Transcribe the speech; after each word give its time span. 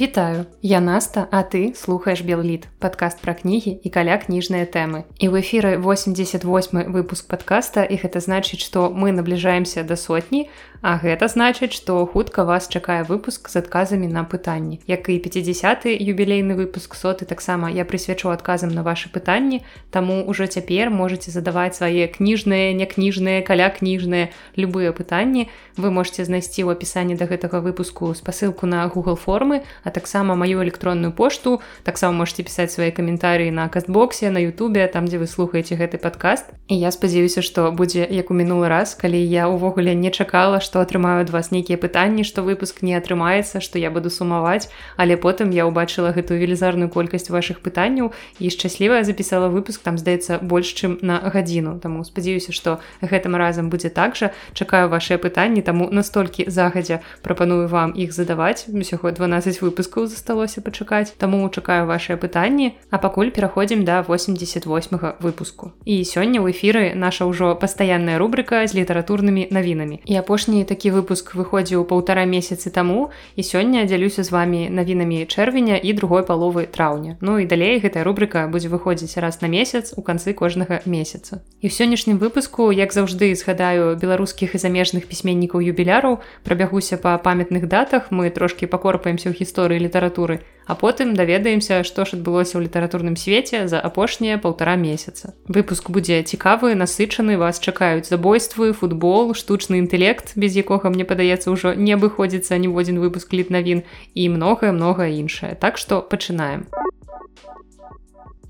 Вітаю, 0.00 0.46
я 0.62 0.80
Наста, 0.80 1.26
а 1.32 1.42
ты 1.42 1.74
слухаеш 1.74 2.20
Белліт, 2.20 2.68
падкаст 2.78 3.18
пра 3.18 3.34
кнігі 3.34 3.82
і 3.82 3.88
каля 3.90 4.14
кніжныя 4.22 4.62
тэмы. 4.62 5.10
І 5.18 5.26
ў 5.26 5.42
эфіры 5.42 5.74
88 5.74 6.94
выпуск 6.94 7.26
падкаста 7.26 7.82
і 7.82 7.98
гэта 7.98 8.22
значыць, 8.22 8.62
што 8.62 8.94
мы 8.94 9.10
набліжаемся 9.10 9.82
да 9.82 9.98
сотні, 9.98 10.46
А 10.80 10.98
гэта 10.98 11.28
значыць, 11.28 11.74
што 11.74 12.06
хутка 12.06 12.44
вас 12.44 12.68
чакае 12.68 13.02
выпуск 13.04 13.48
з 13.48 13.56
адказамі 13.58 14.06
на 14.06 14.24
пытанні. 14.24 14.80
Як 14.86 15.08
і 15.08 15.18
50 15.18 15.86
юбілейны 15.98 16.54
выпуск 16.54 16.94
соты 16.94 17.24
таксама 17.24 17.70
я 17.70 17.84
прысвячу 17.84 18.30
адказам 18.30 18.70
на 18.70 18.82
ваши 18.82 19.08
пытанні, 19.08 19.62
Таму 19.90 20.20
ўжо 20.28 20.46
цяпер 20.46 20.90
можете 20.90 21.30
задаваць 21.32 21.80
свае 21.80 22.12
кніжныя, 22.12 22.76
някніжныя, 22.76 23.40
каля 23.40 23.72
кніжныя 23.72 24.28
любыя 24.52 24.92
пытанні. 24.92 25.48
Вы 25.80 25.90
можете 25.90 26.28
знайсці 26.28 26.68
ў 26.68 26.76
апісанні 26.76 27.16
да 27.16 27.24
гэтага 27.24 27.64
выпуску 27.64 28.12
спасылку 28.12 28.68
на 28.68 28.84
Google 28.92 29.16
формы, 29.16 29.64
а 29.82 29.90
таксама 29.90 30.36
маю 30.36 30.60
электронную 30.60 31.12
пошту. 31.12 31.60
таксама 31.84 32.12
можете 32.18 32.42
пісаць 32.44 32.72
свае 32.72 32.92
каментарыі 32.92 33.50
на 33.50 33.68
кастбоксе, 33.68 34.30
на 34.30 34.38
Ютубе, 34.44 34.86
там 34.88 35.08
дзе 35.08 35.18
вы 35.18 35.26
слухаеце 35.26 35.80
гэты 35.80 35.96
падкаст. 35.96 36.52
І 36.68 36.76
я 36.76 36.92
спадзяюся, 36.92 37.40
што 37.40 37.72
будзе 37.72 38.04
як 38.04 38.30
у 38.30 38.34
мінулы 38.34 38.68
раз, 38.68 38.94
калі 38.94 39.16
я 39.16 39.48
ўвогуле 39.48 39.94
не 39.94 40.10
чакала, 40.12 40.60
што 40.68 40.84
атрымаю 40.84 41.24
ад 41.24 41.32
вас 41.32 41.48
нейкія 41.48 41.80
пытанні 41.80 42.28
што 42.28 42.44
выпуск 42.44 42.84
не 42.84 42.92
атрымаецца 42.92 43.64
што 43.64 43.80
я 43.80 43.88
буду 43.88 44.12
сумаваць. 44.12 44.68
Але 45.00 45.16
потым 45.16 45.48
я 45.56 45.64
ўбачыла 45.64 46.12
гэтую 46.12 46.36
велізарную 46.36 46.92
колькасць 46.92 47.32
ваших 47.32 47.64
пытанняў 47.64 48.12
і 48.36 48.52
шчаслівая 48.52 49.00
запісала 49.08 49.48
выпуск 49.48 49.80
там 49.80 49.96
здаецца 49.96 50.44
больш 50.44 50.76
чым 50.76 50.98
на 51.00 51.16
гадзіну. 51.24 51.80
Таму 51.80 52.04
спадзяюся 52.04 52.52
што 52.52 52.84
гэтым 53.00 53.32
разам 53.40 53.72
будзе 53.72 53.88
так 53.88 54.12
жа. 54.20 54.36
Чакаю 54.52 54.92
ваши 54.92 55.16
пытанні 55.16 55.64
таму 55.64 55.88
настолькі 55.88 56.44
загадзя 56.52 57.00
прапаную 57.24 57.64
вам 57.72 57.96
іх 57.96 58.12
задаваць. 58.12 58.68
Усяго 58.68 59.08
12 59.08 59.62
выпускаў 59.64 60.04
засталося 60.04 60.60
пачакаць 60.60 61.16
таму 61.16 61.48
чакаю 61.48 61.88
ваши 61.88 62.20
пытанні. 62.20 62.76
А 62.90 62.98
пакуль 62.98 63.32
пераходзім 63.32 63.88
да 63.88 64.02
88 64.02 64.98
выпуску. 65.20 65.72
І 65.86 66.02
сёння 66.02 66.42
ў 66.42 66.50
эфіры 66.50 66.94
наша 66.98 67.24
ўжо 67.24 67.54
пастаянная 67.54 68.18
рубрика 68.18 68.66
з 68.66 68.74
літаратурнымі 68.74 69.48
навінамі. 69.50 70.00
І 70.04 70.16
апошні 70.16 70.57
апошні 70.58 70.64
такі 70.64 70.90
выпуск 70.90 71.34
выходзіў 71.38 71.84
паўтара 71.86 72.26
месяцы 72.26 72.70
таму 72.70 73.10
і 73.36 73.42
сёння 73.42 73.86
дзялюся 73.86 74.22
з 74.26 74.30
вами 74.30 74.68
навінамі 74.70 75.26
чэрвеня 75.26 75.78
і 75.78 75.92
другой 75.92 76.22
паловы 76.26 76.66
траўня. 76.66 77.16
Ну 77.20 77.38
і 77.38 77.46
далей 77.46 77.78
гэтая 77.78 78.02
рубрика 78.02 78.48
будзе 78.50 78.68
выходзіць 78.68 79.20
раз 79.20 79.40
на 79.40 79.48
месяц 79.48 79.94
у 79.96 80.02
канцы 80.02 80.34
кожнага 80.34 80.82
месяца. 80.84 81.42
І 81.62 81.68
ў 81.68 81.72
сённяшнім 81.72 82.18
выпуску 82.18 82.72
як 82.72 82.92
заўжды 82.92 83.34
згадаю 83.34 83.94
беларускіх 83.94 84.54
і 84.54 84.58
замежных 84.58 85.06
пісьменнікаў 85.06 85.62
юбіляраў 85.62 86.18
прабягуся 86.42 86.98
па 86.98 87.18
памятных 87.18 87.68
датах 87.68 88.10
мы 88.10 88.30
трошки 88.30 88.66
пакорпаемся 88.66 89.30
ў 89.30 89.38
гісторыі 89.38 89.78
літаратуры 89.78 90.42
а 90.68 90.74
потым 90.74 91.16
даведаемся 91.16 91.82
што 91.82 92.04
ж 92.04 92.20
адбылося 92.20 92.60
ў 92.60 92.68
літаратурным 92.68 93.16
свеце 93.16 93.66
за 93.66 93.80
апошнія 93.80 94.36
паўтара 94.36 94.76
месяца. 94.76 95.32
Выпуск 95.48 95.88
будзе 95.88 96.20
цікавы 96.22 96.76
насычаны 96.76 97.40
вас 97.40 97.58
чакаюць 97.58 98.06
забойствы 98.06 98.76
футбол 98.76 99.32
штучны 99.32 99.80
інтэлект 99.80 100.36
без 100.36 100.47
якога 100.56 100.88
мне 100.88 101.04
падаецца 101.04 101.52
ўжо 101.52 101.74
не 101.74 101.92
абыходзіцца 101.92 102.56
ніводзін 102.56 103.00
выпуск 103.04 103.32
літнавін 103.32 103.84
і 104.14 104.28
многае 104.32 104.72
многае 104.72 105.12
іншае. 105.20 105.54
Так 105.60 105.76
што 105.78 106.00
пачынаем. 106.00 106.66
у 106.72 106.87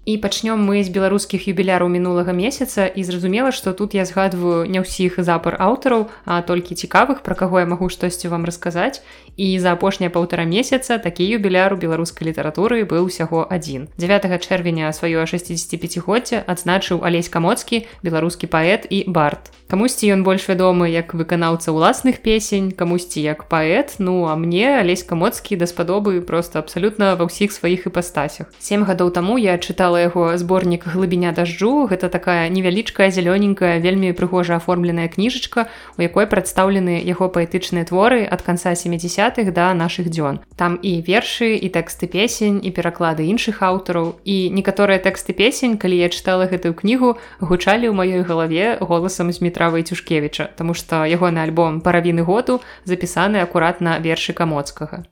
і 0.09 0.17
пачнём 0.17 0.65
мы 0.65 0.81
з 0.81 0.89
беларускіх 0.89 1.45
юбіляраў 1.53 1.93
мінулага 1.93 2.33
месяца 2.33 2.89
і 2.89 3.05
зразумела 3.05 3.53
што 3.53 3.77
тут 3.77 3.93
я 3.93 4.09
згадваю 4.09 4.65
не 4.65 4.81
ўсіх 4.81 5.21
запар 5.21 5.61
аўтараў 5.61 6.09
а 6.25 6.41
толькі 6.41 6.73
цікавых 6.81 7.21
пра 7.21 7.37
каго 7.37 7.61
я 7.61 7.69
магу 7.69 7.93
штосьці 7.93 8.33
вам 8.33 8.49
расказаць. 8.49 9.05
І 9.37 9.61
за 9.61 9.77
апошнія 9.77 10.09
паўтара 10.09 10.49
месяца 10.49 10.97
такі 10.99 11.29
юбіляр 11.29 11.77
у 11.77 11.77
беларускай 11.77 12.25
літаратуры 12.25 12.89
быў 12.89 13.13
усяго 13.13 13.45
адзін. 13.45 13.93
9 14.01 14.25
чэрвеня 14.41 14.89
сваё 14.97 15.29
65годдзя 15.29 16.41
адзначыў 16.49 17.05
алесь 17.05 17.29
камоцкі 17.29 17.85
беларускі 18.01 18.49
паэт 18.49 18.89
і 18.89 19.05
бард. 19.13 19.53
Камусьці 19.69 20.09
ён 20.17 20.25
больш 20.25 20.49
вядомы 20.49 20.89
як 20.89 21.13
выканаўца 21.13 21.77
ўласных 21.77 22.25
песень 22.25 22.73
камусьці 22.73 23.21
як 23.21 23.45
паэт 23.53 24.01
ну 24.01 24.25
а 24.25 24.41
мне 24.41 24.81
алесь 24.81 25.05
камоцкі 25.05 25.61
даспадобы 25.61 26.25
просто 26.25 26.59
абсалютна 26.65 27.13
ва 27.21 27.29
ўсіх 27.29 27.53
сваіх 27.53 27.87
іпастасях. 27.93 28.49
7 28.59 28.89
гадоў 28.89 29.13
таму 29.13 29.37
я 29.37 29.61
чытала 29.61 29.98
чытала 29.99 30.07
яго 30.07 30.39
зборнік 30.39 30.87
глыбіня 30.87 31.33
дажджу 31.33 31.87
гэта 31.91 32.09
такая 32.09 32.49
невялічкая 32.49 33.11
зялёненькая 33.11 33.83
вельмі 33.83 34.13
прыгожа 34.13 34.57
аформленая 34.57 35.09
кніжачка 35.09 35.67
у 35.99 36.03
якой 36.03 36.27
прадстаўлены 36.27 37.03
яго 37.03 37.29
паэтычныя 37.29 37.85
творы 37.85 38.23
ад 38.25 38.43
канца 38.43 38.73
70-х 38.73 39.51
да 39.51 39.75
нашых 39.75 40.11
дзён. 40.11 40.41
Там 40.57 40.79
і 40.83 41.03
вершы 41.03 41.59
і 41.59 41.69
тэксты 41.69 42.07
песень 42.07 42.61
і 42.63 42.71
пераклады 42.71 43.27
іншых 43.27 43.63
аўтараў. 43.63 44.23
І 44.25 44.51
некаторыя 44.51 44.99
тэксты 45.03 45.33
песень 45.35 45.79
калі 45.79 45.99
я 45.99 46.09
чытала 46.09 46.47
гэтую 46.47 46.75
кнігу 46.75 47.19
гучалі 47.41 47.91
ў 47.91 47.95
маёй 47.95 48.23
галаве 48.23 48.79
голасам 48.81 49.33
з 49.33 49.43
метравай 49.43 49.83
цюшкевіча 49.83 50.55
Таму 50.57 50.75
што 50.75 51.03
ягоны 51.05 51.43
альбом 51.43 51.81
паравіны 51.81 52.23
году 52.23 52.61
запісаны 52.85 53.43
акуратна 53.43 53.99
вершы 53.99 54.33
камоцкага. 54.33 55.05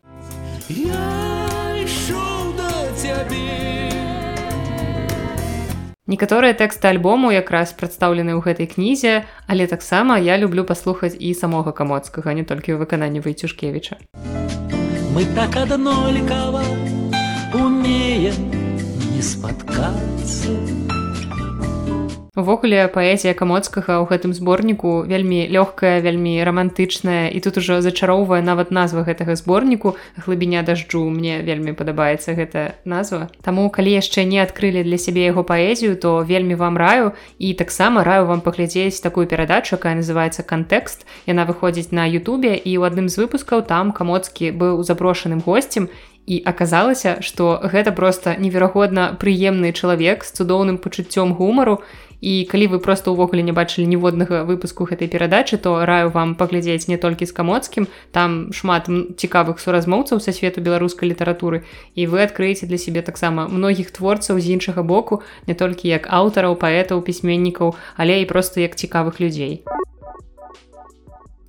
Я 0.69 1.26
Некаторыя 6.07 6.55
тэксты 6.55 6.87
альбому 6.87 7.35
якраз 7.35 7.75
прадстаўлены 7.75 8.39
ў 8.39 8.41
гэтай 8.47 8.71
кнізе, 8.71 9.27
але 9.51 9.67
таксама 9.67 10.23
я 10.23 10.39
люблю 10.39 10.63
паслухаць 10.63 11.19
і 11.19 11.35
самога 11.35 11.75
камоцкага, 11.75 12.31
не 12.31 12.47
толькі 12.47 12.79
ў 12.79 12.87
выкананні 12.87 13.19
Вайцюшкевіча. 13.27 13.99
Мы 15.11 15.27
так 15.35 15.59
аднолікава 15.59 16.63
умеем 17.59 18.39
не 19.11 19.23
спаткацца. 19.23 20.86
Увогуле 22.37 22.85
паэзія 22.93 23.33
камоцкага 23.33 23.97
ў 23.97 24.13
гэтым 24.13 24.37
зборніку 24.37 25.09
вельмі 25.09 25.49
лёгкая, 25.49 26.05
вельмі 26.05 26.37
рамантычная 26.45 27.33
і 27.33 27.41
тут 27.41 27.57
ужо 27.57 27.81
зачароўвае 27.81 28.45
нават 28.45 28.69
назва 28.69 29.09
гэтага 29.09 29.41
зборніку 29.41 29.97
глыбіня 30.21 30.61
дажджу 30.61 31.01
мне 31.09 31.41
вельмі 31.41 31.73
падабаецца 31.73 32.37
гэта 32.37 32.77
назва. 32.85 33.33
Таму 33.41 33.65
калі 33.73 33.89
яшчэ 33.89 34.29
не 34.29 34.45
адкрылі 34.45 34.85
для 34.85 35.01
сябе 35.01 35.25
яго 35.33 35.49
паэзію, 35.49 35.97
то 35.97 36.21
вельмі 36.29 36.61
вам 36.61 36.77
раю 36.77 37.17
і 37.41 37.57
таксама 37.57 38.05
раю 38.05 38.29
вам 38.29 38.45
паглядзець 38.45 39.01
такую 39.01 39.25
перадачу, 39.25 39.81
якая 39.81 39.97
называется 39.97 40.45
кантэкст. 40.45 41.09
Яна 41.25 41.49
выходзіць 41.49 41.89
на 41.97 42.05
Ютубе 42.05 42.53
і 42.53 42.77
ў 42.77 42.85
адным 42.85 43.09
з 43.09 43.17
выпускаў 43.17 43.65
там 43.65 43.97
камоцкі 43.97 44.53
быў 44.53 44.85
запрошаным 44.85 45.41
госцем 45.41 45.89
і 46.27 46.43
аказалася, 46.45 47.23
што 47.23 47.63
гэта 47.63 47.95
проста 47.95 48.35
неверагодна 48.37 49.15
прыемны 49.21 49.73
чалавек 49.73 50.27
з 50.27 50.35
цудоўным 50.35 50.79
пачуццём 50.79 51.35
гумару. 51.39 51.83
І 52.21 52.49
калі 52.51 52.67
вы 52.73 52.79
просто 52.81 53.13
ўвогуле 53.13 53.45
не 53.45 53.53
бачылі 53.53 53.87
ніводнага 53.87 54.43
выпуску 54.49 54.89
гэтай 54.89 55.07
перадачы 55.07 55.61
то 55.61 55.85
раю 55.85 56.09
вам 56.11 56.35
паглядзець 56.35 56.89
не 56.89 56.97
толькі 56.97 57.29
з 57.29 57.33
камоцкім. 57.33 57.87
Там 58.11 58.53
шмат 58.57 58.89
цікавых 58.89 59.61
суразмоўцаў 59.61 60.19
са 60.25 60.33
свету 60.33 60.65
беларускай 60.65 61.13
літаратуры. 61.13 61.63
І 61.95 62.09
вы 62.09 62.25
адкрыеце 62.25 62.67
для 62.67 62.81
сябе 62.81 63.05
таксама 63.05 63.47
многіх 63.49 63.93
творцаў 63.93 64.41
з 64.41 64.57
іншага 64.57 64.83
боку 64.83 65.23
не 65.47 65.55
толькі 65.55 65.93
як 65.93 66.09
аўтараў 66.09 66.57
паэтаў 66.57 67.05
пісьменнікаў 67.05 67.77
але 67.97 68.23
і 68.23 68.27
просто 68.27 68.61
як 68.61 68.75
цікавых 68.75 69.21
людзей 69.21 69.63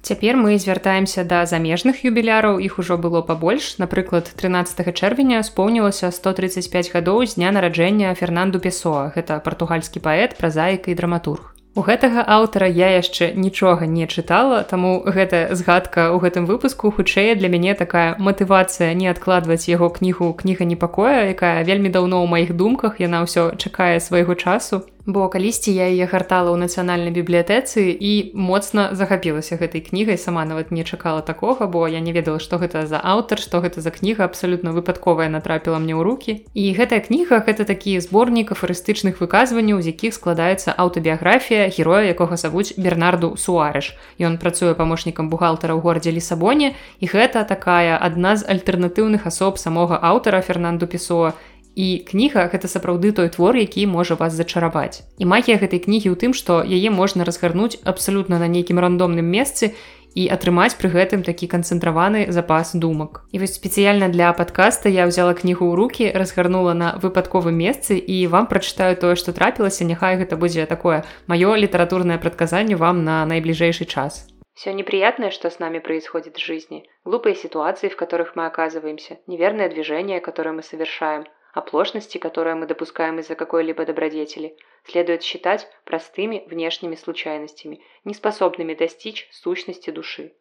Цяпер 0.07 0.37
мы 0.37 0.57
звяртаемся 0.57 1.25
да 1.27 1.45
замежных 1.45 2.05
юбіляраў 2.07 2.61
іх 2.63 2.79
ужо 2.79 2.95
было 2.95 3.19
пабольш. 3.21 3.75
Напрыклад 3.75 4.31
13 4.39 4.95
чэрвеня 4.95 5.43
споўнілася 5.43 6.11
135 6.15 6.91
гадоў 6.93 7.25
з 7.27 7.35
дня 7.35 7.51
нараджэння 7.51 8.15
фернанду 8.15 8.63
песоа 8.63 9.11
гэта 9.11 9.43
партугальскі 9.43 9.99
паэт 9.99 10.37
празаіка 10.39 10.95
і 10.95 10.95
драматург. 10.95 11.51
У 11.75 11.83
гэтага 11.83 12.23
аўтара 12.23 12.71
я 12.71 12.87
яшчэ 12.95 13.35
нічога 13.35 13.83
не 13.83 14.07
чытала, 14.07 14.63
таму 14.63 15.03
гэтая 15.03 15.51
згадка 15.51 16.07
ў 16.15 16.23
гэтым 16.23 16.47
выпуску 16.47 16.87
хутчэй 16.87 17.35
для 17.35 17.51
мяне 17.51 17.75
такая 17.75 18.15
матывацыя 18.15 18.95
не 18.95 19.11
адкладваць 19.11 19.67
яго 19.67 19.91
кнігу 19.91 20.31
кніга 20.39 20.63
непакоя, 20.63 21.27
якая 21.35 21.67
вельмі 21.67 21.91
даўно 21.91 22.23
ў 22.23 22.31
маіх 22.31 22.55
думках 22.55 23.03
яна 23.03 23.27
ўсё 23.27 23.59
чакае 23.59 23.99
свайго 23.99 24.39
часу 24.39 24.87
бо 25.07 25.29
калісьці 25.31 25.71
я 25.71 25.87
яе 25.87 26.03
гартала 26.03 26.51
ў 26.51 26.59
нацыянальнай 26.59 27.15
бібліятэцы 27.15 27.95
і 27.95 28.35
моцна 28.35 28.91
захапілася 28.91 29.55
гэтай 29.55 29.79
кнігай. 29.79 30.19
Сама 30.19 30.43
нават 30.43 30.69
не 30.75 30.83
чакала 30.83 31.23
такога 31.23 31.65
бо 31.71 31.87
я 31.87 32.03
не 32.03 32.11
ведала 32.11 32.43
што 32.43 32.59
гэта 32.59 32.83
за 32.91 32.99
аўтар 32.99 33.39
што 33.39 33.63
гэта 33.63 33.79
за 33.79 33.95
кніга 33.95 34.27
абсалютна 34.27 34.75
выпадковая 34.75 35.31
натрапіла 35.31 35.79
мне 35.79 35.95
ў 35.95 36.03
руки 36.03 36.43
і 36.51 36.63
гэтая 36.75 36.99
кніга 37.07 37.39
гэта 37.47 37.63
такі 37.63 37.95
зборнік 38.03 38.51
афарыстычных 38.51 39.23
выказванняў 39.23 39.79
з 39.79 39.95
якіх 39.95 40.11
складаецца 40.11 40.75
аўтабіяграфія 40.75 41.71
героя 41.71 42.11
якога 42.11 42.35
завуць 42.35 42.75
бернарду 42.75 43.39
суарыш. 43.39 43.95
Ён 44.19 44.35
працуе 44.35 44.75
памочнікам 44.75 45.31
бухгалтара 45.31 45.71
ў 45.71 45.79
горадзе 45.79 46.11
лісабоне 46.11 46.75
і 46.99 47.05
гэта 47.07 47.47
такая 47.47 47.95
адна 47.95 48.35
з 48.35 48.43
альтэрнатыўных 48.43 49.23
асоб 49.23 49.55
самога 49.55 49.95
аўтара 50.03 50.43
фернанду 50.43 50.83
песоа 50.83 51.31
і 51.77 52.01
кніга 52.09 52.49
гэта 52.49 52.65
сапраўды 52.65 53.13
той 53.13 53.29
твор 53.29 53.55
які 53.55 53.85
можа 53.85 54.17
вас 54.17 54.33
зачараваць. 54.33 55.05
І 55.21 55.29
магія 55.29 55.61
гэтай 55.61 55.77
кнігі 55.85 56.09
ў 56.09 56.17
тым 56.17 56.33
што 56.33 56.65
яе 56.65 56.89
можна 56.89 57.21
разгарнуць 57.27 57.77
абсалютна 57.85 58.41
на 58.41 58.49
нейкім 58.49 58.81
рандомным 58.81 59.29
месцы 59.29 59.77
і 60.17 60.23
атрымаць 60.33 60.73
пры 60.81 60.89
гэтым 60.89 61.21
такі 61.21 61.45
канцэнтраваны 61.51 62.33
запас 62.33 62.73
думак. 62.73 63.21
І 63.29 63.37
вось 63.43 63.53
спецыяльна 63.59 64.09
для 64.09 64.33
падкаста 64.33 64.89
я 64.89 65.05
взяла 65.05 65.37
кнігу 65.37 65.69
ў 65.69 65.73
руки, 65.77 66.09
разгарнула 66.09 66.73
на 66.73 66.89
выпадковым 66.97 67.53
месцы 67.53 68.01
і 68.01 68.25
вам 68.33 68.49
прачытаю 68.49 68.97
тое, 68.97 69.13
што 69.13 69.35
трапілася, 69.37 69.85
няхай 69.85 70.17
гэта 70.17 70.33
будзе 70.33 70.65
такое 70.65 71.05
маё 71.29 71.53
літаратурнае 71.53 72.17
прадказанне 72.17 72.73
вам 72.73 73.05
на 73.05 73.21
найбліжэйшы 73.29 73.85
час. 73.85 74.25
Все 74.57 74.73
неприятное, 74.73 75.29
что 75.29 75.51
с 75.51 75.59
нами 75.59 75.77
происходит 75.77 76.37
в 76.37 76.43
жизни, 76.43 76.89
глупые 77.05 77.35
ситуации, 77.35 77.89
в 77.89 77.95
которых 77.95 78.35
мы 78.35 78.47
оказываемся, 78.47 79.19
неверное 79.27 79.69
движение, 79.69 80.19
которое 80.19 80.51
мы 80.51 80.63
совершаем, 80.63 81.25
оплошности, 81.57 82.17
которые 82.17 82.55
мы 82.55 82.67
допускаем 82.67 83.19
из-за 83.19 83.35
какой-либо 83.35 83.85
добродетели, 83.85 84.55
следует 84.85 85.23
считать 85.23 85.67
простыми 85.85 86.45
внешними 86.47 86.95
случайностями, 86.95 87.81
неспособными 88.03 88.73
достичь 88.73 89.27
сущности 89.31 89.89
души. 89.89 90.33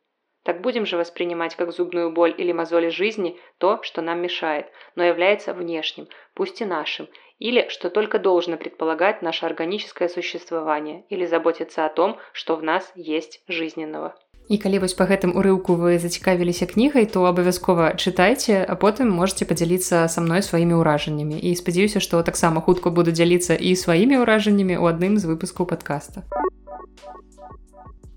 Так 0.42 0.60
будем 0.60 0.86
же 0.86 0.96
воспринимать 0.96 1.56
как 1.56 1.72
зубную 1.72 2.12
боль 2.12 2.34
или 2.38 2.52
мозоли 2.52 2.88
жизни 2.88 3.36
то, 3.58 3.82
что 3.82 4.00
нам 4.00 4.20
мешает, 4.20 4.70
но 4.94 5.02
является 5.02 5.52
внешним, 5.52 6.06
пусть 6.34 6.60
и 6.60 6.64
нашим, 6.64 7.08
или 7.38 7.66
что 7.68 7.90
только 7.90 8.18
должно 8.18 8.56
предполагать 8.56 9.22
наше 9.22 9.44
органическое 9.44 10.08
существование, 10.08 11.04
или 11.08 11.26
заботиться 11.26 11.84
о 11.84 11.88
том, 11.88 12.18
что 12.32 12.54
в 12.54 12.62
нас 12.62 12.92
есть 12.94 13.42
жизненного. 13.48 14.16
І 14.48 14.58
калі 14.62 14.78
вось 14.78 14.94
па 14.94 15.10
гэтым 15.10 15.34
урыўку 15.34 15.74
вы 15.74 15.98
зацікавіліся 15.98 16.70
кнігай, 16.70 17.06
то 17.10 17.26
абавязкова 17.26 17.98
чытайце, 17.98 18.62
а 18.62 18.78
потым 18.78 19.10
можете 19.10 19.42
падзяліцца 19.42 20.06
са 20.06 20.22
мной 20.22 20.42
сваімі 20.46 20.78
ўражаннямі. 20.78 21.34
І 21.34 21.58
спадзяюся, 21.58 21.98
што 21.98 22.22
таксама 22.22 22.62
хутка 22.62 22.94
буду 22.94 23.10
дзяліцца 23.10 23.58
і 23.58 23.74
сваімі 23.74 24.22
ўражаннямі 24.22 24.78
ў 24.78 24.94
адным 24.94 25.18
з 25.18 25.26
выпускаў 25.26 25.66
падкаста. 25.66 26.22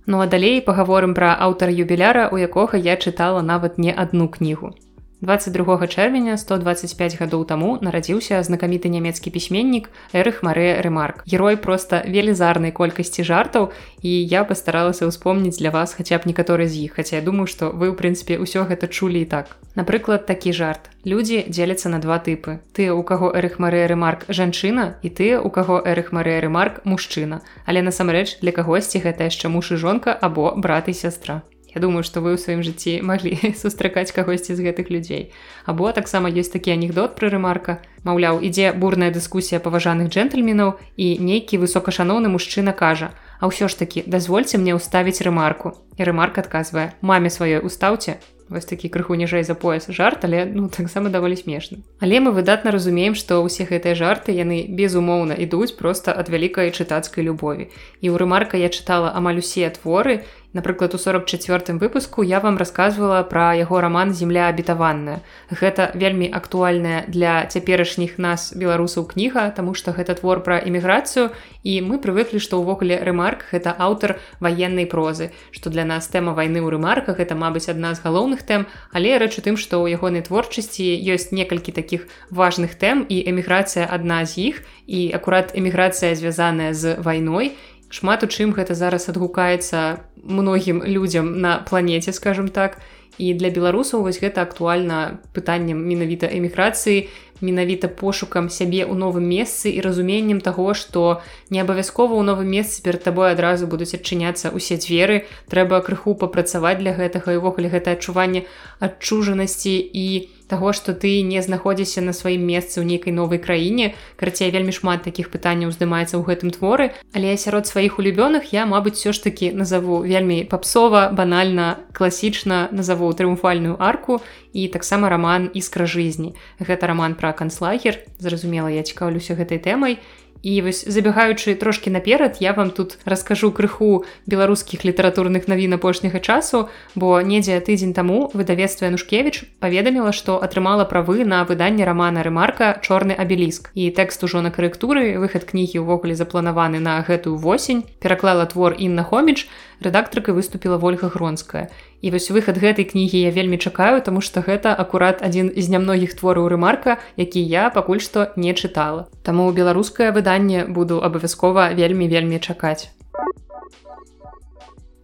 Ну 0.05 0.21
а 0.21 0.29
далей 0.29 0.61
пагаворым 0.61 1.17
пра 1.17 1.33
аўтар 1.33 1.73
юбіляра, 1.73 2.29
у 2.29 2.37
якога 2.37 2.77
я 2.77 2.93
чытала 2.93 3.41
нават 3.41 3.81
не 3.81 3.89
адну 3.89 4.29
кнігу. 4.29 4.77
22 5.21 5.87
чэрвеня 5.91 6.37
125 6.39 7.19
гадоў 7.19 7.43
таму 7.43 7.75
нарадзіўся 7.83 8.39
знакаміты 8.39 8.87
нямецкі 8.87 9.27
пісьменнік 9.35 9.91
Эрых 10.15 10.39
Марэ 10.47 10.79
Рэмарк. 10.79 11.27
Герой 11.27 11.59
проста 11.59 11.99
велізарнай 12.07 12.71
колькасці 12.71 13.27
жартаў 13.27 13.75
і 13.99 14.11
я 14.23 14.47
пастаралася 14.47 15.11
ўспомніць 15.11 15.59
для 15.59 15.75
вас 15.75 15.91
хаця 15.99 16.23
б 16.23 16.31
некаторы 16.31 16.71
з 16.71 16.87
іх, 16.87 16.95
хаця 16.95 17.19
я 17.19 17.21
думаю, 17.21 17.51
што 17.51 17.67
вы 17.67 17.91
ў 17.91 17.99
прынцыпе 17.99 18.39
ўсё 18.39 18.63
гэта 18.63 18.87
чулі 18.87 19.19
і 19.19 19.27
так. 19.27 19.59
Напрыклад, 19.75 20.23
такі 20.23 20.55
жарт. 20.55 20.87
Людзі 21.03 21.43
дзеляцца 21.51 21.91
на 21.91 21.99
два 21.99 22.23
тыпы. 22.23 22.63
Тыя, 22.71 22.95
у 22.95 23.03
каго 23.03 23.35
Эрых 23.35 23.59
Марэ 23.59 23.91
Рэмарк 23.91 24.23
жанчына 24.31 25.03
і 25.03 25.09
тыя, 25.11 25.43
у 25.43 25.51
каго 25.51 25.83
Эрых 25.83 26.15
Марэ 26.15 26.39
Рэмарк 26.47 26.87
мужчына. 26.87 27.43
Але 27.67 27.83
насамрэч 27.83 28.39
для 28.39 28.55
кагосьці 28.55 29.03
гэта 29.03 29.27
яшчэ 29.27 29.51
муж 29.51 29.75
і 29.75 29.83
жонка 29.83 30.15
або 30.15 30.55
брат 30.55 30.87
і 30.87 30.95
сястра. 30.95 31.43
Я 31.75 31.81
думаю, 31.81 32.01
што 32.03 32.21
вы 32.21 32.33
ў 32.33 32.41
сваім 32.41 32.65
жыцці 32.65 33.05
маглі 33.05 33.37
сустракаць 33.61 34.09
кагосьці 34.11 34.57
з 34.57 34.65
гэтых 34.65 34.89
людзей. 34.89 35.29
Або 35.69 35.91
таксама 35.93 36.29
ёсць 36.33 36.49
такі 36.49 36.73
анекдот 36.73 37.13
пры 37.13 37.29
рэмарка. 37.29 37.79
Маўляў, 38.01 38.41
ідзе 38.41 38.73
бурная 38.73 39.13
дыскусія 39.13 39.61
паважаных 39.61 40.09
джентльменаў 40.09 40.81
і 40.97 41.07
нейкі 41.21 41.61
высокашаноўны 41.61 42.33
мужчына 42.33 42.73
кажа: 42.73 43.13
«А 43.39 43.47
ўсё 43.47 43.69
ж 43.69 43.77
такі 43.77 44.03
дазвольце 44.07 44.57
мне 44.57 44.73
ўставіць 44.73 45.21
рэмарку. 45.21 45.77
І 45.99 46.09
рэмарк 46.09 46.41
адказвае: 46.41 46.97
маме 47.01 47.29
сваёй 47.29 47.61
устаўце, 47.61 48.17
вось 48.49 48.65
такі 48.65 48.89
крыху 48.89 49.15
ніжэй 49.15 49.43
за 49.45 49.53
пояс 49.53 49.85
жарт 49.87 50.25
але 50.25 50.45
ну 50.45 50.69
таксама 50.69 51.09
даволі 51.13 51.37
смешны 51.37 51.85
але 52.01 52.19
мы 52.19 52.33
выдатна 52.33 52.73
разумеем 52.73 53.15
што 53.15 53.39
ўсе 53.45 53.69
гэтыя 53.69 53.95
жарты 53.95 54.33
яны 54.33 54.65
безумоўна 54.65 55.37
ідуць 55.37 55.77
просто 55.77 56.11
ад 56.11 56.33
вялікай 56.33 56.73
чытацкай 56.73 57.23
любові 57.29 57.69
і 58.01 58.09
ў 58.09 58.15
рэмарка 58.17 58.57
я 58.57 58.73
чытала 58.73 59.13
амаль 59.13 59.39
усе 59.45 59.69
творы 59.69 60.25
напрыклад 60.53 60.95
у 60.95 60.97
44 60.97 61.77
выпуску 61.77 62.23
я 62.23 62.39
вам 62.39 62.57
рассказывала 62.57 63.21
пра 63.23 63.53
яго 63.53 63.81
роман 63.81 64.13
земля 64.13 64.47
абітаванная 64.49 65.21
гэта 65.51 65.91
вельмі 65.93 66.25
актуальная 66.25 67.05
для 67.07 67.45
цяперашніх 67.45 68.17
нас 68.17 68.53
беларусаў 68.55 69.05
кніга 69.05 69.51
тому 69.51 69.75
что 69.75 69.91
гэта 69.91 70.15
твор 70.17 70.41
пра 70.41 70.57
эміграцыю 70.57 71.29
і 71.61 71.81
мы 71.85 72.01
прывыклі 72.01 72.41
што 72.41 72.57
ўвогуле 72.57 72.97
рэмарк 72.97 73.45
гэта 73.53 73.75
аўтар 73.77 74.17
ваеннай 74.39 74.89
прозы 74.89 75.29
што 75.51 75.69
для 75.69 75.85
нас 75.85 76.09
тэма 76.09 76.33
вайны 76.33 76.65
ў 76.65 76.73
рэмарках 76.73 77.19
это 77.21 77.37
мабыць 77.37 77.69
адна 77.69 77.93
з 77.93 78.01
галоўных 78.01 78.41
тэм 78.41 78.65
але 78.89 79.21
рэч 79.21 79.37
у 79.37 79.45
тым 79.45 79.53
што 79.53 79.85
ў 79.85 80.01
ягонай 80.01 80.25
творчасці 80.25 80.89
ёсць 81.13 81.29
некалькі 81.29 81.77
такіх 81.77 82.09
важных 82.33 82.73
тэм 82.73 83.05
і 83.05 83.21
эміграцыя 83.21 83.85
адна 83.85 84.25
з 84.25 84.49
іх 84.49 84.65
і 84.89 85.13
акурат 85.13 85.53
эміграцыя 85.53 86.17
звязаная 86.17 86.73
з 86.73 86.97
вайной 86.97 87.53
шмат 87.89 88.23
у 88.23 88.27
чым 88.29 88.53
гэта 88.53 88.73
зараз 88.77 89.09
адгукаецца 89.09 90.05
многім 90.23 90.83
людзям 90.85 91.41
на 91.41 91.59
планеце 91.65 92.13
скажем 92.13 92.49
так. 92.49 92.79
І 93.19 93.33
для 93.35 93.49
беларусаў 93.51 94.07
вось 94.07 94.21
гэта 94.23 94.41
актуальна 94.41 95.19
пытаннем 95.35 95.75
менавіта 95.75 96.31
эміграцыі 96.31 97.11
менавіта 97.41 97.87
пошукам 97.87 98.49
сябе 98.49 98.83
ў 98.85 98.93
новым 98.93 99.25
месцы 99.29 99.71
і 99.71 99.81
разуменнем 99.81 100.41
таго 100.41 100.73
што 100.73 101.21
не 101.49 101.61
абавязкова 101.61 102.15
ў 102.15 102.23
новым 102.23 102.49
месцы 102.49 102.83
перад 102.83 103.03
табой 103.03 103.31
адразу 103.35 103.67
будуць 103.67 103.93
адчыняцца 103.95 104.51
ўсе 104.55 104.77
дзверы. 104.77 105.25
Трэба 105.49 105.81
крыху 105.85 106.15
папрацаваць 106.15 106.79
для 106.79 106.93
гэтага 106.97 107.35
і 107.35 107.39
ўвогуле 107.39 107.71
гэта 107.71 107.95
адчуванне 107.95 108.45
адчужанасці 108.79 109.75
і 109.79 110.05
таго 110.49 110.73
што 110.73 110.97
ты 110.97 111.21
не 111.21 111.39
знаходзішся 111.45 112.01
на 112.01 112.11
сваім 112.11 112.41
месцы 112.41 112.81
ў 112.81 112.85
нейкай 112.89 113.13
новай 113.13 113.37
краіне. 113.37 113.93
Карацей 114.17 114.49
вельмі 114.49 114.73
шмат 114.73 115.05
такіх 115.05 115.29
пытанняў 115.29 115.69
уздымаецца 115.69 116.17
ў 116.17 116.25
гэтым 116.25 116.49
творы. 116.49 116.91
Але 117.13 117.37
сярод 117.37 117.69
сваіх 117.69 118.01
улюбёных 118.01 118.49
я 118.51 118.65
мабыць 118.65 118.97
все 118.97 119.13
ж 119.13 119.23
таки 119.23 119.53
назову 119.53 120.01
вельмі 120.01 120.43
папсова 120.49 121.13
банальна 121.13 121.77
класічна 121.93 122.73
назову 122.73 123.13
трыумфальную 123.13 123.77
арку 123.77 124.21
і 124.53 124.67
таксама 124.67 125.09
роман 125.09 125.49
іскра 125.53 125.85
жизни 125.85 126.33
гэта 126.57 126.89
роман 126.89 127.13
про 127.29 127.37
канцлагер 127.37 127.99
зразумела 128.17 128.73
я 128.73 128.81
цікаўлюся 128.81 129.37
гэтай 129.37 129.61
тэмай 129.61 129.99
І 130.41 130.61
вось 130.61 130.87
забегаючы 130.87 131.55
трошки 131.55 131.89
наперад 131.89 132.37
я 132.39 132.53
вам 132.53 132.71
тут 132.71 132.97
раскажу 133.03 133.51
крыху 133.51 134.05
беларускіх 134.25 134.85
літаратурных 134.85 135.51
навін 135.51 135.75
апошняга 135.75 136.19
часу 136.23 136.69
бо 136.95 137.19
недзе 137.19 137.59
тыдзень 137.59 137.91
таму 137.91 138.31
выдавецтва 138.33 138.87
янушкевич 138.87 139.43
паведаміла 139.59 140.15
што 140.15 140.39
атрымала 140.39 140.87
правы 140.87 141.27
на 141.27 141.43
выданне 141.43 141.83
романа 141.83 142.23
рэмарка. 142.23 142.79
Чорны 142.79 143.11
абеліск 143.11 143.71
і 143.75 143.91
тэкст 143.91 144.23
ужо 144.23 144.39
на 144.39 144.47
карэктуры 144.47 145.19
выхад 145.19 145.43
кнігі 145.43 145.83
ўвогуле 145.83 146.15
запланаваны 146.15 146.79
на 146.79 147.03
гэтую 147.03 147.35
восень. 147.35 147.83
Пераклала 147.99 148.47
твор 148.47 148.79
інна 148.79 149.03
хоміч 149.03 149.51
рэдактаркай 149.83 150.33
выступила 150.33 150.79
ольга 150.79 151.11
гронская. 151.11 151.67
І 151.99 152.15
вось 152.15 152.31
выхад 152.31 152.55
гэтай 152.55 152.87
кнігі 152.87 153.27
я 153.27 153.31
вельмі 153.31 153.59
чакаю 153.59 153.99
тому 153.99 154.23
что 154.23 154.39
гэта 154.39 154.71
акурат 154.71 155.19
адзін 155.19 155.51
з 155.51 155.67
нямногіх 155.67 156.15
твораў 156.15 156.47
рэмарка 156.47 157.03
які 157.19 157.43
я 157.43 157.67
пакуль 157.69 157.99
што 157.99 158.31
не 158.39 158.55
чытала. 158.55 159.11
Таму 159.23 159.51
беларускае 159.51 160.15
выданне 160.15 160.28
буду 160.69 161.01
абавязкова 161.01 161.73
вельмі 161.73 162.07
вельмі 162.07 162.39
чакаць 162.39 162.89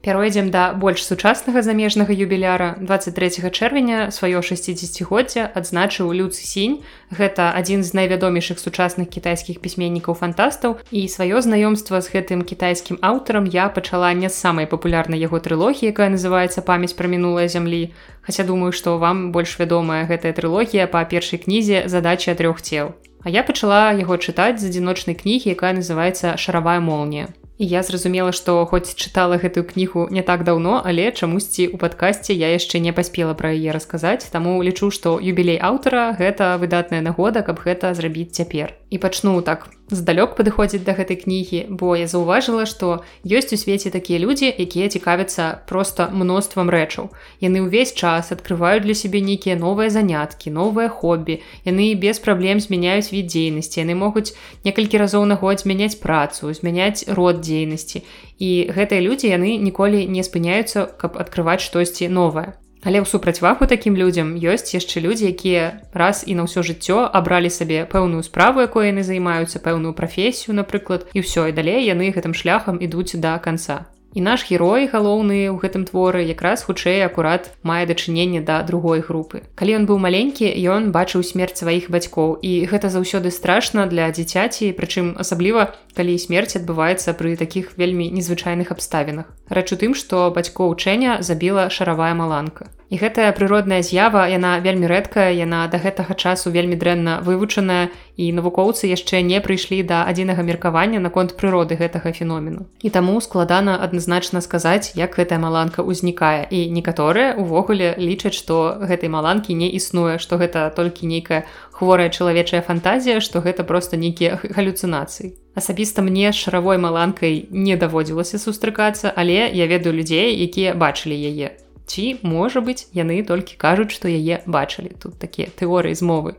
Пяройдзем 0.05 0.51
да 0.53 0.71
больш 0.77 1.01
сучаснага 1.01 1.65
замежнага 1.65 2.13
юбіляра 2.13 2.77
23 2.77 3.49
чэрвеня 3.49 4.13
сваё 4.13 4.37
60годдзя 4.45 5.49
адзначыў 5.49 6.13
люцы 6.13 6.45
сінь. 6.45 6.85
Гэта 7.09 7.49
адзін 7.57 7.81
з 7.81 7.97
найвядомейшых 7.97 8.61
сучасных 8.61 9.09
кітайскіх 9.09 9.57
пісьменнікаў 9.65 10.13
фантастаў 10.13 10.77
і 10.93 11.09
сваё 11.09 11.41
знаёмства 11.41 12.05
з 12.05 12.13
гэтым 12.13 12.45
кітайскім 12.45 13.01
аўтарам 13.01 13.49
я 13.49 13.65
пачала 13.73 14.13
не 14.13 14.29
з 14.29 14.37
самай 14.37 14.69
папулярнай 14.69 15.17
яго 15.17 15.41
трылогіі, 15.41 15.89
якая 15.89 16.13
называецца 16.13 16.61
памяць 16.61 16.93
пра 16.93 17.09
мінулае 17.09 17.49
зямлі. 17.49 17.89
Хаця 18.21 18.45
думаю, 18.45 18.77
што 18.77 19.01
вам 19.01 19.33
больш 19.33 19.57
вядомая 19.57 20.05
гэтая 20.05 20.37
трылогія 20.37 20.85
па 20.85 21.01
першай 21.09 21.41
кнізе 21.41 21.89
задача 21.89 22.37
трох 22.37 22.61
цел. 22.61 22.93
А 23.25 23.29
я 23.33 23.41
пачала 23.41 23.89
яго 23.97 24.21
чытаць 24.21 24.61
з 24.61 24.69
адзіночнай 24.69 25.17
кнігі, 25.17 25.49
якая 25.57 25.73
называецца 25.73 26.37
шаравая 26.37 26.77
молния. 26.77 27.33
І 27.57 27.65
я 27.65 27.81
зразумела, 27.81 28.29
што 28.29 28.53
хоць 28.69 28.93
чытала 28.93 29.39
гэтую 29.41 29.63
кнігу 29.65 30.05
не 30.11 30.21
так 30.21 30.43
даўно, 30.45 30.83
але 30.85 31.09
чамусьці 31.09 31.65
ў 31.73 31.79
падкасці 31.81 32.37
я 32.37 32.53
яшчэ 32.53 32.77
не 32.85 32.93
паспела 32.93 33.33
пра 33.33 33.49
яе 33.55 33.73
расказаць. 33.73 34.29
Таму 34.29 34.61
лічу, 34.61 34.91
што 34.91 35.17
юбілей 35.17 35.57
аўтара 35.57 36.13
гэта 36.19 36.59
выдатная 36.61 37.01
нагода, 37.01 37.41
каб 37.41 37.65
гэта 37.65 37.95
зрабіць 37.97 38.37
цяпер. 38.37 38.77
І 38.93 39.01
пачну 39.01 39.41
так 39.41 39.71
здалёк 39.91 40.33
падыходзіць 40.37 40.81
да 40.81 40.97
гэтай 40.97 41.21
кнігі, 41.21 41.59
бо 41.69 41.93
я 41.93 42.09
заўважыла, 42.09 42.65
што 42.65 43.05
ёсць 43.21 43.53
у 43.53 43.57
свеце 43.61 43.93
такія 43.93 44.17
людзі, 44.17 44.49
якія 44.49 44.89
цікавяцца 44.89 45.61
проста 45.69 46.09
мноствам 46.09 46.73
рэчаў. 46.73 47.13
Яны 47.37 47.61
ўвесь 47.69 47.93
час 47.93 48.33
адкрываюць 48.33 48.81
для 48.81 48.97
сябе 48.97 49.21
нейкія 49.21 49.55
новыя 49.61 49.93
заняткі, 49.93 50.49
новыя 50.49 50.89
хобі. 50.89 51.39
Яны 51.69 51.93
без 51.93 52.17
праблем 52.17 52.57
змяняюць 52.57 53.13
від 53.13 53.29
дзейнасці. 53.29 53.85
Яны 53.85 53.93
могуць 53.93 54.33
некалькі 54.65 54.97
разоў 54.97 55.29
на 55.29 55.37
год 55.37 55.61
змяняць 55.61 56.01
працу, 56.01 56.49
змяняць 56.49 57.05
род 57.05 57.45
дзейнасці. 57.45 58.01
І 58.41 58.73
гэтыя 58.73 59.05
людзі 59.05 59.29
яны 59.29 59.61
ніколі 59.61 60.09
не 60.09 60.25
спыняюцца, 60.25 60.89
каб 60.97 61.21
адкрываць 61.21 61.61
штосьці 61.61 62.09
новае. 62.09 62.57
Але 62.85 63.01
ў 63.01 63.09
супрацьвагу 63.09 63.65
такім 63.65 63.97
людзям 63.97 64.37
ёсць 64.37 64.77
яшчэ 64.77 65.01
людзі, 65.01 65.33
якія 65.33 65.81
раз 65.89 66.21
і 66.29 66.37
на 66.37 66.45
ўсё 66.45 66.61
жыццё 66.61 67.09
абралі 67.09 67.49
сабе 67.49 67.81
пэўную 67.89 68.21
справу, 68.21 68.61
якой 68.61 68.93
яны 68.93 69.01
займаюцца 69.01 69.57
пэўную 69.57 69.97
прафесію, 69.97 70.53
напрыклад, 70.53 71.09
і 71.17 71.25
ўсё 71.25 71.49
і 71.49 71.57
далей 71.57 71.81
яны 71.89 72.13
гэтым 72.13 72.37
шляхам 72.37 72.77
ідуць 72.77 73.17
да 73.17 73.41
канца. 73.41 73.89
І 74.15 74.23
наш 74.23 74.47
герой 74.47 74.87
галоўны 74.87 75.51
ў 75.51 75.59
гэтым 75.59 75.83
творы 75.83 76.23
якраз 76.23 76.63
хутчэй 76.63 77.03
акурат 77.03 77.51
мае 77.61 77.83
дачыненне 77.85 78.39
да 78.39 78.63
другой 78.63 79.03
групы. 79.03 79.43
Калі 79.59 79.83
ён 79.83 79.83
быў 79.91 79.99
маленькі 79.99 80.47
ён 80.47 80.95
бачыў 80.95 81.21
смерць 81.27 81.59
сваіх 81.59 81.91
бацькоў. 81.91 82.39
І 82.39 82.63
гэта 82.71 82.87
заўсёды 82.89 83.29
страшна 83.35 83.85
для 83.91 84.07
дзіцяці 84.09 84.71
прычым 84.79 85.19
асабліва 85.19 85.75
калі 85.93 86.15
смерць 86.15 86.55
адбываецца 86.55 87.11
пры 87.19 87.35
такіх 87.35 87.75
вельмі 87.75 88.07
незвычайных 88.07 88.71
абставінах. 88.71 89.27
Рэч 89.51 89.67
у 89.75 89.77
тым 89.83 89.91
што 89.93 90.31
бацькоў 90.31 90.79
чэня 90.79 91.19
забіла 91.19 91.67
шаравая 91.69 92.15
маланка 92.15 92.71
І 92.89 92.97
гэтая 93.01 93.33
прыродная 93.33 93.81
з'ява 93.81 94.29
яна 94.29 94.61
вельмі 94.61 94.85
рэдкая 94.85 95.33
яна 95.33 95.65
да 95.73 95.81
гэтага 95.81 96.13
часу 96.13 96.53
вельмі 96.53 96.77
дрэнна 96.77 97.25
вывучаная 97.25 97.89
і 98.15 98.29
навукоўцы 98.37 98.85
яшчэ 98.85 99.25
не 99.25 99.41
прыйшлі 99.41 99.81
да 99.89 100.05
адзінага 100.05 100.45
меркавання 100.45 101.01
наконт 101.01 101.33
прыроды 101.33 101.81
гэтага 101.81 102.13
феномену. 102.13 102.69
І 102.85 102.93
таму 102.93 103.17
складана 103.25 103.81
адназначна 103.81 104.41
сказаць 104.45 104.93
як 104.93 105.17
гэтая 105.17 105.41
маланка 105.41 105.81
ўзнікае. 105.81 106.45
І 106.53 106.69
некаторыя 106.69 107.33
увогуле 107.33 107.97
лічаць 107.97 108.37
што 108.37 108.77
гэтай 108.85 109.09
маланкі 109.09 109.57
не 109.57 109.73
існуе 109.73 110.21
што 110.21 110.37
гэта 110.37 110.69
толькі 110.69 111.09
нейкая 111.09 111.49
хворая 111.73 112.13
чалавечая 112.13 112.61
фантазія 112.61 113.17
што 113.17 113.41
гэта 113.41 113.65
проста 113.65 113.97
нейкія 113.97 114.37
галюцынацыі. 114.45 115.33
Асабіста 115.57 116.05
мне 116.05 116.29
шаравой 116.31 116.77
маланкай 116.77 117.49
не 117.49 117.75
даводзілася 117.81 118.37
сустракацца 118.37 119.09
але 119.09 119.49
я 119.49 119.65
ведаю 119.65 119.97
людзей 119.97 120.37
якія 120.37 120.77
бачылі 120.77 121.17
яе 121.17 121.64
ці 121.85 122.19
можа 122.21 122.61
быць 122.61 122.89
яны 122.93 123.21
толькі 123.23 123.55
кажуць 123.57 123.91
што 123.95 124.09
яе 124.09 124.41
бачылі. 124.45 124.91
Тут 124.99 125.19
такія 125.19 125.47
тэорыі 125.53 125.95
змовы. 125.95 126.35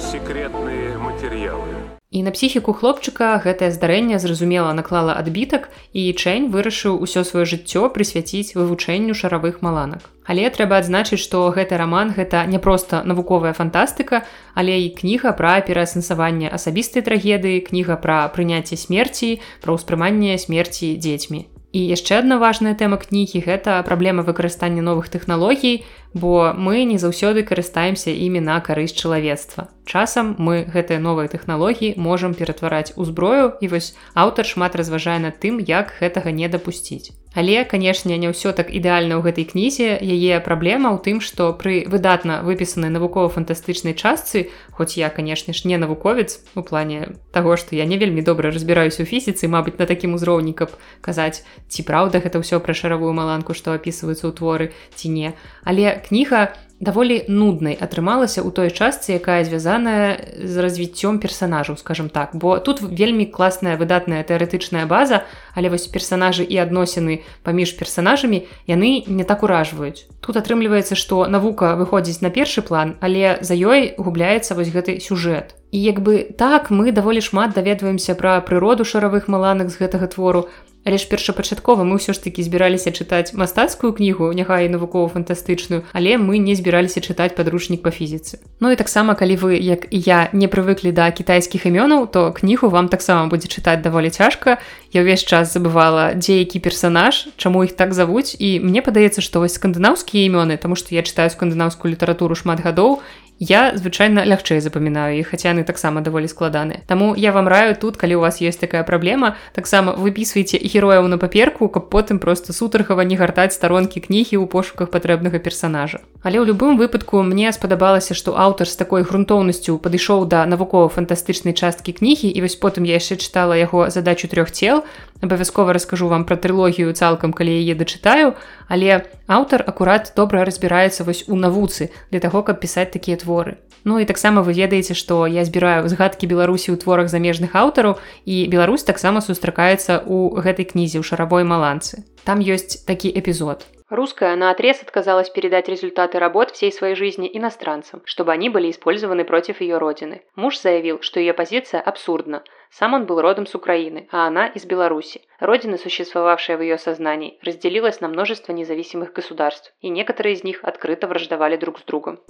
Секретные 0.00 0.96
матэрыялы. 0.96 1.78
І 2.10 2.22
на 2.22 2.30
псіхіку 2.30 2.72
хлопчыка 2.72 3.36
гэтае 3.44 3.68
здарэнне 3.68 4.18
зразумела 4.18 4.72
наклала 4.72 5.12
адбітак 5.20 5.68
і 5.92 6.08
чэнь 6.16 6.48
вырашыў 6.48 6.96
усё 7.04 7.20
сваё 7.20 7.44
жыццё 7.44 7.92
прысвяціць 7.92 8.56
вывучэнню 8.56 9.12
шаравых 9.12 9.60
маланак. 9.60 10.08
Але 10.24 10.48
трэба 10.48 10.80
адзначыць 10.80 11.20
што 11.20 11.44
гэты 11.52 11.76
раман 11.76 12.16
гэта 12.16 12.48
не 12.48 12.56
проста 12.56 13.04
навуковая 13.04 13.52
фантастыка 13.52 14.24
але 14.56 14.80
і 14.88 14.88
кніга 14.96 15.36
пра 15.36 15.60
пераасэнсаванне 15.60 16.48
асабістай 16.48 17.04
трагедыі 17.04 17.60
кніга 17.68 18.00
пра 18.00 18.24
прыняцце 18.32 18.80
смерці 18.80 19.44
пра 19.60 19.76
ўспрыманне 19.76 20.40
смерці 20.40 20.96
дзецьмі 20.96 21.44
І 21.72 21.80
яшчэ 21.84 22.24
адна 22.24 22.38
важная 22.40 22.72
тэма 22.72 22.96
кнігі 22.96 23.44
гэта 23.44 23.76
праблема 23.84 24.24
выкарыстання 24.24 24.80
новых 24.80 25.12
тэхналогій, 25.12 25.84
бо 26.14 26.54
мы 26.56 26.84
не 26.84 26.98
заўсёды 26.98 27.42
карыстаемся 27.42 28.10
імі 28.10 28.40
на 28.40 28.60
карысць 28.60 28.96
чалавецтва. 28.96 29.68
Часам 29.88 30.36
мы 30.38 30.68
гэтыя 30.68 31.00
новыя 31.00 31.28
тэхналогіі 31.28 31.96
можам 31.96 32.34
ператвараць 32.34 32.92
у 32.96 33.04
зброю 33.04 33.56
і 33.60 33.68
вось 33.68 33.96
аўтар 34.14 34.44
шмат 34.44 34.76
разважае 34.76 35.18
над 35.18 35.40
тым, 35.40 35.60
як 35.60 35.96
гэтага 36.00 36.32
не 36.32 36.48
дапусціць. 36.48 37.16
Але, 37.34 37.64
канешне, 37.64 38.16
не 38.18 38.32
ўсё 38.32 38.56
так 38.56 38.72
ідэальна 38.72 39.20
ў 39.20 39.22
гэтай 39.22 39.44
кнізе. 39.44 40.00
Яе 40.00 40.40
праблема 40.40 40.96
ў 40.96 40.98
тым, 40.98 41.20
што 41.20 41.52
пры 41.52 41.84
выдатна 41.84 42.40
выпісанай 42.40 42.88
навукова-фантастычнай 42.88 43.92
частцы, 43.92 44.48
хоць 44.72 44.96
я, 44.96 45.12
канешне 45.12 45.52
ж, 45.52 45.68
не 45.68 45.76
навуковец 45.76 46.40
у 46.56 46.64
плане 46.64 47.20
таго, 47.30 47.60
што 47.60 47.76
я 47.76 47.84
не 47.84 48.00
вельмі 48.00 48.24
добра 48.24 48.48
разбіраюсь 48.50 48.98
у 48.98 49.04
фізіцы, 49.04 49.44
мабыць, 49.44 49.76
на 49.76 49.84
такім 49.84 50.16
узроўні, 50.16 50.56
каб 50.56 50.72
казаць, 51.04 51.44
ці 51.68 51.84
праўда 51.84 52.24
гэта 52.24 52.40
ўсё 52.40 52.64
пра 52.64 52.72
шаравую 52.72 53.12
маланку, 53.12 53.52
што 53.52 53.76
апісваецца 53.76 54.24
ў 54.24 54.32
творы 54.32 54.66
ці 54.96 55.12
не. 55.12 55.36
Але 55.68 55.97
кніга 55.98 56.54
даволі 56.80 57.26
нуднай 57.26 57.74
атрымалася 57.74 58.42
ў 58.46 58.54
той 58.54 58.70
частцы 58.70 59.18
якая 59.18 59.42
звязаная 59.42 60.38
з 60.38 60.54
развіццём 60.62 61.18
персонажаў 61.18 61.76
скажем 61.76 62.08
так. 62.08 62.38
Бо 62.38 62.58
тут 62.58 62.80
вельмі 62.80 63.26
класная 63.26 63.74
выдатная 63.76 64.22
тэарэтычная 64.22 64.86
база 64.86 65.26
але 65.54 65.74
вось 65.74 65.90
персонажы 65.90 66.46
і 66.46 66.56
адносіны 66.62 67.26
паміж 67.42 67.74
персонажамі 67.74 68.46
яны 68.70 69.02
не 69.06 69.24
так 69.26 69.42
уражваюць. 69.42 70.06
Тут 70.22 70.38
атрымліваецца 70.38 70.94
што 70.94 71.26
навука 71.26 71.74
выходзіць 71.74 72.22
на 72.22 72.30
першы 72.30 72.62
план 72.62 72.94
але 73.00 73.42
за 73.42 73.58
ёй 73.58 73.98
губляецца 73.98 74.54
вось 74.54 74.70
гэты 74.70 75.02
сюжэт. 75.02 75.58
І 75.70 75.78
як 75.82 76.00
бы 76.00 76.24
так 76.38 76.70
мы 76.70 76.92
даволі 76.92 77.20
шмат 77.20 77.52
даведваемся 77.58 78.14
пра 78.14 78.40
прыроду 78.40 78.86
шаравых 78.86 79.28
маланак 79.28 79.68
з 79.68 79.82
гэтага 79.82 80.06
твору 80.06 80.48
Але 80.88 80.96
ж 80.96 81.04
першапачаткова 81.04 81.84
мы 81.84 82.00
ўсё 82.00 82.16
ж 82.16 82.24
такі 82.24 82.40
збіраліся 82.40 82.88
чытаць 82.96 83.36
мастацкую 83.36 83.92
кнігу 83.92 84.32
няхай 84.32 84.72
навукова-фантастычную, 84.72 85.84
але 85.92 86.16
мы 86.16 86.40
не 86.40 86.56
збіраліся 86.56 87.04
чытаць 87.04 87.36
падручнік 87.36 87.84
па 87.84 87.92
фізіцы. 87.92 88.40
Ну 88.64 88.72
і 88.72 88.76
таксама 88.80 89.12
калі 89.12 89.36
вы 89.36 89.60
як 89.60 89.84
і 89.92 90.00
я 90.00 90.32
не 90.32 90.48
прывыклі 90.48 90.96
да 90.96 91.12
кітайскіх 91.12 91.68
імёнаў, 91.68 92.08
то 92.08 92.32
кнігу 92.32 92.72
вам 92.72 92.88
таксама 92.88 93.28
будзе 93.28 93.52
чытаць 93.52 93.84
даволі 93.84 94.08
цяжка. 94.08 94.64
Я 94.88 95.04
ўвесь 95.04 95.28
час 95.28 95.52
забывала, 95.52 96.16
дзе 96.16 96.40
які 96.40 96.56
персанаж, 96.56 97.28
чаму 97.36 97.68
іх 97.68 97.76
так 97.76 97.92
завуць 97.92 98.32
і 98.40 98.56
мне 98.56 98.80
падаецца, 98.80 99.20
што 99.20 99.44
вось 99.44 99.60
скандынаўскія 99.60 100.24
імёны, 100.24 100.56
таму 100.56 100.72
што 100.72 100.96
я 100.96 101.04
чытаю 101.04 101.28
скандынаўскую 101.28 101.92
літаратуру 101.92 102.32
шмат 102.32 102.64
гадоў 102.64 103.04
Я 103.38 103.70
звычайна 103.78 104.26
лягчэй 104.26 104.58
запамінаю 104.58 105.14
іх 105.22 105.30
хаця 105.30 105.54
яны 105.54 105.62
таксама 105.62 106.02
даволі 106.02 106.26
складаны. 106.26 106.82
Таму 106.90 107.14
я 107.14 107.30
вам 107.30 107.46
раю 107.46 107.78
тут, 107.78 107.94
калі 107.94 108.18
у 108.18 108.20
вас 108.26 108.42
ёсць 108.42 108.58
такая 108.58 108.82
праблема, 108.82 109.38
таксама 109.54 109.94
выпісвайце 109.94 110.58
герояў 110.58 111.06
на 111.06 111.22
паперку, 111.22 111.70
каб 111.70 111.86
потым 111.86 112.18
проста 112.18 112.50
сутаргава 112.52 113.06
не 113.06 113.14
гартаць 113.14 113.54
старонкі 113.54 114.02
кнігі 114.02 114.42
ў 114.42 114.50
пошуках 114.50 114.90
патрэбнага 114.90 115.38
персанажа. 115.38 116.02
Але 116.26 116.42
ў 116.42 116.50
любым 116.50 116.82
выпадку 116.82 117.22
мне 117.22 117.54
спадабалася, 117.54 118.18
што 118.18 118.34
аўтар 118.34 118.66
з 118.66 118.74
такой 118.74 119.06
грунтоўнасцю 119.06 119.78
падышоў 119.78 120.26
да 120.26 120.42
навукова-фантастычнай 120.50 121.54
часткі 121.54 121.94
кнігі 121.94 122.26
і 122.26 122.42
вось 122.42 122.58
потым 122.58 122.90
я 122.90 122.98
яшчэ 122.98 123.22
чытала 123.22 123.54
яго 123.54 123.86
задачу 123.86 124.26
трох 124.26 124.50
цел. 124.50 124.82
Абавязкова 125.20 125.72
раскажу 125.72 126.08
вам 126.08 126.24
пра 126.24 126.36
трылогію 126.36 126.92
цалкам, 126.94 127.32
калі 127.32 127.50
яе 127.50 127.74
дачытаю, 127.74 128.38
але 128.68 129.06
аўтар 129.26 129.64
акурат 129.66 130.12
добра 130.14 130.44
разбіраецца 130.46 131.02
вось 131.02 131.26
у 131.26 131.34
навуцы 131.34 131.90
для 132.10 132.20
таго, 132.22 132.42
каб 132.42 132.60
пісаць 132.62 132.92
такія 132.94 133.18
творы. 133.18 133.58
Ну 133.84 133.98
і 133.98 134.04
таксама 134.04 134.42
вы 134.42 134.52
ведаеце, 134.52 134.94
што 134.94 135.26
я 135.26 135.44
збіраю 135.44 135.88
згадкі 135.88 136.26
беларусі 136.26 136.74
ў 136.74 136.76
творах 136.82 137.10
замежных 137.10 137.54
аўтараў 137.54 137.98
і 138.26 138.46
Беларусь 138.46 138.84
таксама 138.84 139.22
сустракаецца 139.24 140.02
ў 140.02 140.38
гэтай 140.44 140.66
кнізе 140.70 140.98
ў 141.00 141.04
шаравой 141.06 141.42
маланцы. 141.42 142.04
Там 142.22 142.38
ёсць 142.42 142.84
такі 142.86 143.10
эпізод. 143.10 143.66
Русская 143.88 144.36
на 144.36 144.50
отрез 144.50 144.82
отказалась 144.82 145.30
передать 145.30 145.68
результаты 145.68 146.18
работ 146.18 146.50
всей 146.50 146.70
своей 146.70 146.94
жизни 146.94 147.30
иностранцам, 147.32 148.02
чтобы 148.04 148.32
они 148.32 148.50
были 148.50 148.70
использованы 148.70 149.24
против 149.24 149.62
ее 149.62 149.78
родины. 149.78 150.20
Муж 150.36 150.60
заявил, 150.60 151.00
что 151.00 151.20
ее 151.20 151.32
позиция 151.32 151.80
абсурдна. 151.80 152.42
Сам 152.70 152.94
он 152.94 153.06
был 153.06 153.20
родом 153.20 153.46
с 153.46 153.54
Украины, 153.54 154.08
а 154.10 154.26
она 154.26 154.46
из 154.46 154.64
Беларуси. 154.64 155.22
Родина, 155.40 155.78
существовавшая 155.78 156.56
в 156.56 156.62
ее 156.62 156.78
сознании, 156.78 157.38
разделилась 157.42 158.00
на 158.00 158.08
множество 158.08 158.52
независимых 158.52 159.12
государств, 159.12 159.72
и 159.80 159.88
некоторые 159.88 160.34
из 160.34 160.44
них 160.44 160.62
открыто 160.62 161.06
враждовали 161.06 161.56
друг 161.56 161.78
с 161.78 161.82
другом. 161.82 162.20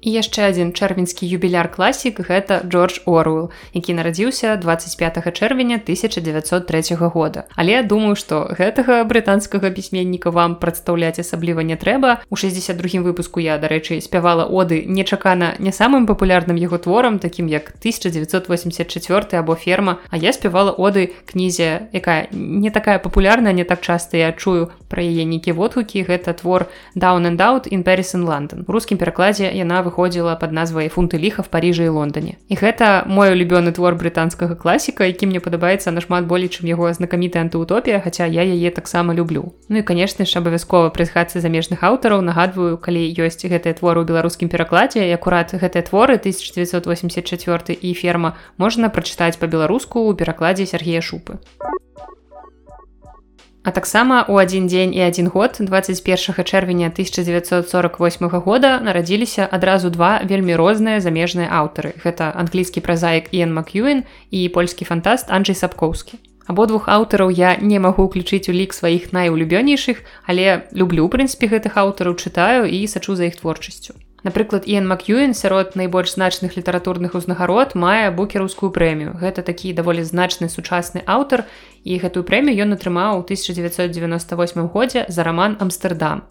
І 0.00 0.14
яшчэ 0.14 0.54
адзін 0.54 0.70
чэрвеньскі 0.78 1.26
юбіляр 1.26 1.66
класік 1.74 2.22
гэта 2.22 2.62
Джордж 2.62 3.02
Оруэлл, 3.02 3.50
які 3.74 3.98
нарадзіўся 3.98 4.54
25 4.56 5.34
чэрвеня 5.34 5.82
1903 5.82 6.94
года. 7.10 7.50
Але 7.58 7.72
я 7.72 7.82
думаю, 7.82 8.14
што 8.14 8.46
гэтага 8.46 9.02
брытанскага 9.02 9.74
пісьменніка 9.74 10.30
вам 10.30 10.54
прадстаўляць 10.62 11.18
асабліва 11.18 11.66
не 11.66 11.74
трэба. 11.74 12.22
У 12.30 12.36
62 12.36 13.02
выпуску 13.02 13.42
я, 13.42 13.58
дарэчы, 13.58 13.98
спявала 14.00 14.46
оды 14.46 14.86
нечакана 14.86 15.58
не 15.58 15.74
самым 15.74 16.06
папулярным 16.06 16.54
яго 16.54 16.78
творам, 16.78 17.18
такім 17.18 17.50
як 17.50 17.74
1984 17.82 19.38
або 19.38 19.54
ферма, 19.54 19.98
А 20.10 20.16
я 20.16 20.32
спявала 20.32 20.70
оды 20.70 21.12
кнізе, 21.26 21.88
якая 21.92 22.28
не 22.30 22.70
такая 22.70 22.98
папулярная, 22.98 23.52
не 23.52 23.64
так 23.64 23.80
часта 23.80 24.16
я 24.16 24.32
чую 24.32 24.70
пра 24.88 25.02
яе 25.02 25.26
нейкі 25.26 25.52
водгукі, 25.52 26.06
гэта 26.06 26.32
твор 26.38 26.66
Down 26.94 27.26
and 27.26 27.36
Out 27.42 27.68
in 27.68 27.82
Paris 27.82 28.14
and 28.14 28.24
London. 28.24 28.64
У 28.66 28.72
рускім 28.72 28.98
перакладзе 28.98 29.50
яна 29.52 29.82
выходзіла 29.88 30.36
под 30.36 30.52
назвай 30.52 30.92
фунты 30.92 31.16
ліха 31.16 31.42
в 31.42 31.48
паріжы 31.48 31.88
і 31.88 31.96
лондоне 31.96 32.36
і 32.52 32.54
гэта 32.60 33.08
мой 33.08 33.32
улюбёны 33.32 33.72
твор 33.72 33.96
брытанскага 33.96 34.54
класіка 34.54 35.08
які 35.08 35.32
мне 35.32 35.40
падабаецца 35.40 35.90
нашмат 35.90 36.28
болей 36.28 36.52
чым 36.52 36.68
яго 36.68 36.92
знакамітая 36.92 37.48
антыутопія 37.48 38.04
хаця 38.04 38.28
я 38.28 38.44
яе 38.44 38.70
таксама 38.70 39.14
люблю. 39.14 39.52
Ну 39.68 39.78
і 39.78 39.82
канешне 39.82 40.24
ж 40.24 40.38
абавязкова 40.38 40.90
прызгацца 40.90 41.40
замежных 41.40 41.82
аўтараў 41.82 42.20
нагадваю 42.20 42.76
калі 42.76 43.02
ёсць 43.16 43.40
гэтыя 43.40 43.74
творы 43.80 44.04
ў 44.04 44.08
беларускім 44.10 44.52
перакладзе 44.52 45.08
і 45.08 45.14
акурат 45.16 45.54
гэтыя 45.56 45.82
творы 45.88 46.20
1984 46.20 47.78
і 47.80 47.94
ферма 47.94 48.36
можна 48.56 48.92
прачытаць 48.92 49.40
па-беларуску 49.40 50.04
ў 50.04 50.16
перакладзе 50.20 50.66
Сергея 50.66 51.00
шупы 51.00 51.40
А 53.62 53.70
таксама 53.70 54.24
у 54.28 54.38
адзін 54.38 54.70
дзень 54.70 54.94
і 54.94 55.02
адзін 55.02 55.28
год 55.34 55.58
21 55.60 56.44
чэрвеня 56.46 56.88
1948 56.94 58.28
года 58.40 58.80
нарадзіліся 58.80 59.48
адразу 59.50 59.90
два 59.90 60.22
вельмі 60.24 60.56
розныя 60.56 61.00
замежныя 61.00 61.50
аўтары. 61.50 61.92
Гэта 61.98 62.32
англійскі 62.38 62.80
празаік 62.80 63.28
Іен 63.34 63.52
Макюін 63.52 64.06
і 64.30 64.48
польскі 64.48 64.84
фантаст 64.84 65.28
Анджей 65.28 65.58
Сапкоўскі. 65.58 66.22
Абодвух 66.48 66.88
аўтараў 66.88 67.28
я 67.28 67.60
не 67.60 67.76
магу 67.76 68.08
ўключыць 68.08 68.48
у 68.48 68.56
лік 68.56 68.72
сваіх 68.72 69.12
найулюбёнейшых, 69.12 70.00
але 70.24 70.64
люблю 70.72 71.04
прынцыпе 71.12 71.52
гэтых 71.52 71.76
аўтараў 71.76 72.16
чытаю 72.16 72.64
і 72.64 72.86
сачу 72.88 73.20
за 73.20 73.28
іх 73.28 73.36
творчасцю. 73.36 73.92
Напрыклад 74.24 74.66
Іен 74.66 74.86
Макюін 74.88 75.34
сярод 75.34 75.76
найбольш 75.76 76.14
значных 76.18 76.58
літаратурных 76.58 77.14
узнагарод 77.14 77.74
мае 77.78 78.10
букераўскую 78.10 78.74
прэмію. 78.74 79.14
Гэта 79.14 79.46
такі 79.46 79.70
даволі 79.72 80.02
значны 80.02 80.50
сучасны 80.50 81.06
аўтар 81.06 81.46
і 81.86 82.02
гэтую 82.02 82.26
прэмію 82.26 82.66
ён 82.66 82.74
атрымаў 82.74 83.22
у 83.22 83.22
1998 83.22 84.66
годзе 84.74 85.06
за 85.06 85.22
раман 85.22 85.54
Амстердам. 85.62 86.26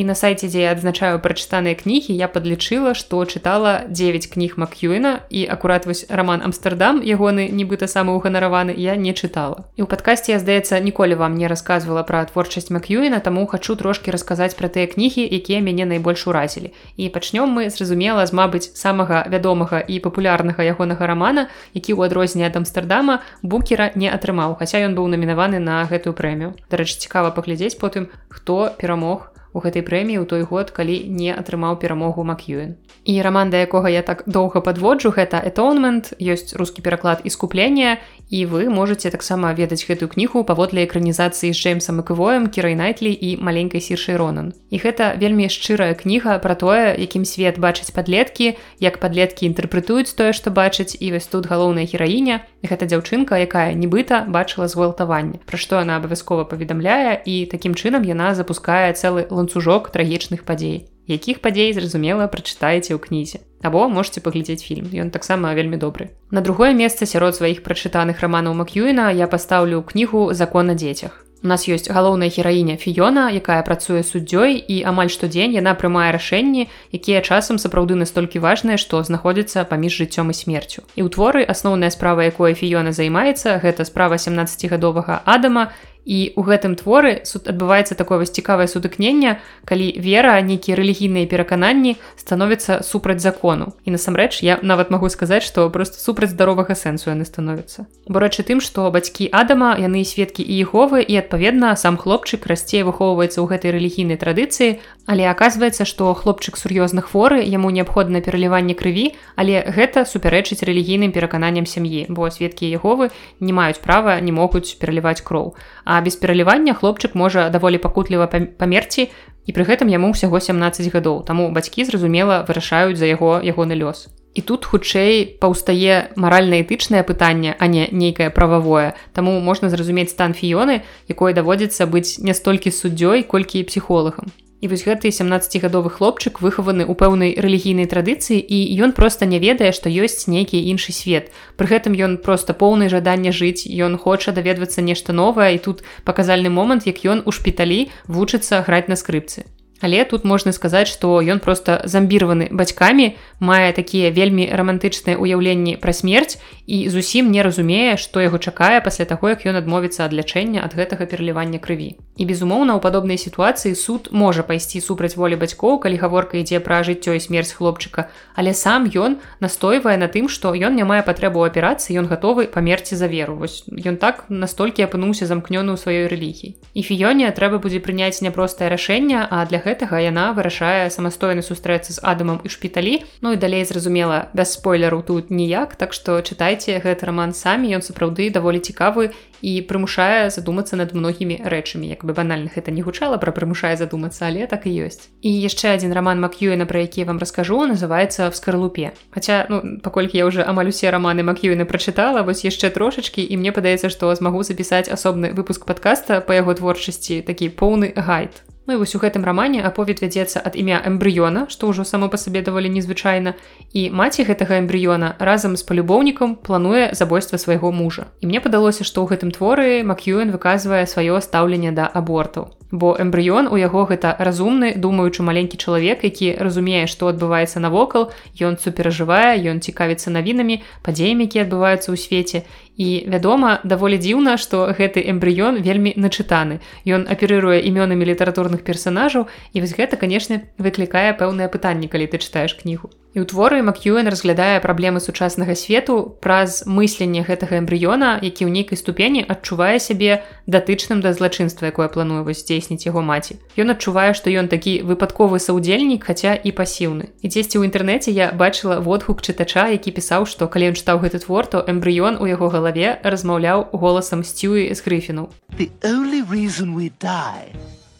І 0.00 0.04
на 0.08 0.16
сайце 0.16 0.48
дзе 0.48 0.64
я 0.64 0.72
адзначаю 0.72 1.20
прачытаныя 1.20 1.76
кнігі 1.76 2.16
я 2.16 2.24
падлічыла 2.32 2.96
што 2.96 3.20
чытала 3.28 3.84
9 3.92 4.32
кніг 4.32 4.56
макюіна 4.56 5.12
і 5.28 5.44
акурат 5.44 5.84
вось 5.84 6.08
роман 6.08 6.40
амстердам 6.40 7.04
ягоны 7.04 7.52
нібыта 7.52 7.84
самы 7.84 8.16
уганараваны 8.16 8.72
я 8.72 8.96
не 8.96 9.12
чытала 9.12 9.68
і 9.76 9.84
ў 9.84 9.86
падкасці 9.92 10.32
я 10.32 10.38
здаецца 10.40 10.80
ніколі 10.80 11.20
вам 11.20 11.36
не 11.36 11.52
рассказывала 11.52 12.00
пра 12.08 12.24
творчасць 12.32 12.72
макюіна 12.72 13.20
таму 13.20 13.44
хачу 13.44 13.76
трошки 13.76 14.08
расказаць 14.08 14.56
пра 14.56 14.72
тыя 14.72 14.88
кнігі 14.88 15.20
якія 15.20 15.60
мяне 15.60 15.84
найбольш 15.84 16.26
уразілі. 16.26 16.72
І 16.96 17.08
пачнём 17.12 17.52
мы 17.52 17.68
зразумела 17.68 18.24
з 18.26 18.32
мабыць 18.32 18.72
самага 18.72 19.26
вядомага 19.28 19.84
і 19.84 20.00
папулярнага 20.00 20.64
ягонага 20.64 21.06
рамана 21.06 21.48
які 21.74 21.92
ў 21.92 22.08
адрозненне 22.08 22.48
ад 22.48 22.56
амстердама 22.56 23.20
букера 23.42 23.90
не 23.94 24.08
атрымаў 24.08 24.56
хаця 24.56 24.80
ён 24.80 24.96
быў 24.96 25.12
намінаваны 25.12 25.60
на 25.60 25.84
гэтую 25.84 26.16
прэмію. 26.16 26.54
Дарэчы 26.70 26.96
цікава 27.04 27.36
паглядзець 27.36 27.76
потым 27.76 28.08
хто 28.28 28.72
перамог 28.78 29.29
у 29.52 29.62
гэтай 29.64 29.82
прэміі 29.82 30.22
ў 30.22 30.26
той 30.26 30.42
год 30.46 30.70
калі 30.70 30.96
не 31.10 31.34
атрымаў 31.34 31.80
перамогу 31.82 32.24
макюэн 32.24 32.76
і 33.04 33.14
раман 33.24 33.50
да 33.50 33.62
якога 33.66 33.90
я 33.90 34.02
так 34.02 34.22
доўга 34.26 34.60
подводжу 34.60 35.10
гэта 35.16 35.40
этонмент 35.40 36.12
ёсць 36.20 36.54
рускі 36.54 36.84
пераклад 36.86 37.24
іскуплення 37.24 37.98
і 38.30 38.46
вы 38.46 38.70
можете 38.70 39.10
таксама 39.10 39.52
ведаць 39.52 39.82
гэтую 39.84 40.08
кнігу 40.08 40.44
паводле 40.46 40.86
экранізацыі 40.86 41.50
з 41.50 41.58
джеймсом 41.58 42.00
эквоем 42.00 42.46
кірай 42.46 42.78
найтлі 42.78 43.10
і 43.10 43.42
маленькай 43.42 43.82
сіршай 43.82 44.16
ронан. 44.16 44.54
І 44.70 44.78
гэта 44.78 45.18
вельмі 45.18 45.50
шчырая 45.50 45.98
кніга 45.98 46.38
про 46.38 46.54
тое 46.54 46.94
якім 46.94 47.26
свет 47.26 47.58
бачыць 47.58 47.90
падлеткі 47.90 48.54
як 48.78 49.02
падлеткі 49.02 49.50
інтэрпрэтуюць 49.50 50.14
тое 50.14 50.30
што 50.32 50.54
бачыць 50.54 50.94
і 50.94 51.10
вось 51.12 51.26
тут 51.26 51.50
галоўная 51.50 51.90
гераіня 51.90 52.46
гэта 52.62 52.86
дзяўчынка 52.86 53.42
якая 53.42 53.74
нібыта 53.74 54.24
бачыла 54.30 54.70
згвалтаванне 54.70 55.42
пра 55.44 55.58
што 55.58 55.82
она 55.82 55.98
абавязкова 55.98 56.46
паведамляе 56.46 57.18
і 57.26 57.50
такім 57.50 57.74
чынам 57.74 58.06
яна 58.06 58.34
запускае 58.38 58.94
цэлы 58.94 59.26
ланцужок 59.26 59.90
трагічных 59.90 60.46
падзей 60.46 60.86
якіх 61.10 61.40
падзей 61.44 61.72
зразумела 61.76 62.30
прачытаеце 62.30 62.94
ў 62.94 63.00
кнізе. 63.02 63.42
Або 63.60 63.88
можете 63.88 64.22
паглядзець 64.24 64.64
фільм 64.64 64.88
ён 64.94 65.10
таксама 65.10 65.54
вельмі 65.58 65.76
добры. 65.76 66.14
На 66.30 66.40
другое 66.40 66.72
месца 66.72 67.06
сярод 67.06 67.36
сваіх 67.36 67.66
прачытаных 67.66 68.22
раманаў 68.24 68.54
макюіна 68.54 69.10
я 69.10 69.26
пастаўлю 69.26 69.82
кнігу 69.82 70.32
закон 70.32 70.72
на 70.72 70.78
дзецях 70.78 71.26
у 71.42 71.46
нас 71.46 71.64
ёсць 71.68 71.88
галоўная 71.88 72.28
гераіня 72.28 72.76
фіёна 72.76 73.32
якая 73.32 73.60
працуе 73.64 74.04
суддзёй 74.04 74.60
і 74.60 74.76
амаль 74.84 75.08
штодзень 75.08 75.56
яна 75.56 75.72
прымае 75.72 76.12
рашэнні 76.12 76.68
якія 76.92 77.24
часам 77.24 77.56
сапраўды 77.56 77.96
настолькі 77.96 78.44
важныя 78.44 78.76
што 78.76 79.00
знаходзяцца 79.00 79.64
паміж 79.64 79.96
жыццём 80.04 80.30
і 80.30 80.36
смерцю. 80.36 80.84
І 80.96 81.04
ў 81.04 81.08
творы 81.08 81.40
асноўная 81.44 81.90
справа 81.90 82.28
якой 82.28 82.52
фіёна 82.52 82.92
займаецца 82.92 83.56
гэта 83.64 83.88
справа 83.88 84.20
17гадовага 84.20 85.24
адама 85.24 85.72
і 86.10 86.34
у 86.34 86.42
гэтым 86.42 86.74
творы 86.74 87.22
суд 87.22 87.46
адбываецца 87.46 87.94
такое 87.94 88.18
вось 88.18 88.34
цікавае 88.34 88.66
сутыкнення 88.66 89.38
калі 89.62 89.94
вера 90.02 90.34
нейкія 90.42 90.74
рэлігійныя 90.74 91.30
перакананні 91.30 91.94
становяцца 92.18 92.82
супраць 92.82 93.22
закону. 93.22 93.78
І 93.86 93.94
насамрэч 93.94 94.42
я 94.42 94.58
нават 94.66 94.90
магу 94.90 95.06
сказаць 95.06 95.46
што 95.46 95.70
просто 95.70 96.02
супраць 96.02 96.34
здаровага 96.34 96.74
сэнсу 96.74 97.14
яны 97.14 97.22
становяцца. 97.22 97.86
Бо 98.10 98.18
рэчы 98.18 98.42
тым 98.42 98.58
што 98.58 98.90
бацькі 98.90 99.30
адама 99.30 99.78
яны 99.78 100.02
сведкі 100.02 100.42
і 100.42 100.58
іховы 100.66 101.06
і 101.06 101.14
адпаведна 101.22 101.78
сам 101.78 101.94
хлопчык 101.94 102.42
расце 102.50 102.82
выхоўваецца 102.82 103.38
ў 103.38 103.46
гэтай 103.46 103.70
рэлігійнай 103.78 104.18
традыцыі 104.18 104.82
але 105.10 105.26
аказваецца 105.26 105.82
што 105.82 106.14
хлопчык 106.14 106.54
сур'ёзна 106.54 107.02
хворы 107.02 107.42
яму 107.42 107.74
неабходна 107.74 108.22
пераліванне 108.22 108.78
крыві 108.78 109.06
але 109.34 109.66
гэта 109.66 110.06
супярэчыць 110.06 110.62
рэлігійным 110.62 111.10
перакананням 111.10 111.66
сям'і 111.66 112.06
бо 112.08 112.30
сведкі 112.30 112.70
іховы 112.70 113.10
не 113.40 113.50
маюць 113.50 113.82
права 113.82 114.20
не 114.22 114.30
могуць 114.30 114.78
пераліваць 114.78 115.20
кроў 115.26 115.54
А 115.84 116.00
без 116.00 116.16
пералівання 116.16 116.74
хлопчык 116.74 117.14
можа 117.14 117.48
даволі 117.50 117.78
пакутліва 117.78 118.26
памерці 118.30 119.10
і 119.46 119.50
пры 119.50 119.64
гэтым 119.66 119.90
яму 119.90 120.12
ўсяго 120.12 120.38
17 120.38 120.92
гадоў. 120.92 121.24
Таму 121.26 121.50
бацькі 121.50 121.84
зразумела 121.84 122.44
вырашаюць 122.46 122.98
за 123.00 123.10
яго 123.10 123.40
ягоны 123.42 123.74
лёс. 123.74 124.06
І 124.34 124.46
тут 124.46 124.62
хутчэй 124.62 125.42
паўстае 125.42 126.14
маральна-этычнае 126.14 127.02
пытанне, 127.02 127.56
а 127.58 127.66
не 127.66 127.88
нейкае 127.90 128.30
прававое. 128.30 128.94
Таму 129.12 129.40
можна 129.40 129.66
зразумець 129.66 130.14
стан 130.14 130.38
фіёны, 130.38 130.86
якое 131.10 131.34
даводзіцца 131.34 131.90
быць 131.90 132.22
не 132.22 132.34
столькі 132.34 132.70
суддзёй, 132.70 133.26
колькі 133.26 133.58
і 133.58 133.66
псіхолагам. 133.66 134.30
І 134.60 134.68
вось 134.68 134.84
гэты 134.84 135.08
17гадовы 135.08 135.88
хлопчык 135.88 136.44
выхаваны 136.44 136.84
ў 136.84 136.92
пэўнай 136.92 137.32
рэлігійнай 137.40 137.88
традыцыі 137.88 138.44
і 138.44 138.58
ён 138.84 138.92
проста 138.92 139.24
не 139.24 139.40
ведае, 139.40 139.72
што 139.72 139.88
ёсць 139.88 140.28
нейкі 140.28 140.60
іншы 140.60 140.92
свет. 140.92 141.32
Пры 141.56 141.72
гэтым 141.72 141.96
ён 141.96 142.20
проста 142.20 142.52
поўны 142.52 142.92
жадання 142.92 143.32
жыць, 143.32 143.64
Ён 143.64 143.96
хоча 143.96 144.36
даведвацца 144.36 144.84
нешта 144.84 145.16
новае 145.16 145.56
і 145.56 145.62
тут 145.64 145.80
паказальны 146.04 146.52
момант, 146.52 146.84
як 146.84 147.00
ён 147.08 147.24
у 147.24 147.32
шпіталі 147.32 147.88
вучыцца 148.04 148.60
граць 148.68 148.92
на 148.92 149.00
скрыпцы. 149.00 149.48
Але 149.80 150.04
тут 150.04 150.24
можна 150.24 150.52
сказаць, 150.52 150.88
што 150.88 151.20
ён 151.24 151.40
проста 151.40 151.80
замбіраваны 151.84 152.48
бацькамі, 152.52 153.16
мае 153.40 153.72
такія 153.72 154.12
вельмі 154.12 154.44
рамантычныя 154.52 155.16
ўяўленні 155.16 155.80
пра 155.80 155.96
смерць 155.96 156.36
і 156.68 156.88
зусім 156.92 157.32
не 157.32 157.42
разумее, 157.42 157.96
што 157.96 158.20
яго 158.20 158.38
чакае 158.38 158.84
пасля 158.84 159.08
таго, 159.08 159.32
як 159.32 159.48
ён 159.48 159.56
адмовіцца 159.56 160.04
ад 160.04 160.12
лячэння 160.12 160.60
ад 160.60 160.76
гэтага 160.76 161.08
пералівання 161.08 161.58
крыві. 161.58 161.96
І 162.20 162.28
безумоўна, 162.28 162.76
у 162.76 162.80
падобнай 162.84 163.16
сітуацыі 163.16 163.74
суд 163.74 164.12
можа 164.12 164.44
пайсці 164.44 164.84
супраць 164.84 165.16
волі 165.16 165.40
бацькоў, 165.40 165.80
калі 165.80 165.96
гаворка 165.96 166.36
ідзе 166.36 166.60
пра 166.60 166.84
жыццё 166.84 167.16
і 167.16 167.20
смерць 167.24 167.56
хлопчыка, 167.56 168.12
але 168.36 168.52
сам 168.52 168.84
ён 168.84 169.16
настойвае 169.40 169.96
на 169.96 170.12
тым, 170.12 170.28
што 170.28 170.52
ён 170.52 170.76
не 170.76 170.84
мае 170.84 171.00
патрэбу 171.00 171.40
аперацыі, 171.40 171.96
ён 171.96 172.06
гатовы 172.12 172.52
памерці 172.52 173.00
за 173.00 173.08
веру. 173.08 173.40
Вось 173.40 173.64
ён 173.72 173.96
так 173.96 174.28
настолькі 174.28 174.84
апынуўся 174.84 175.24
замкнёны 175.24 175.72
ў 175.72 175.78
сваёй 175.80 176.06
рэлігіі. 176.12 176.54
І 176.76 176.80
фіёне 176.84 177.32
трэба 177.32 177.56
будзе 177.56 177.80
прыняць 177.80 178.20
няпростае 178.20 178.68
рашэнне, 178.68 179.24
а 179.24 179.48
для 179.48 179.58
гэтага 179.58 179.69
гэтага 179.70 180.02
яна 180.02 180.34
вырашае 180.34 180.90
самастойна 180.90 181.46
сустрэцца 181.46 181.94
з 181.94 182.02
адамам 182.02 182.42
і 182.42 182.50
шпіталі. 182.50 183.06
Ну 183.22 183.32
і 183.32 183.40
далей 183.40 183.62
зразумела 183.64 184.28
без 184.34 184.58
спойлеру 184.58 185.02
тут 185.06 185.30
ніяк 185.30 185.78
так 185.78 185.94
што 185.94 186.18
чытайце 186.18 186.82
гэты 186.82 187.06
роман 187.06 187.30
самі 187.30 187.70
ён 187.78 187.86
сапраўды 187.86 188.34
даволі 188.34 188.58
цікавы 188.58 189.14
і 189.40 189.52
прымушае 189.64 190.28
задумацца 190.28 190.76
над 190.76 190.92
многімі 190.92 191.40
рэчамі. 191.46 191.88
Як 191.88 192.04
бы 192.04 192.12
банальных 192.12 192.58
это 192.58 192.74
не 192.74 192.82
гучала 192.82 193.16
пра 193.16 193.32
прымушае 193.32 193.76
задумацца 193.78 194.26
але 194.26 194.50
так 194.50 194.66
і 194.66 194.74
ёсць. 194.84 195.08
І 195.22 195.30
яшчэ 195.30 195.78
адзін 195.78 195.94
роман 195.96 196.20
макюена 196.20 196.66
пра 196.66 196.84
які 196.84 197.04
вам 197.04 197.18
раскажу 197.18 197.64
называется 197.66 198.30
в 198.30 198.36
скарлупе 198.36 198.92
Хаця 199.10 199.46
ну 199.48 199.80
паколькі 199.82 200.18
я 200.18 200.26
уже 200.26 200.42
амаль 200.42 200.68
усе 200.68 200.90
раманы 200.90 201.22
макюена 201.22 201.64
прачытала 201.64 202.22
вось 202.22 202.44
яшчэ 202.44 202.70
трошачки 202.70 203.22
і 203.22 203.36
мне 203.36 203.52
падаецца 203.52 203.88
што 203.88 204.14
змагу 204.14 204.42
запісаць 204.42 204.88
асобны 204.88 205.32
выпуск 205.32 205.64
подкаста 205.64 206.20
по 206.20 206.32
яго 206.32 206.54
творчасці 206.54 207.22
такі 207.22 207.48
поўны 207.48 207.92
гайд 207.96 208.42
Ну 208.66 208.74
і 208.74 208.76
вось 208.76 208.94
у 208.94 209.00
гэтым 209.00 209.24
рамане 209.24 209.64
аповед 209.64 210.04
вядзецца 210.04 210.38
ад 210.44 210.54
імя 210.54 210.78
эмбрыёна, 210.84 211.48
што 211.48 211.72
ўжо 211.72 211.84
само 211.84 212.12
па 212.12 212.20
сабе 212.20 212.44
даволі 212.44 212.68
незвычайна. 212.68 213.34
І 213.72 213.88
маці 213.90 214.28
гэтага 214.28 214.60
эмбрыёна 214.60 215.16
разам 215.18 215.56
з 215.56 215.64
палюбоўнікам 215.64 216.36
плануе 216.36 216.92
забойства 216.92 217.40
свайго 217.40 217.72
мужа. 217.72 218.12
І 218.20 218.28
мне 218.28 218.40
падалося, 218.40 218.84
што 218.84 219.02
ў 219.02 219.16
гэтым 219.16 219.32
творы 219.32 219.82
Макюэн 219.82 220.30
выказвае 220.30 220.84
сваё 220.84 221.18
стаўленне 221.24 221.72
да 221.72 221.88
абортаў. 221.88 222.52
Бо 222.70 222.94
эмбрыён 222.94 223.50
у 223.50 223.56
яго 223.58 223.82
гэта 223.90 224.14
разумны, 224.18 224.78
думаючы 224.78 225.26
маленькі 225.26 225.58
чалавек, 225.58 226.04
які 226.04 226.38
разумее, 226.38 226.86
што 226.86 227.10
адбываецца 227.10 227.58
навокал, 227.58 228.12
ён 228.38 228.62
суперажывае, 228.62 229.42
ён 229.50 229.58
цікавіцца 229.58 230.14
навінамі, 230.14 230.62
падзеямі, 230.86 231.26
які 231.26 231.42
адбываюцца 231.42 231.90
ў 231.90 231.96
свеце 231.98 232.46
І 232.76 233.04
вядома, 233.08 233.60
даволі 233.64 233.98
дзіўна, 233.98 234.36
што 234.36 234.70
гэты 234.76 235.02
эмбрыён 235.10 235.60
вельмі 235.64 235.92
начытаны. 235.96 236.60
Ён 236.86 237.08
аперыруе 237.10 237.60
імёнамі 237.64 238.04
літаратурных 238.04 238.62
персанажаў 238.62 239.26
і 239.52 239.60
вось 239.60 239.74
гэта, 239.74 239.96
канешне, 239.96 240.52
выклікае 240.58 241.16
пэўнае 241.18 241.48
пытанне, 241.48 241.88
калі 241.88 242.06
ты 242.06 242.22
чытаеш 242.22 242.54
кнігу. 242.54 242.92
І 243.10 243.18
ў 243.18 243.26
творы 243.26 243.58
Макюэн 243.66 244.06
разглядае 244.06 244.62
праблемы 244.62 245.02
сучаснага 245.02 245.58
свету 245.58 246.14
праз 246.22 246.62
мысленне 246.62 247.26
гэтага 247.26 247.58
эмбрыёна, 247.58 248.22
які 248.22 248.46
ў 248.46 248.54
нейкай 248.54 248.78
ступені 248.78 249.26
адчувае 249.26 249.82
сябе 249.82 250.22
датычным 250.46 251.02
да 251.02 251.10
злачынства, 251.10 251.66
якое 251.66 251.90
плануе 251.90 252.22
вось 252.22 252.46
здзейсніць 252.46 252.86
яго 252.86 253.02
маці. 253.02 253.42
Ён 253.58 253.74
адчувае, 253.74 254.14
што 254.14 254.30
ён 254.30 254.46
такі 254.46 254.86
выпадковы 254.86 255.42
саўдзельнік, 255.42 256.06
хаця 256.06 256.38
і 256.38 256.54
пасіўны. 256.54 257.10
І 257.18 257.26
дзесьці 257.26 257.58
ў 257.58 257.66
інтэрнэце 257.66 258.14
я 258.14 258.30
бачыла 258.30 258.78
водгук 258.78 259.26
чытача, 259.26 259.66
які 259.74 259.90
пісаў, 259.90 260.30
што 260.30 260.46
калі 260.46 260.70
ён 260.70 260.78
чытаў 260.78 261.02
гэты 261.02 261.18
твор, 261.26 261.50
то 261.50 261.66
эмбрыён 261.66 262.22
у 262.22 262.30
яго 262.30 262.46
галаве 262.46 263.02
размаўляў 263.02 263.74
голасам 263.74 264.22
сцюі 264.22 264.70
з 264.70 264.78
грыфіну. 264.86 265.26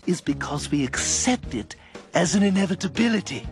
is 0.07 0.20
because 0.20 0.70
we 0.73 0.83
accept 0.83 1.55
it 1.55 1.77
as 2.14 2.35
an 2.35 2.42
inevitability. 2.42 3.44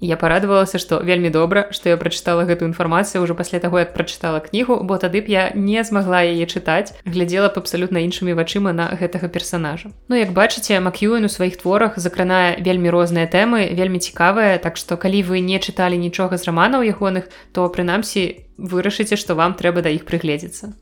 Я 0.00 0.16
парадавалася, 0.16 0.80
што 0.80 0.98
вельмі 1.04 1.28
добра, 1.28 1.68
што 1.76 1.92
я 1.92 1.96
прачытала 2.00 2.48
гэту 2.48 2.64
інфармацыю 2.64 3.20
ўжо 3.20 3.36
пасля 3.36 3.60
таго, 3.60 3.84
як 3.84 3.92
прачытала 3.92 4.40
кнігу, 4.40 4.80
бо 4.80 4.96
тады 4.96 5.20
б 5.20 5.28
я 5.28 5.52
не 5.54 5.84
змагла 5.84 6.24
яе 6.24 6.48
чытаць, 6.48 6.96
глядзела 7.04 7.52
б 7.52 7.60
абсалютна 7.60 8.00
іншымі 8.00 8.32
вачыма 8.32 8.72
на 8.72 8.88
гэтага 8.96 9.28
персанажа. 9.28 9.92
Ну 10.08 10.16
як 10.16 10.32
бачыце, 10.32 10.80
Макюэн 10.80 11.28
у 11.28 11.30
сваіх 11.30 11.60
творах 11.60 12.00
закранае 12.00 12.56
вельмі 12.64 12.88
розныя 12.88 13.28
тэмы, 13.28 13.76
вельмі 13.76 14.00
цікавыя, 14.00 14.56
так 14.56 14.80
што 14.80 14.96
калі 14.96 15.20
вы 15.28 15.44
не 15.44 15.60
чыталі 15.60 16.00
нічога 16.00 16.40
з 16.40 16.48
раманаў 16.48 16.80
ягоных, 16.80 17.28
то 17.52 17.68
прынамсі 17.68 18.48
вырашыце, 18.56 19.20
што 19.20 19.36
вам 19.36 19.52
трэба 19.52 19.84
да 19.84 19.92
іх 19.92 20.08
прыгледзецца. 20.08 20.72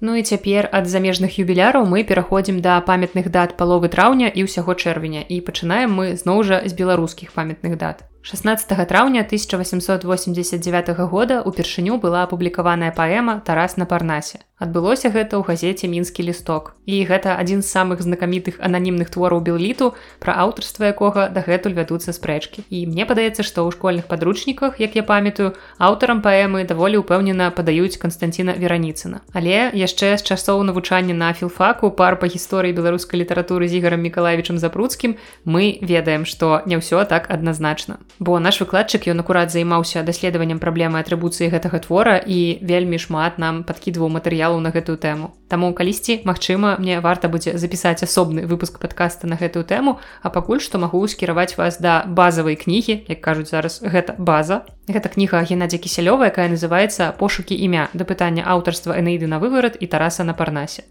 Ну 0.00 0.14
і 0.14 0.22
цяпер 0.22 0.68
ад 0.70 0.86
замежных 0.86 1.38
юбіляраў 1.42 1.82
мы 1.82 2.04
пераходзім 2.06 2.60
да 2.62 2.78
памятных 2.80 3.30
дат 3.34 3.56
паловы 3.58 3.90
траўня 3.90 4.30
і 4.30 4.46
ўсяго 4.46 4.78
чэрвеня 4.78 5.26
і 5.26 5.40
пачынаем 5.42 5.90
мы 5.90 6.14
зноў 6.14 6.46
жа 6.46 6.62
з 6.62 6.72
беларускіх 6.78 7.34
памятных 7.34 7.74
дат. 7.78 8.06
16 8.22 8.86
траўня 8.86 9.26
1889 9.26 10.94
года 11.10 11.42
упершыню 11.42 11.98
была 11.98 12.22
апублікаваная 12.22 12.94
паэма 12.94 13.42
Тарас 13.42 13.76
на 13.76 13.86
парнасе. 13.86 14.38
Адбылося 14.58 15.14
гэта 15.14 15.38
ў 15.38 15.46
газеце 15.46 15.86
мінскі 15.86 16.26
лісток. 16.26 16.74
І 16.82 17.06
гэта 17.06 17.38
адзін 17.38 17.62
з 17.62 17.70
самых 17.70 18.02
знакамітых 18.02 18.58
ананімных 18.58 19.06
твораў 19.06 19.38
белліту, 19.46 19.94
пра 20.18 20.34
аўтарства 20.34 20.90
якога 20.90 21.28
дагэтуль 21.30 21.78
вядуцца 21.78 22.10
спрэчкі. 22.10 22.66
І 22.66 22.90
мне 22.90 23.06
падаецца, 23.06 23.46
што 23.46 23.62
ў 23.62 23.70
школьных 23.70 24.10
падручніках, 24.10 24.82
як 24.82 24.98
я 24.98 25.06
памятаю, 25.06 25.54
аўтарам 25.78 26.24
паэмы 26.26 26.66
даволі 26.66 27.06
ўпэўнена 27.06 27.54
падаюць 27.54 28.02
Канстанціна 28.02 28.58
Вераніцына. 28.58 29.22
Але 29.30 29.70
яшчэ 29.78 30.18
з 30.18 30.26
часоў 30.26 30.66
навучання 30.66 31.14
на 31.14 31.30
філфаку 31.30 31.94
пар 31.94 32.18
па 32.18 32.26
гісторыі 32.26 32.74
беларускай 32.74 33.22
літаратуры 33.22 33.70
з 33.70 33.78
ігарам 33.78 34.02
Миколаевичам 34.02 34.58
запруцкім 34.58 35.14
мы 35.46 35.78
ведаем, 35.86 36.26
што 36.26 36.66
не 36.66 36.82
ўсё 36.82 37.06
так 37.06 37.30
адназначна. 37.30 38.02
Бо 38.18 38.42
наш 38.42 38.58
выкладчык 38.58 39.06
ён 39.06 39.22
акурат 39.22 39.54
займаўся 39.54 40.02
даследаваннем 40.02 40.58
праблемы 40.58 40.98
атрыбуцыі 40.98 41.46
гэтага 41.46 41.78
твора 41.86 42.18
і 42.18 42.58
вельмі 42.58 42.98
шмат 42.98 43.38
нам 43.38 43.62
падкідваў 43.62 44.10
матэрыял 44.10 44.47
матэрыялаў 44.48 44.60
на 44.60 44.70
гэтую 44.70 44.96
тэму. 44.96 45.32
Таму 45.48 45.72
калісьці 45.72 46.24
магчыма 46.24 46.76
мне 46.78 47.00
варта 47.00 47.28
будзе 47.28 47.56
запісаць 47.58 48.02
асобны 48.02 48.46
выпуск 48.46 48.80
падкаста 48.80 49.26
на 49.26 49.36
гэтую 49.36 49.64
тэму, 49.64 49.98
а 50.22 50.28
пакуль 50.30 50.60
што 50.60 50.78
магу 50.78 51.06
скіраваць 51.08 51.56
вас 51.56 51.78
да 51.80 52.04
базавай 52.06 52.56
кнігі, 52.56 53.04
як 53.08 53.20
кажуць 53.20 53.50
зараз 53.50 53.80
гэта 53.82 54.16
база. 54.18 54.64
Гэта 54.88 55.08
кніга 55.08 55.44
Геннадзя 55.44 55.78
кісялёва, 55.78 56.32
якая 56.32 56.48
называецца 56.48 57.12
пошукі 57.18 57.54
імя 57.54 57.88
да 57.92 58.04
пытання 58.04 58.44
аўтарства 58.44 58.96
Энеіды 58.96 59.26
на 59.28 59.38
выварат 59.38 59.76
і 59.80 59.86
тараса 59.86 60.24
на 60.24 60.32
парнасе. 60.32 60.84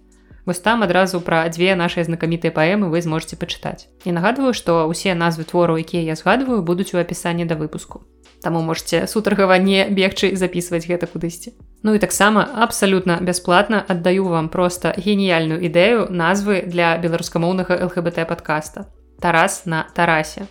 Вось 0.48 0.60
там 0.60 0.84
адразу 0.84 1.20
пра 1.20 1.44
дзве 1.52 1.76
нашыя 1.76 2.08
знакамітыя 2.08 2.56
паэмы 2.56 2.88
вы 2.88 3.04
зможце 3.04 3.36
пачытаць. 3.36 3.92
І 4.08 4.16
нагадваю, 4.16 4.56
што 4.56 4.88
ўсе 4.88 5.12
назвы 5.12 5.44
твораў, 5.44 5.76
якія 5.84 6.08
я 6.08 6.16
згадваю, 6.16 6.64
будуць 6.64 6.96
у 6.96 7.04
апісанні 7.04 7.44
да 7.44 7.60
выпуску. 7.60 8.08
Таму 8.40 8.64
можете 8.64 9.12
сутаргава 9.12 9.60
не 9.60 9.84
бегчы 9.92 10.32
записываць 10.40 10.88
гэта 10.88 11.04
кудысьці. 11.04 11.52
Ну 11.84 11.92
і 11.92 12.00
таксама 12.00 12.48
абсалютна 12.48 13.20
бясплатна 13.20 13.84
аддаю 13.84 14.32
вам 14.32 14.48
проста 14.48 14.96
геніяльную 14.96 15.60
ідэю 15.60 16.08
назвы 16.08 16.64
для 16.64 16.96
беларускамоўнага 16.96 17.84
ЛГБТ 17.84 18.24
подкаста. 18.24 18.88
Тарас 19.20 19.68
на 19.68 19.84
тарасе. 19.92 20.48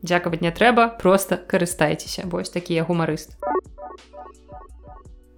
Дзякаваць 0.00 0.40
не 0.40 0.56
трэба, 0.56 0.88
просто 0.88 1.36
карыстайцеся, 1.36 2.24
вось 2.24 2.48
такія 2.48 2.80
гумарысты. 2.80 3.36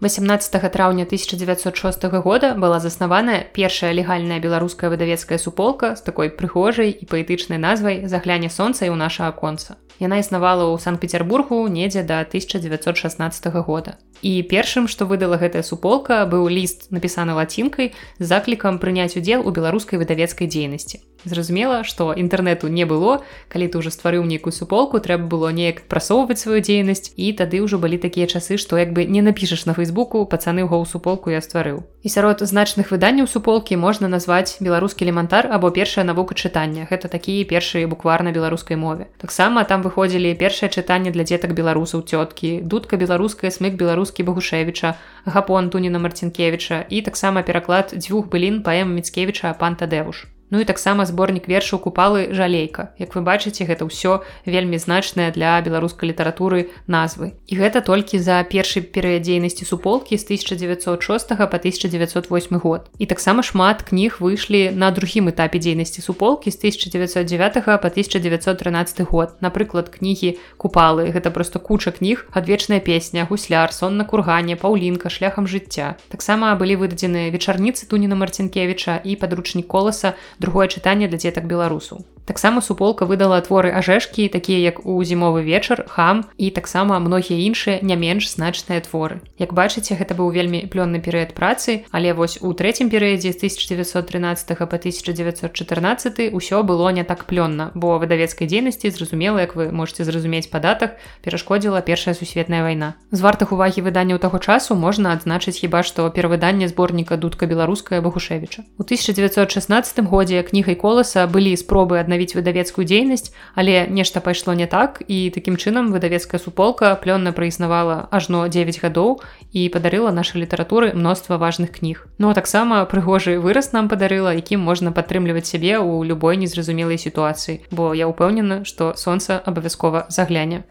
18 0.00 0.72
траўня 0.72 1.04
1906 1.04 2.04
года 2.24 2.54
была 2.54 2.80
заснаваная 2.80 3.44
першая 3.52 3.92
легальная 3.92 4.40
беларуская 4.40 4.88
выдавецкая 4.88 5.36
суполка 5.36 5.94
з 5.94 6.00
такой 6.00 6.30
прыгожай 6.30 6.88
і 6.88 7.04
паэтычнай 7.04 7.60
назвай 7.60 8.08
загляне 8.08 8.48
сонца 8.48 8.88
і 8.88 8.88
ў 8.88 8.96
наша 8.96 9.28
аконца. 9.28 9.76
Яна 10.00 10.16
існавала 10.24 10.64
ў 10.72 10.80
санкт-петербургу 10.80 11.68
недзе 11.68 12.00
да 12.00 12.24
1916 12.24 13.52
года. 13.60 14.00
І 14.24 14.40
першым, 14.40 14.88
што 14.88 15.04
выдала 15.04 15.36
гэтая 15.36 15.60
суполка, 15.60 16.24
быў 16.24 16.48
ліст 16.48 16.88
напісаны 16.88 17.36
лацінкай 17.36 17.92
з 17.92 18.24
заклікам 18.24 18.80
прыняць 18.80 19.16
удзел 19.20 19.44
у 19.44 19.52
беларускай 19.52 20.00
выдавецкай 20.00 20.48
дзейнасці. 20.48 21.04
Зразумела, 21.24 21.84
што 21.84 22.16
інтэрнэту 22.16 22.68
не 22.72 22.88
было, 22.88 23.20
калі 23.52 23.68
ты 23.68 23.76
ўжо 23.80 23.92
стварыў 23.92 24.24
нейкую 24.24 24.56
суполку, 24.56 25.00
трэба 25.04 25.28
было 25.28 25.52
неяк 25.52 25.84
прасоўваць 25.84 26.40
сваю 26.40 26.64
дзейнасць 26.64 27.12
і 27.16 27.32
тады 27.36 27.60
ўжо 27.60 27.76
былі 27.76 28.00
такія 28.00 28.24
часы, 28.24 28.56
што 28.56 28.80
як 28.80 28.96
бы 28.96 29.04
не 29.04 29.20
напішаш 29.20 29.68
на 29.68 29.76
фейсбуку 29.90 30.24
пацаны 30.26 30.62
гоў 30.70 30.86
суполку 30.86 31.30
я 31.30 31.40
стварыў. 31.42 31.82
І 32.02 32.08
сярод 32.08 32.40
значных 32.40 32.94
выданняў 32.94 33.26
суполкі 33.26 33.76
можна 33.76 34.08
назваць 34.08 34.56
беларускі 34.60 35.04
элемантар 35.04 35.50
або 35.50 35.70
першая 35.70 36.04
навука 36.04 36.34
чытання. 36.34 36.86
Гэта 36.90 37.10
такія 37.10 37.44
першыя 37.44 37.90
буквар 37.90 38.22
на 38.22 38.30
беларускай 38.30 38.76
мове. 38.76 39.10
Таксама 39.18 39.64
там 39.64 39.82
выходзілі 39.82 40.34
першае 40.38 40.70
чытанне 40.70 41.10
для 41.10 41.24
дзетак 41.24 41.54
беларусаў 41.54 42.06
цёткі, 42.06 42.62
дудка 42.62 42.96
беларуская 42.96 43.50
смык 43.50 43.74
беларускі 43.74 44.22
Багушевіча, 44.22 44.94
гапон 45.26 45.70
Туніна 45.70 45.98
Марцінкевіча 45.98 46.86
і 46.88 47.02
таксама 47.02 47.42
пераклад 47.42 47.92
дзвюх 47.96 48.30
былін 48.30 48.62
паэм 48.62 48.94
Міцкевіча 48.94 49.54
панта 49.58 49.90
Дэвуш. 49.90 50.39
Ну 50.50 50.60
і 50.60 50.64
таксама 50.66 51.06
зборнік 51.06 51.46
вершаў 51.46 51.78
купалы 51.78 52.34
жалейка. 52.34 52.90
Як 52.98 53.14
вы 53.14 53.22
бачыце, 53.22 53.62
гэта 53.70 53.86
ўсё 53.86 54.26
вельмі 54.42 54.82
значнае 54.82 55.30
для 55.30 55.54
беларускай 55.62 56.10
літаратуры 56.10 56.74
назвы. 56.90 57.38
І 57.46 57.54
гэта 57.54 57.86
толькі 57.86 58.18
за 58.18 58.42
першы 58.42 58.82
перыяд 58.82 59.22
дзейнасці 59.22 59.62
суполкі 59.62 60.18
з 60.18 60.26
1906 60.26 61.28
по 61.38 61.56
1908 61.56 62.58
год. 62.58 62.90
І 62.98 63.06
таксама 63.06 63.46
шмат 63.46 63.86
кніг 63.86 64.18
выйшлі 64.18 64.74
на 64.74 64.90
другім 64.90 65.30
этапе 65.30 65.62
дзейнасці 65.62 66.02
суполкі 66.02 66.50
з 66.50 66.58
1909 66.58 67.78
по 67.78 67.86
1913 67.86 69.06
год. 69.06 69.38
Напрыклад, 69.38 69.94
кнігі 69.94 70.34
купалы, 70.58 71.14
гэта 71.14 71.30
проста 71.30 71.62
куча 71.62 71.94
кніг, 71.94 72.26
адвечная 72.34 72.80
песня, 72.80 73.22
гусляр, 73.30 73.70
сон 73.72 73.96
на 73.96 74.04
кургане, 74.04 74.58
паўлінка, 74.58 75.14
шляхам 75.14 75.46
жыцця. 75.46 75.94
Таксама 76.10 76.58
былі 76.58 76.74
выдадзены 76.74 77.30
вечарніцы 77.30 77.86
Туніна 77.86 78.18
Марцінкевіча 78.18 78.98
і 79.04 79.14
падручнік 79.14 79.70
коласа 79.70 80.18
другое 80.40 80.66
чытанне 80.72 81.06
для 81.06 81.20
дзетак 81.20 81.44
беларусаў. 81.44 82.02
Таксама 82.30 82.60
суполка 82.60 83.06
выдала 83.10 83.40
творы 83.42 83.72
ажэшкі, 83.74 84.28
такія 84.28 84.62
як 84.62 84.86
у 84.86 85.02
зімовы 85.02 85.42
вечар, 85.42 85.82
хам 85.90 86.30
і 86.38 86.50
таксама 86.54 86.98
многія 87.02 87.42
іншыя 87.42 87.82
не 87.82 87.96
менш 87.96 88.30
значныя 88.30 88.78
творы. 88.78 89.18
Як 89.34 89.50
бачыце, 89.50 89.98
гэта 89.98 90.14
быў 90.14 90.30
вельмі 90.30 90.62
плённы 90.70 91.02
перыяд 91.02 91.34
працы, 91.34 91.82
але 91.90 92.14
вось 92.14 92.38
у 92.38 92.54
трэцім 92.54 92.86
перыядзе 92.86 93.34
з 93.34 93.42
1913 93.42 94.46
по 94.46 94.76
1914 94.78 96.30
ўсё 96.30 96.62
было 96.62 96.94
не 96.94 97.02
так 97.02 97.26
плённа, 97.26 97.74
бо 97.74 97.98
выдавецкай 97.98 98.46
дзейнасці 98.46 98.94
зразумела, 98.94 99.42
як 99.42 99.58
вы 99.58 99.72
можете 99.74 100.06
зразумець 100.06 100.46
па 100.54 100.62
датах, 100.62 101.02
перашкодзіла 101.26 101.82
першая 101.82 102.14
сусветная 102.14 102.62
вайна. 102.62 102.94
З 103.10 103.26
вартых 103.26 103.50
увагі 103.50 103.82
выданняў 103.82 104.22
таго 104.22 104.38
часу 104.38 104.78
можна 104.78 105.18
адзначыць 105.18 105.58
хіба 105.58 105.82
што 105.82 106.06
перавыданне 106.14 106.70
зборніка 106.70 107.18
дудка 107.18 107.50
беларуская 107.50 107.98
Багушевіча. 107.98 108.62
У 108.78 108.86
1916 108.86 109.98
годзе 110.06 110.29
годзе 110.30 110.46
кнігай 110.46 110.78
коласа 110.78 111.26
былі 111.26 111.58
спробы 111.58 111.98
аднавіць 111.98 112.38
выдавецкую 112.38 112.86
дзейнасць, 112.86 113.34
але 113.58 113.90
нешта 113.90 114.22
пайшло 114.22 114.54
не 114.54 114.70
так 114.70 115.02
і 115.10 115.30
такім 115.34 115.58
чынам 115.58 115.90
выдавецкая 115.90 116.38
суполка 116.38 116.94
плённа 116.94 117.34
праіснавала 117.34 118.06
ажно 118.14 118.46
9 118.46 118.78
гадоў 118.78 119.18
і 119.50 119.66
падарыла 119.74 120.14
нашай 120.14 120.46
літаратуры 120.46 120.94
мноства 120.94 121.34
важных 121.34 121.74
кніг. 121.74 122.06
Ну 122.18 122.30
а 122.30 122.34
таксама 122.38 122.86
прыгожы 122.86 123.42
выраз 123.42 123.74
нам 123.74 123.90
падарыла, 123.90 124.30
якім 124.38 124.62
можна 124.62 124.94
падтрымліваць 124.94 125.50
сябе 125.50 125.82
ў 125.82 126.06
любой 126.06 126.38
незразумелай 126.38 126.94
сітуацыі, 126.94 127.66
бо 127.74 127.90
я 127.90 128.06
ўпэўнена, 128.06 128.62
што 128.62 128.94
сонца 128.94 129.42
абавязкова 129.42 130.06
загляне. 130.14 130.62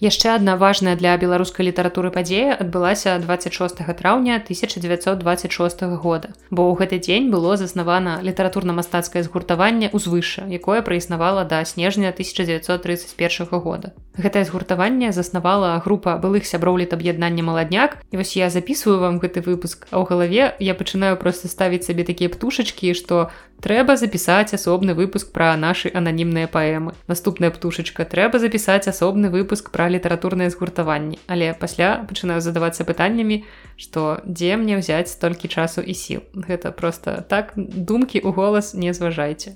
Яшчэ 0.00 0.32
адна 0.32 0.56
важная 0.56 0.96
для 0.96 1.12
беларускай 1.20 1.68
літаратуры 1.68 2.08
падзея 2.08 2.56
адбылася 2.56 3.18
26 3.20 3.84
траўня 4.00 4.40
1926 4.40 5.84
года. 6.00 6.32
Бо 6.48 6.72
ў 6.72 6.80
гэты 6.80 6.96
дзень 7.04 7.28
было 7.28 7.60
заснавана 7.60 8.16
літаратурна-мастацкае 8.24 9.20
згуртаванне 9.28 9.92
ўзвыша, 9.92 10.48
якое 10.48 10.80
праіснавала 10.80 11.44
да 11.44 11.60
снежня 11.68 12.16
1931 12.16 13.60
года. 13.60 13.92
Гэтае 14.16 14.48
згуртаванне 14.48 15.12
заснавала 15.12 15.76
група 15.84 16.16
былых 16.16 16.48
сяброў 16.48 16.80
літаб'яднання 16.80 17.44
маладняк. 17.44 18.00
І 18.08 18.16
вось 18.16 18.40
я 18.40 18.48
записываю 18.48 19.04
вам 19.04 19.20
гэты 19.20 19.44
выпуск, 19.44 19.84
а 19.92 20.00
ў 20.00 20.08
галаве 20.08 20.56
я 20.64 20.72
пачынаю 20.72 21.20
проста 21.20 21.52
ставіць 21.52 21.84
сабе 21.84 22.08
такія 22.08 22.32
птушачкі, 22.32 22.96
што 22.96 23.28
трэба 23.60 23.96
запісаць 23.96 24.54
асобны 24.56 24.94
выпуск 24.96 25.32
пра 25.32 25.56
нашы 25.56 25.92
ананімныя 25.94 26.48
паэмы. 26.48 26.96
Наступная 27.06 27.50
птушачка 27.50 28.04
трэба 28.04 28.40
запісаць 28.40 28.88
асобны 28.88 29.30
выпуск 29.30 29.70
пра 29.70 29.88
літаратурныя 29.88 30.50
згуртаванні. 30.50 31.20
Але 31.28 31.52
пасля 31.54 32.02
пачынаю 32.08 32.40
задавацца 32.40 32.84
пытаннямі, 32.88 33.44
што 33.76 34.20
дзе 34.24 34.56
мне 34.56 34.80
ўзяць 34.80 35.12
столькі 35.12 35.48
часу 35.48 35.84
і 35.84 35.94
сіл. 35.94 36.24
Гэта 36.34 36.72
проста 36.72 37.20
так 37.22 37.52
думкі 37.56 38.24
ў 38.24 38.32
голас 38.32 38.74
не 38.74 38.92
зважайце. 38.96 39.54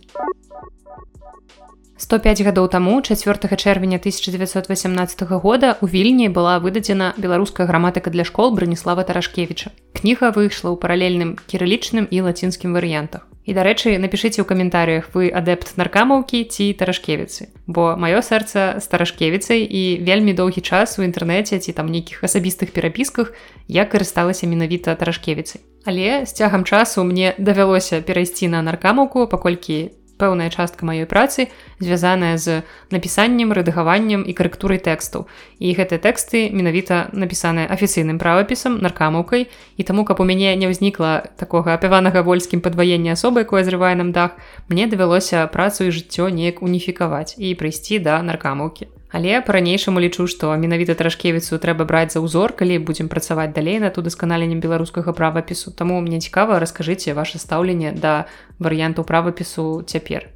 105 1.97 2.43
гадоў 2.43 2.69
таму 2.69 3.01
4 3.01 3.57
чэрвеня 3.57 3.97
1918 4.03 5.23
года 5.41 5.79
у 5.81 5.87
вільні 5.87 6.29
была 6.29 6.59
выдадзена 6.59 7.15
беларуская 7.17 7.67
граматыка 7.67 8.11
для 8.11 8.25
школ 8.25 8.51
браніслава 8.51 9.05
таражкевіча 9.09 9.71
кніга 9.95 10.35
выйшла 10.35 10.75
ў 10.75 10.77
паралельным 10.77 11.39
кірылічным 11.47 12.11
і 12.11 12.27
лацінскім 12.27 12.75
варыянтах 12.75 13.31
І 13.45 13.53
дарэчы, 13.53 14.01
напішыце 14.01 14.41
ў 14.41 14.49
каментарыях 14.49 15.13
вы 15.13 15.29
адэпт 15.29 15.77
наркамаўкі 15.77 16.49
ці 16.49 16.73
таражкевіцы. 16.81 17.53
Бо 17.69 17.93
маё 18.01 18.25
сэрца 18.25 18.81
старажкевіцай 18.81 19.61
і 19.69 20.01
вельмі 20.01 20.33
доўгі 20.33 20.65
час 20.65 20.97
у 20.97 21.05
інтэрнэце 21.05 21.61
ці 21.61 21.77
там 21.77 21.93
нейкіх 21.93 22.25
асабістых 22.25 22.73
перапісках 22.73 23.37
я 23.69 23.85
карысталася 23.85 24.49
менавіта 24.49 24.97
таражкевіцай. 24.97 25.61
Але 25.85 26.25
з 26.25 26.33
цягам 26.33 26.65
часу 26.65 27.05
мне 27.05 27.37
давялося 27.37 28.01
перайсці 28.01 28.49
на 28.49 28.65
наркамаўку, 28.65 29.29
паколькі 29.29 29.93
пэўная 30.19 30.51
частка 30.51 30.87
маёй 30.87 31.07
працы 31.11 31.51
звязаная 31.83 32.39
з 32.39 32.63
напісаннем 32.95 33.53
рэдагаваннем 33.53 34.23
і 34.23 34.33
карэктурай 34.33 34.79
тэкстаў. 34.79 35.27
І 35.59 35.75
гэтыя 35.75 35.99
тэксты 35.99 36.49
менавіта 36.55 37.11
напісаныя 37.13 37.67
афіцыйным 37.69 38.19
правапісам 38.23 38.79
наркамаўкай. 38.79 39.51
І 39.77 39.83
таму 39.83 40.07
каб 40.07 40.21
у 40.21 40.25
мяне 40.25 40.55
не 40.57 40.71
ўзнікла 40.71 41.35
такога 41.37 41.75
апяванага 41.75 42.23
вольскім 42.23 42.63
падваення 42.63 43.19
асобы 43.19 43.43
якое 43.43 43.65
зрывае 43.67 43.95
нам 43.99 44.15
дах 44.15 44.39
мне 44.71 44.87
давялося 44.87 45.47
працу 45.51 45.91
і 45.91 45.95
жыццё 45.95 46.31
неяк 46.31 46.63
уніфікаваць 46.63 47.35
і 47.39 47.55
прыйсці 47.59 47.99
да 47.99 48.23
наркамаўкі 48.23 48.94
Але 49.15 49.39
па-ранейшаму 49.47 50.03
лічу, 50.03 50.27
што 50.27 50.51
менавіта 50.59 50.99
тражкевіцу 50.99 51.63
трэба 51.63 51.87
браць 51.87 52.11
за 52.19 52.19
ўзор, 52.19 52.51
калі 52.59 52.83
будзем 52.83 53.07
працаваць 53.07 53.55
далей 53.55 53.79
над 53.79 53.95
удасканаленнем 53.95 54.59
беларускага 54.59 55.15
правапісу. 55.15 55.71
Таму 55.71 56.03
мне 56.03 56.19
цікава 56.19 56.59
раскажыце 56.59 57.15
ваше 57.15 57.39
стаўленне 57.39 57.95
да 57.95 58.27
варыянтаў 58.59 59.07
правапісу 59.07 59.87
цяпер. 59.87 60.35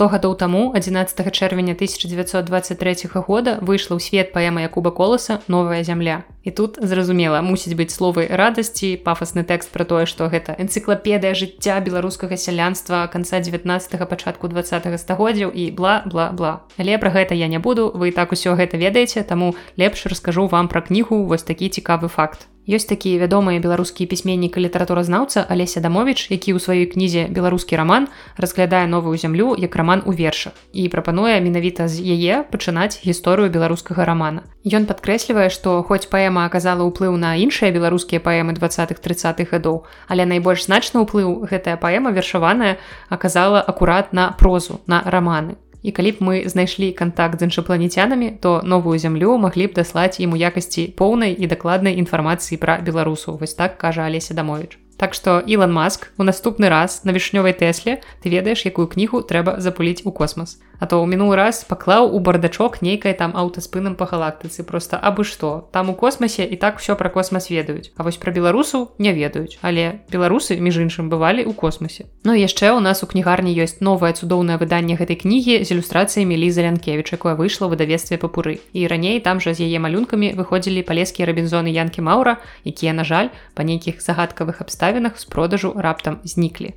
100 0.00 0.08
гадоў 0.08 0.34
таму 0.34 0.72
11 0.72 1.12
чэрвеня 1.28 1.76
1923 1.76 3.20
года 3.20 3.58
выйшла 3.60 3.96
ў 3.96 4.00
свет 4.00 4.32
паэма 4.32 4.64
Якуба 4.64 4.96
коласа 4.96 5.44
новая 5.44 5.84
зямля 5.84 6.24
і 6.40 6.50
тут 6.56 6.80
зразумела 6.80 7.44
мусіць 7.44 7.76
быць 7.76 7.92
словы 7.92 8.24
радасці 8.24 8.96
пафасны 9.04 9.44
тэкст 9.44 9.68
пра 9.68 9.84
тое 9.84 10.08
што 10.08 10.32
гэта 10.32 10.56
энцыклапедыя 10.56 11.36
жыцця 11.36 11.76
беларускага 11.84 12.40
сялянства 12.40 13.04
канца 13.12 13.44
19 13.44 14.08
пачатку 14.08 14.48
20 14.48 14.88
стагоддзяў 14.96 15.52
і 15.52 15.68
бла 15.76 16.00
бла 16.08 16.32
бла. 16.32 16.64
Але 16.80 16.96
пра 16.96 17.12
гэта 17.12 17.36
я 17.36 17.52
не 17.52 17.60
буду 17.60 17.92
вы 17.92 18.08
так 18.08 18.32
усё 18.32 18.56
гэта 18.56 18.80
ведаеце 18.80 19.20
таму 19.20 19.52
лепш 19.76 20.08
раскажу 20.08 20.48
вам 20.48 20.72
пра 20.72 20.80
кнігу 20.80 21.28
вось 21.28 21.44
такі 21.44 21.68
цікавы 21.68 22.08
факт 22.08 22.48
Ёсць 22.70 22.86
такія 22.86 23.18
вядомыя 23.18 23.58
беларускі 23.58 24.06
пісьменнік 24.06 24.54
літаратуразнаўца 24.54 25.42
Алеся 25.42 25.80
Дамович, 25.82 26.30
які 26.30 26.54
ў 26.54 26.62
сваёй 26.62 26.86
кнізе 26.86 27.26
беларускі 27.26 27.74
раман 27.74 28.06
разглядае 28.38 28.86
новую 28.86 29.18
зямлю 29.18 29.58
як 29.58 29.74
раман 29.74 30.06
у 30.06 30.14
вершах 30.14 30.54
і 30.70 30.86
прапануе 30.86 31.34
менавіта 31.42 31.90
з 31.90 31.98
яе 31.98 32.46
пачынаць 32.46 33.02
гісторыю 33.02 33.50
беларускага 33.50 34.06
рамана. 34.06 34.46
Ён 34.62 34.86
падкрэслівае, 34.86 35.50
што 35.50 35.82
хоць 35.82 36.06
паэма 36.06 36.46
аказала 36.46 36.86
ўплыў 36.86 37.18
на 37.18 37.34
іншыя 37.34 37.74
беларускія 37.74 38.22
паэмы 38.22 38.54
20-30х 38.54 39.50
гадоў, 39.50 39.82
але 40.06 40.30
найбольш 40.30 40.70
значны 40.70 41.02
ўплыў 41.02 41.50
гэтая 41.50 41.74
паэма 41.74 42.14
вершаваная 42.14 42.78
аказала 43.10 43.58
акурат 43.58 44.14
на 44.14 44.30
прозу 44.38 44.78
на 44.86 45.02
раманы 45.02 45.58
і 45.82 45.92
калі 45.92 46.12
б 46.12 46.16
мы 46.20 46.48
знайшлі 46.48 46.92
контакт 46.92 47.40
з 47.40 47.48
іншапланецянамі 47.48 48.30
то 48.40 48.60
новую 48.64 48.98
зямлю 48.98 49.38
маглі 49.38 49.66
б 49.66 49.74
даслаць 49.74 50.20
ім 50.20 50.32
у 50.32 50.36
якасці 50.36 50.92
поўнай 50.96 51.32
і 51.32 51.46
дакладнай 51.46 51.96
інфармацыі 51.96 52.60
пра 52.60 52.78
беларусу 52.84 53.36
вось 53.40 53.54
так 53.54 53.78
кажа 53.78 54.04
алеся 54.04 54.34
дамович 54.34 54.78
Так 55.00 55.14
што 55.16 55.40
Ілан 55.40 55.72
Маск 55.72 56.12
у 56.18 56.24
наступны 56.28 56.68
раз 56.68 57.08
на 57.08 57.16
вішнёвай 57.16 57.56
тэсле 57.56 58.04
ты 58.20 58.28
ведаеш 58.28 58.68
якую 58.68 58.84
кнігу 58.84 59.24
трэба 59.24 59.56
запуліць 59.56 60.04
у 60.04 60.12
космас 60.12 60.60
А 60.76 60.84
то 60.88 61.00
ў 61.00 61.08
мінулы 61.08 61.36
раз 61.36 61.64
паклаў 61.64 62.12
у 62.12 62.20
бардачок 62.20 62.84
нейкай 62.84 63.16
там 63.16 63.32
аўтаспынам 63.32 63.96
па 63.96 64.04
галактыцы 64.04 64.60
просто 64.60 65.00
абы 65.00 65.24
што 65.24 65.68
там 65.72 65.88
у 65.88 65.94
космасе 65.96 66.44
і 66.44 66.56
так 66.60 66.84
все 66.84 66.96
пра 67.00 67.08
космас 67.08 67.48
ведаюць 67.48 67.92
А 67.96 68.04
вось 68.04 68.20
пра 68.20 68.28
беларусу 68.32 68.92
не 69.00 69.12
ведаюць 69.16 69.56
але 69.64 70.04
беларусы 70.12 70.60
між 70.60 70.84
іншым 70.84 71.08
бывалі 71.08 71.48
ў 71.48 71.56
космосе. 71.56 72.04
Ну 72.24 72.36
яшчэ 72.36 72.76
у 72.76 72.80
нас 72.84 73.00
у 73.00 73.08
кнігарні 73.08 73.56
ёсць 73.56 73.80
новае 73.80 74.12
цудоўнае 74.12 74.60
выданне 74.60 75.00
гэтай 75.00 75.16
кнігі 75.16 75.64
з 75.64 75.68
ілюстрацыямі 75.72 76.36
ліза 76.36 76.68
лянкевич 76.68 77.16
якое 77.16 77.40
выйшла 77.40 77.72
выдавестве 77.72 78.20
папуры. 78.20 78.60
І 78.76 78.84
раней 78.84 79.20
там 79.20 79.40
жа 79.40 79.56
з 79.56 79.64
яе 79.64 79.80
малюнкамі 79.80 80.36
выходзілі 80.36 80.84
палескія 80.84 81.24
рабінзоны 81.24 81.72
янкі 81.72 82.04
маура 82.04 82.36
якія 82.68 82.92
на 82.92 83.08
жаль 83.08 83.32
па 83.56 83.64
нейкіх 83.64 84.04
загадкавых 84.04 84.60
абставінах 84.60 84.89
з 85.18 85.24
продажу 85.24 85.74
раптам 85.76 86.18
зніклі 86.24 86.74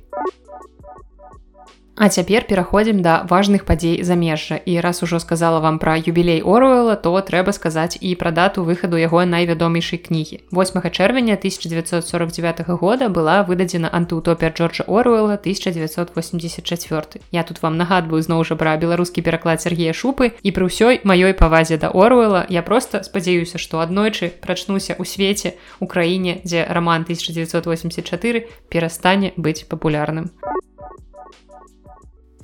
А 1.96 2.08
цяпер 2.08 2.42
пераходзім 2.42 3.02
да 3.06 3.22
важных 3.30 3.62
падзей 3.64 4.02
замежжа 4.02 4.56
і 4.58 4.80
раз 4.82 5.02
ужо 5.06 5.20
сказала 5.22 5.60
вам 5.60 5.78
пра 5.78 5.94
юбілей 5.94 6.42
Оруэла, 6.42 6.96
то 6.98 7.14
трэба 7.22 7.54
сказаць 7.54 7.94
і 8.00 8.14
пра 8.18 8.34
дату 8.34 8.64
выхаду 8.66 8.98
яго 8.98 9.22
найвядомейшай 9.22 10.02
кнігі. 10.02 10.42
8 10.50 10.90
чэрвеня 10.90 11.38
1949 11.38 12.66
года 12.82 13.08
была 13.08 13.46
выдадзена 13.46 13.86
антыутопія 13.94 14.50
Джорджа 14.50 14.82
Оруэла 14.90 15.38
1984. 15.38 17.22
Я 17.30 17.42
тут 17.44 17.62
вам 17.62 17.78
нагадваю 17.78 18.22
зноў 18.22 18.42
жа 18.42 18.58
пра 18.58 18.74
беларускі 18.76 19.22
пераклад 19.22 19.62
Сергея 19.62 19.94
шупы 19.94 20.34
і 20.42 20.50
пры 20.50 20.66
ўсёй 20.66 21.06
маёй 21.06 21.30
павазе 21.30 21.78
да 21.78 21.94
Оруэла 21.94 22.44
я 22.50 22.66
просто 22.66 23.06
спадзяюся, 23.06 23.58
што 23.58 23.78
аднойчы 23.78 24.34
прачнуся 24.42 24.98
ў 24.98 25.06
свеце 25.06 25.54
у 25.78 25.86
краіне, 25.86 26.42
дзе 26.42 26.66
роман 26.66 27.06
1984 27.06 28.50
перастане 28.66 29.30
быць 29.38 29.62
папулярным. 29.70 30.34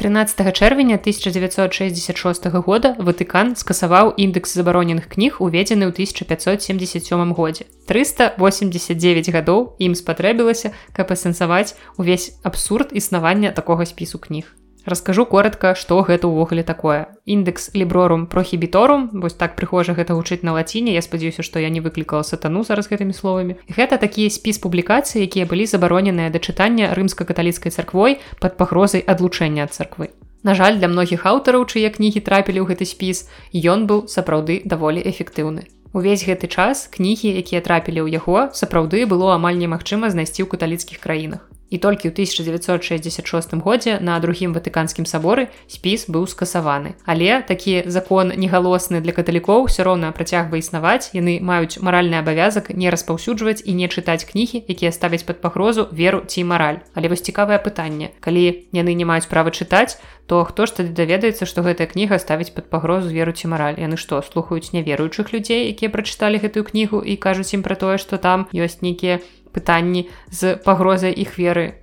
13 0.01 0.57
чэрвеня 0.57 0.95
1966 0.97 2.45
года 2.65 2.97
Ватыкан 2.97 3.53
скасаваў 3.53 4.15
індекс 4.17 4.57
забароненых 4.57 5.13
кніг 5.13 5.45
уведзены 5.45 5.85
ў 5.85 6.09
1577 6.09 7.37
годзе. 7.37 7.69
389 7.85 9.29
гадоў 9.29 9.77
ім 9.77 9.93
спатрэбілася, 9.93 10.73
каб 10.97 11.13
асэнсаваць 11.13 11.77
увесь 12.01 12.33
абсурд 12.41 12.97
існавання 12.97 13.53
такога 13.53 13.85
спісу 13.85 14.17
кніг. 14.17 14.49
Раскажу 14.87 15.27
коротко, 15.27 15.75
што 15.77 16.01
гэта 16.01 16.25
ўвогуле 16.25 16.63
такое. 16.65 17.13
Індекс 17.29 17.71
ліброрум 17.77 18.27
прохібіторум, 18.27 19.11
вось 19.13 19.37
так 19.37 19.57
прыхожа 19.57 19.93
гэта 19.93 20.17
гучыць 20.17 20.41
на 20.43 20.57
лаціне, 20.57 20.97
я 20.97 21.03
спадзяюся, 21.05 21.43
што 21.45 21.61
я 21.61 21.69
не 21.69 21.85
выклікала 21.85 22.25
сатану 22.25 22.65
зараз 22.65 22.89
гэтымі 22.89 23.13
словамі. 23.13 23.61
Гэта 23.69 24.01
такі 24.01 24.31
спіс 24.33 24.57
публікацый, 24.57 25.29
якія 25.29 25.45
былі 25.45 25.69
забароненыя 25.69 26.33
да 26.33 26.41
чытання 26.41 26.97
рымска-каталіцкай 26.97 27.69
царквой 27.69 28.19
пад 28.41 28.57
пагрозай 28.57 29.05
адлучэння 29.05 29.69
ад 29.69 29.77
царквы. 29.77 30.17
На 30.43 30.57
жаль, 30.57 30.81
для 30.81 30.89
многіх 30.89 31.29
аўтараў, 31.29 31.69
чые 31.69 31.93
кнігі 31.93 32.25
трапілі 32.25 32.65
ў 32.65 32.73
гэты 32.73 32.89
спіс, 32.89 33.29
ён 33.53 33.85
быў 33.85 34.09
сапраўды 34.09 34.65
даволі 34.65 35.05
эфектыўны. 35.05 35.69
Увесь 35.93 36.25
гэты 36.25 36.49
час 36.49 36.89
кнігі, 36.89 37.29
якія 37.37 37.61
трапілі 37.61 38.09
ў 38.09 38.17
яго, 38.17 38.49
сапраўды 38.57 39.05
было 39.05 39.37
амаль 39.37 39.61
немагчыма 39.61 40.09
знайсці 40.09 40.49
ў 40.49 40.57
каталіцкіх 40.57 41.05
краінах 41.05 41.51
і 41.71 41.79
толькі 41.79 42.11
ў 42.11 42.13
1966 42.13 43.55
годзе 43.63 43.99
на 44.03 44.19
другім 44.19 44.53
ватыканскім 44.53 45.07
саборы 45.07 45.49
спіс 45.71 46.11
быў 46.11 46.27
скасаваны. 46.27 46.99
Але 47.07 47.43
такі 47.47 47.87
закон 47.87 48.35
негалосны 48.35 49.01
для 49.01 49.15
каталікоў 49.15 49.71
ўсё 49.71 49.87
роўна 49.87 50.11
працягвае 50.13 50.61
існаваць 50.61 51.15
яны 51.15 51.39
маюць 51.41 51.79
маральны 51.79 52.19
абавязак 52.19 52.75
не 52.75 52.91
распаўсюджваць 52.91 53.63
і 53.65 53.73
не 53.79 53.87
чытаць 53.87 54.27
кнігі 54.27 54.67
якія 54.67 54.93
ставяць 54.93 55.25
пад 55.25 55.41
пагрозу 55.41 55.87
веру 55.95 56.27
ці 56.27 56.45
мараль. 56.45 56.83
Але 56.95 57.09
вось 57.09 57.23
цікавае 57.23 57.63
пытанне. 57.63 58.11
Калі 58.21 58.67
яны 58.75 58.93
не 58.95 59.07
маюць 59.07 59.31
права 59.31 59.55
чытаць 59.55 59.97
то 60.31 60.45
хто 60.45 60.67
ж 60.67 60.79
тады 60.79 60.95
даведаецца 60.95 61.47
што 61.47 61.63
гэтая 61.67 61.91
кніга 61.91 62.19
ставіць 62.23 62.55
пад 62.55 62.71
пагрозу 62.71 63.11
веру 63.11 63.35
ці 63.35 63.51
мараль? 63.51 63.79
Яны 63.79 63.99
што 63.99 64.23
слухаюць 64.23 64.71
няверуючых 64.71 65.35
людзей 65.35 65.71
якія 65.71 65.91
прачыталі 65.91 66.39
гэтую 66.39 66.67
кнігу 66.67 67.03
і 67.03 67.19
кажуць 67.19 67.51
ім 67.55 67.63
пра 67.67 67.75
тое 67.75 67.99
што 67.99 68.19
там 68.19 68.47
ёсць 68.55 68.79
нейкія 68.83 69.19
пытанні 69.53 70.09
з 70.31 70.57
пагрозай 70.57 71.13
іх 71.13 71.39
веры. 71.39 71.81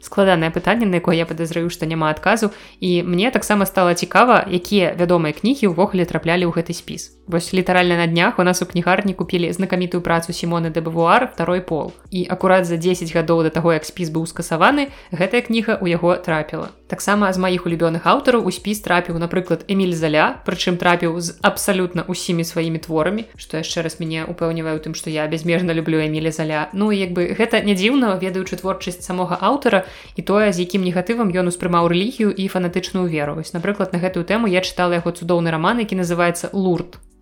Складанае 0.00 0.50
пытанне 0.50 0.86
на 0.86 1.00
якое 1.00 1.16
я 1.16 1.26
падазрыю 1.26 1.70
што 1.70 1.86
няма 1.86 2.10
адказу. 2.10 2.50
І 2.80 3.02
мне 3.02 3.30
таксама 3.30 3.66
стала 3.66 3.94
цікава 3.94 4.46
якія 4.50 4.94
вядомыя 4.98 5.32
кнігі 5.32 5.72
ўвогуле 5.74 6.04
траплялі 6.04 6.46
ў 6.46 6.52
гэты 6.52 6.72
спіс. 6.72 7.16
Вось 7.26 7.54
літаральна 7.54 7.96
на 7.96 8.06
днях 8.06 8.38
у 8.38 8.42
нас 8.42 8.62
у 8.62 8.66
кнігарні 8.66 9.14
купілі 9.14 9.52
знакамітую 9.52 10.00
працу 10.00 10.32
сімоны 10.32 10.70
де 10.70 10.80
бавуар 10.80 11.30
второй 11.34 11.60
пол. 11.60 11.92
І 12.10 12.26
акурат 12.30 12.66
за 12.66 12.76
10 12.76 13.10
гадоў 13.10 13.42
да 13.42 13.50
таго 13.50 13.72
як 13.72 13.84
спіс 13.84 14.14
быў 14.14 14.30
скасаваны 14.30 14.94
гэтая 15.10 15.42
кніга 15.42 15.82
ў 15.82 15.98
яго 15.98 16.14
трапіла. 16.22 16.70
Таксама 16.86 17.32
з 17.32 17.42
маіх 17.42 17.66
улюбёных 17.66 18.06
аўтараў 18.06 18.46
у 18.46 18.50
спіс 18.54 18.78
трапіў 18.78 19.18
напрыклад 19.18 19.66
эмиль 19.66 19.90
заля 19.90 20.38
прычым 20.46 20.78
трапіў 20.78 21.18
з 21.18 21.34
абсалютна 21.42 22.06
усімі 22.06 22.46
сваімі 22.46 22.78
творамі 22.78 23.26
што 23.34 23.58
яшчэ 23.58 23.82
раз 23.82 23.98
мяне 23.98 24.22
упэўніваю 24.22 24.78
тым 24.78 24.94
што 24.94 25.10
я 25.10 25.26
безмежна 25.26 25.74
люблю 25.74 25.98
эмілі 25.98 26.30
заля. 26.30 26.70
Ну 26.72 26.94
як 27.06 27.14
бы 27.14 27.30
гэта 27.38 27.62
не 27.62 27.78
дзіўна 27.78 28.18
ведаючы 28.18 28.58
творчасць 28.58 29.06
самога 29.06 29.38
аўтара 29.38 29.86
і 30.18 30.26
тое 30.26 30.50
з 30.50 30.66
якім 30.66 30.82
негатывам 30.82 31.30
ён 31.30 31.54
успрымаў 31.54 31.86
рэлігію 31.86 32.34
і 32.34 32.50
фанатычную 32.50 33.06
веру. 33.06 33.38
Вось 33.38 33.54
напрыклад 33.54 33.94
на 33.94 34.02
гэтую 34.02 34.26
тэму 34.26 34.50
я 34.50 34.60
чытала 34.66 34.98
яго 34.98 35.14
цудоўны 35.14 35.54
раман 35.54 35.86
які 35.86 36.02
называется 36.02 36.50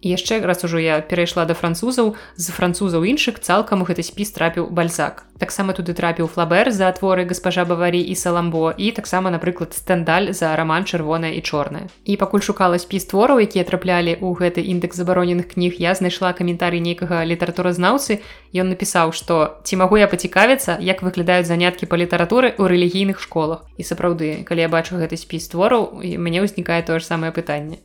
лурт 0.04 0.12
яшчэ 0.12 0.44
раз 0.44 0.64
ужо 0.64 0.78
я 0.78 1.00
перайшла 1.00 1.44
да 1.44 1.54
французаў 1.54 2.16
з 2.36 2.52
французаў 2.52 3.04
іншых 3.04 3.40
цалкам 3.40 3.84
гэты 3.84 4.02
спіс 4.02 4.32
трапіў 4.32 4.68
бальзак. 4.70 5.24
Таксама 5.38 5.72
туды 5.72 5.94
трапіў 5.94 6.28
флабер 6.28 6.70
за 6.70 6.92
творы 6.92 7.24
гаспажа 7.24 7.64
баварі 7.64 8.00
і 8.00 8.14
саламбо 8.14 8.74
і 8.76 8.92
таксама 8.92 9.30
напрыклад 9.30 9.74
стендаль 9.74 10.32
за 10.32 10.54
раман 10.56 10.84
чырвоная 10.84 11.32
і 11.34 11.40
чорная 11.40 11.88
і 12.04 12.16
пакуль 12.16 12.40
шукала 12.40 12.78
спіс 12.78 13.06
твораў 13.10 13.40
якія 13.40 13.64
траплялі 13.64 14.14
ў 14.20 14.30
гэты 14.36 14.62
індекс 14.62 14.96
забароненых 14.96 15.48
кніг 15.54 15.80
я 15.80 15.94
знайшла 15.94 16.32
каментарый 16.32 16.80
нейкага 16.80 17.24
літаратуразнаўцы. 17.24 18.20
Ён 18.54 18.70
напісаў 18.70 19.12
што 19.12 19.58
ці 19.64 19.76
магу 19.76 19.98
я 19.98 20.06
пацікавіцца 20.06 20.78
як 20.80 21.02
выглядаюць 21.02 21.48
заняткі 21.48 21.86
па 21.86 21.96
літаратуры 21.96 22.54
ў 22.54 22.70
рэлігійных 22.70 23.18
школах? 23.20 23.66
І 23.76 23.82
сапраўды 23.82 24.44
калі 24.44 24.60
я 24.60 24.68
бачу 24.68 25.00
гэты 25.00 25.18
спіс 25.18 25.50
твораў 25.50 25.98
мяне 25.98 26.46
ўзнікае 26.46 26.82
тое 26.86 27.02
ж 27.02 27.08
самае 27.10 27.34
пытанне 27.34 27.82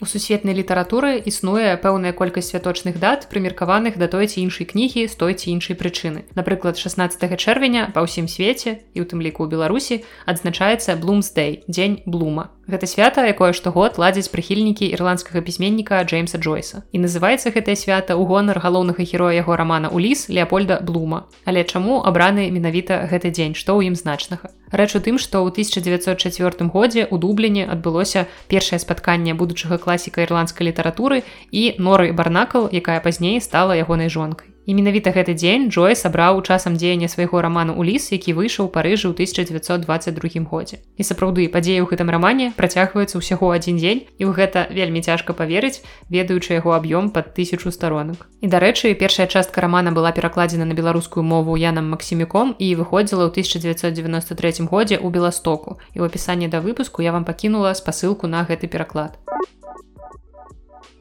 У 0.00 0.06
сусветнай 0.08 0.56
літаратуры 0.56 1.20
існуе 1.28 1.76
пэўная 1.76 2.16
колькасць 2.16 2.48
святочных 2.48 2.96
дат 2.96 3.28
прымеркаваных 3.28 4.00
да 4.00 4.08
той 4.08 4.32
ці 4.32 4.40
іншай 4.40 4.64
кнігі 4.64 5.04
з 5.04 5.14
той 5.20 5.36
ці 5.36 5.52
іншай 5.52 5.76
прычыны. 5.76 6.24
Напрыклад, 6.32 6.80
16 6.80 7.20
чэрвеня 7.36 7.92
па 7.92 8.00
ўсім 8.08 8.24
свеце 8.24 8.80
і 8.96 9.04
у 9.04 9.04
тым 9.04 9.20
ліку 9.20 9.44
ў 9.44 9.52
Беларусі 9.52 10.00
адзначаецца 10.24 10.96
Блумсдэй, 10.96 11.68
дзень 11.68 12.00
блума. 12.08 12.48
Гэта 12.70 12.86
свята, 12.86 13.26
якое 13.26 13.50
штогод 13.50 13.98
ладзяць 13.98 14.30
прыхільнікі 14.30 14.86
ірландскага 14.94 15.42
пісьменніка 15.42 15.98
Джеймса 16.06 16.38
Джойса. 16.38 16.86
І 16.94 17.02
называецца 17.02 17.50
гэтае 17.50 17.74
свята 17.74 18.14
ў 18.14 18.22
гонар 18.30 18.62
галоўнага 18.62 19.02
героя 19.02 19.34
яго 19.42 19.58
рамана 19.58 19.90
Уліс 19.90 20.30
Леопольда 20.30 20.78
Блума. 20.78 21.26
Але 21.50 21.66
чаму 21.66 21.98
абраны 22.06 22.46
менавіта 22.54 23.10
гэты 23.10 23.34
дзень, 23.34 23.58
што 23.58 23.74
ў 23.74 23.90
ім 23.90 23.98
значнага? 23.98 24.54
Рэч 24.70 24.94
у 24.94 25.02
тым, 25.02 25.18
што 25.18 25.42
ў 25.42 25.50
1904 25.50 26.70
годзе 26.70 27.10
ў 27.10 27.18
дубліне 27.18 27.66
адбылося 27.66 28.30
першае 28.46 28.78
спатканне 28.78 29.34
будучага 29.34 29.82
класіка 29.82 30.22
ірландскай 30.22 30.70
літаратуры 30.70 31.26
і 31.50 31.74
норы 31.82 32.14
барнакал, 32.14 32.70
якая 32.70 33.02
пазней 33.02 33.42
стала 33.42 33.74
ягонай 33.74 34.06
жонкай. 34.06 34.54
І 34.66 34.74
менавіта 34.76 35.10
гэты 35.10 35.32
дзень 35.34 35.70
Джой 35.72 35.96
сабраў 35.96 36.42
часам 36.44 36.76
дзеяння 36.76 37.08
свайго 37.08 37.40
раману 37.40 37.74
Уліс, 37.80 38.12
які 38.12 38.36
выйшаў 38.36 38.68
парыжы 38.68 39.08
ў 39.08 39.16
1922 39.16 40.44
годзе. 40.44 40.84
І 41.00 41.02
сапраўды 41.02 41.48
падзеі 41.48 41.80
ў 41.80 41.88
гэтым 41.88 42.12
рамане 42.12 42.52
працягваецца 42.56 43.16
ўсяго 43.16 43.50
адзін 43.56 43.80
дзень 43.80 44.04
і 44.20 44.28
ў 44.28 44.36
гэта 44.36 44.68
вельмі 44.68 45.00
цяжка 45.00 45.32
паверыць, 45.32 45.80
ведаючы 46.12 46.60
яго 46.60 46.76
аб'ём 46.76 47.08
пад 47.10 47.32
тысячу 47.32 47.72
старонак. 47.72 48.28
І 48.44 48.52
дарэчы, 48.52 48.92
першая 48.94 49.26
частка 49.26 49.64
рамана 49.64 49.96
была 49.96 50.12
перакладзена 50.12 50.68
на 50.68 50.76
беларускую 50.76 51.24
мову 51.24 51.56
янам 51.56 51.88
Масіміком 51.90 52.52
і 52.58 52.68
выходзіла 52.76 53.26
ў 53.26 53.32
1993 53.32 54.68
годзе 54.68 55.00
ў 55.00 55.08
Беластоку. 55.08 55.80
І 55.96 56.04
ў 56.04 56.12
апісанні 56.12 56.52
да 56.52 56.60
выпуску 56.60 57.00
я 57.00 57.12
вам 57.16 57.24
пакінула 57.24 57.72
спасылку 57.72 58.28
на 58.28 58.44
гэты 58.44 58.68
пераклад. 58.68 59.16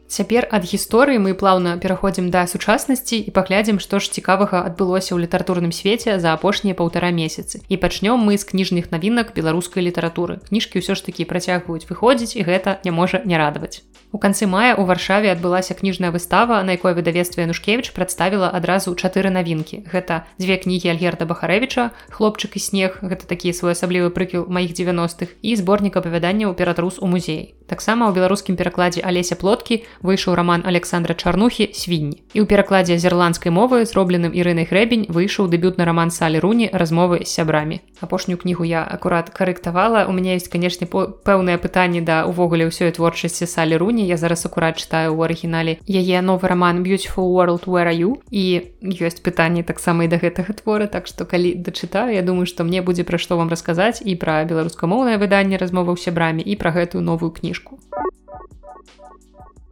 Цяпер 0.10 0.48
ад 0.50 0.65
гісторыі 0.65 1.22
мы 1.22 1.38
плаўна 1.38 1.78
пераходзім 1.78 2.34
да 2.34 2.50
сучаснасці 2.50 3.22
і 3.22 3.30
паглядзім, 3.30 3.78
што 3.78 4.02
ж 4.02 4.10
цікавага 4.10 4.65
адбылося 4.65 5.13
ў 5.13 5.30
літаратурным 5.30 5.69
свеце 5.69 6.17
за 6.17 6.34
апошнія 6.34 6.74
паўтара 6.74 7.13
месяцы. 7.13 7.62
І 7.69 7.78
пачнём 7.78 8.26
мы 8.26 8.41
з 8.41 8.50
кніжных 8.50 8.89
навінак 8.89 9.38
беларускай 9.38 9.86
літаратуры. 9.86 10.41
Кніжкі 10.50 10.82
ўсё 10.82 10.98
ж 10.98 11.06
такі 11.06 11.30
працягваюць 11.30 11.86
выходзіць 11.86 12.34
і 12.34 12.41
гэта 12.41 12.82
не 12.82 12.89
можа 12.89 13.22
не 13.22 13.38
радаваць. 13.38 13.86
У 14.12 14.17
канцы 14.17 14.50
мая 14.50 14.74
ў 14.74 14.89
варшаве 14.89 15.30
адбылася 15.30 15.78
кніжная 15.78 16.10
выстава, 16.10 16.65
на 16.65 16.74
якой 16.74 16.98
выдавецтва 16.98 17.45
Янушкевіч 17.45 17.93
прадставіла 17.93 18.50
адразу 18.50 18.98
чатыры 18.98 19.30
навінкі. 19.30 19.86
Гэта 19.86 20.26
дзве 20.41 20.58
кнігі 20.58 20.89
Альгерда 20.98 21.30
Бахарэвіча, 21.30 21.93
хлопчык 22.10 22.58
і 22.58 22.62
снег, 22.63 22.98
гэта 23.06 23.30
такі 23.30 23.54
своеасаблівы 23.54 24.10
прыкіл 24.10 24.50
маіх 24.50 24.74
90-х 24.74 25.38
і 25.45 25.54
зборнік 25.54 26.02
апавяданняў 26.02 26.58
ператрус 26.58 26.98
у 26.98 27.06
музеі. 27.06 27.54
Таксама 27.69 28.10
ў 28.10 28.17
беларускім 28.17 28.58
перакладзе 28.58 29.06
алеся 29.06 29.38
плоткі 29.38 29.86
выйшаў 30.02 30.34
роман 30.34 30.65
Александра 30.65 31.13
Чарнухі 31.13 31.69
свінні. 31.78 32.17
І 32.34 32.41
ў 32.41 32.50
перакладзе 32.50 32.98
з 32.98 33.06
ірландскай 33.06 33.54
мовы 33.54 33.86
зробленым 33.86 34.34
ірынай 34.34 34.65
грэбень 34.65 35.06
выйшаў 35.06 35.54
дэбютны 35.54 35.86
роман 35.86 36.10
салі 36.10 36.41
руні 36.41 36.74
размовы 36.74 37.22
з 37.22 37.30
сябрамі. 37.30 37.86
Апошнюю 38.02 38.41
кнігу 38.41 38.65
я 38.65 38.82
акурат 38.82 39.30
карэктавала. 39.30 40.10
У 40.10 40.17
мяне 40.17 40.34
ёсць 40.41 40.50
канешне 40.50 40.89
пэўнае 40.89 41.62
пытанне 41.62 42.02
да 42.02 42.26
увогуле 42.26 42.74
ўсёй 42.74 42.89
творчасці 42.89 43.45
салі 43.45 43.78
руні. 43.78 43.98
Я 44.05 44.17
зараз 44.17 44.45
акурат 44.45 44.79
чытаю 44.79 45.12
ў 45.12 45.27
арыгінале 45.27 45.73
яе 45.83 46.21
новы 46.23 46.47
роман 46.47 46.83
beautiful 46.88 47.27
world 47.35 47.67
where 47.67 47.91
you? 47.91 48.15
і 48.31 48.71
ёсць 48.81 49.19
пытанні 49.19 49.63
таксама 49.67 50.07
і 50.07 50.12
да 50.13 50.15
гэтага 50.23 50.55
твора 50.55 50.88
так 50.88 51.07
што 51.07 51.27
калі 51.27 51.59
дачытаю 51.59 52.15
я 52.15 52.23
думаю 52.23 52.47
што 52.47 52.63
мне 52.63 52.79
будзе 52.79 53.03
пра 53.03 53.19
што 53.19 53.35
вам 53.35 53.51
расказаць 53.51 53.99
і 53.99 54.15
пра 54.15 54.47
беларускамоўнае 54.47 55.19
выданне 55.19 55.59
размоваў 55.59 55.99
сябрамі 55.99 56.39
і 56.39 56.55
пра 56.55 56.71
гэтую 56.71 57.03
новую 57.03 57.35
кніжку. 57.35 57.79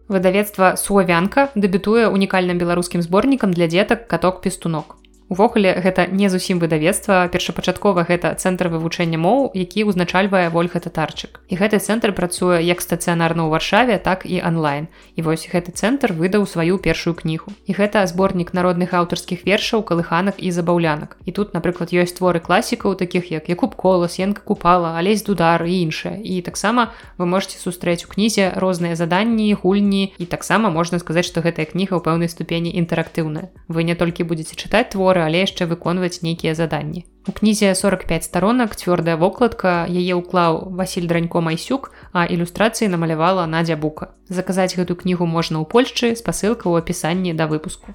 Выдавецтва 0.07 0.75
суавянка 0.75 1.51
дэбютуе 1.55 2.07
унікальным 2.07 2.59
беларускім 2.59 3.01
зборнікам 3.01 3.51
для 3.55 3.67
дзетак 3.67 4.07
каток 4.07 4.43
пестунок 4.43 4.99
Увогуле 5.29 5.75
гэта 5.83 6.07
не 6.07 6.29
зусім 6.31 6.59
выдавецтва. 6.63 7.27
Першапачаткова 7.27 8.07
гэта 8.07 8.31
цэнтр 8.39 8.71
вывучэння 8.71 9.19
моў 9.19 9.51
які 9.51 9.83
ўзначальвае 9.83 10.47
ольга 10.55 10.79
татарчык. 10.79 11.43
І 11.51 11.59
гэты 11.59 11.83
цэнтр 11.83 12.15
працуе 12.15 12.63
як 12.63 12.79
стацыянарна 12.79 13.43
ў 13.43 13.51
варшаве 13.51 13.99
так 13.99 14.23
і 14.23 14.39
онлайн 14.39 14.87
і 15.19 15.27
вось 15.27 15.43
гэты 15.51 15.75
цэнтр 15.75 16.15
выдаў 16.15 16.47
сваю 16.47 16.79
першую 16.79 17.11
кнігу. 17.11 17.51
І 17.67 17.75
гэта 17.75 18.07
зборнік 18.07 18.55
народных 18.55 18.95
аўтарскіх 18.95 19.43
вершаў 19.43 19.83
калыханак 19.83 20.39
і 20.39 20.47
забаўлянак 20.47 21.19
і 21.27 21.35
тут 21.35 21.51
напрыклад 21.51 21.91
ёсць 21.91 22.15
творы 22.15 22.39
класікаў 22.39 22.95
таких 22.95 23.27
як 23.27 23.51
якуб 23.51 23.75
колас 23.75 24.23
енка 24.23 24.39
купала 24.39 24.95
алесь 24.95 25.27
дудар 25.27 25.59
і 25.67 25.75
іншае. 25.83 26.23
І 26.23 26.39
таксама 26.39 26.95
вы 27.19 27.27
можете 27.27 27.59
сустрэць 27.59 28.07
у 28.07 28.15
кнізе 28.15 28.55
розныя 28.55 28.95
заданні 28.95 29.51
гульні. 29.59 30.15
І 30.15 30.25
таксама 30.25 30.71
можна 30.71 31.03
сказаць 31.03 31.27
што 31.27 31.43
гэтая 31.43 31.67
кніга 31.67 31.99
ў 31.99 32.01
пэўнай 32.07 32.31
ступені 32.31 32.71
інтэрактыўная. 32.71 33.51
Вы 33.67 33.83
не 33.83 33.99
толькі 33.99 34.23
будете 34.23 34.55
чытаць 34.55 34.95
твор 34.95 35.16
творы, 35.17 35.25
але 35.25 35.41
яшчэ 35.41 35.65
выконваць 35.65 36.21
нейкія 36.21 36.53
заданні. 36.53 37.05
У 37.27 37.31
кнізе 37.31 37.73
45 37.75 38.23
старонак 38.23 38.75
цвёрдая 38.75 39.17
вокладка 39.17 39.85
яе 39.89 40.15
ўклаў 40.15 40.71
Васіль 40.71 41.07
дранько 41.07 41.41
майсюк, 41.41 41.91
а 42.13 42.25
ілюстрацыі 42.25 42.87
намалявала 42.87 43.45
Надзя 43.47 43.75
бука. 43.75 44.13
Заказаць 44.29 44.77
гэту 44.77 44.95
кнігу 44.95 45.25
можна 45.25 45.59
ў 45.59 45.65
Польшчы 45.67 46.15
спасылка 46.15 46.69
ў 46.69 46.79
апісанні 46.79 47.33
да 47.33 47.47
выпуску. 47.47 47.91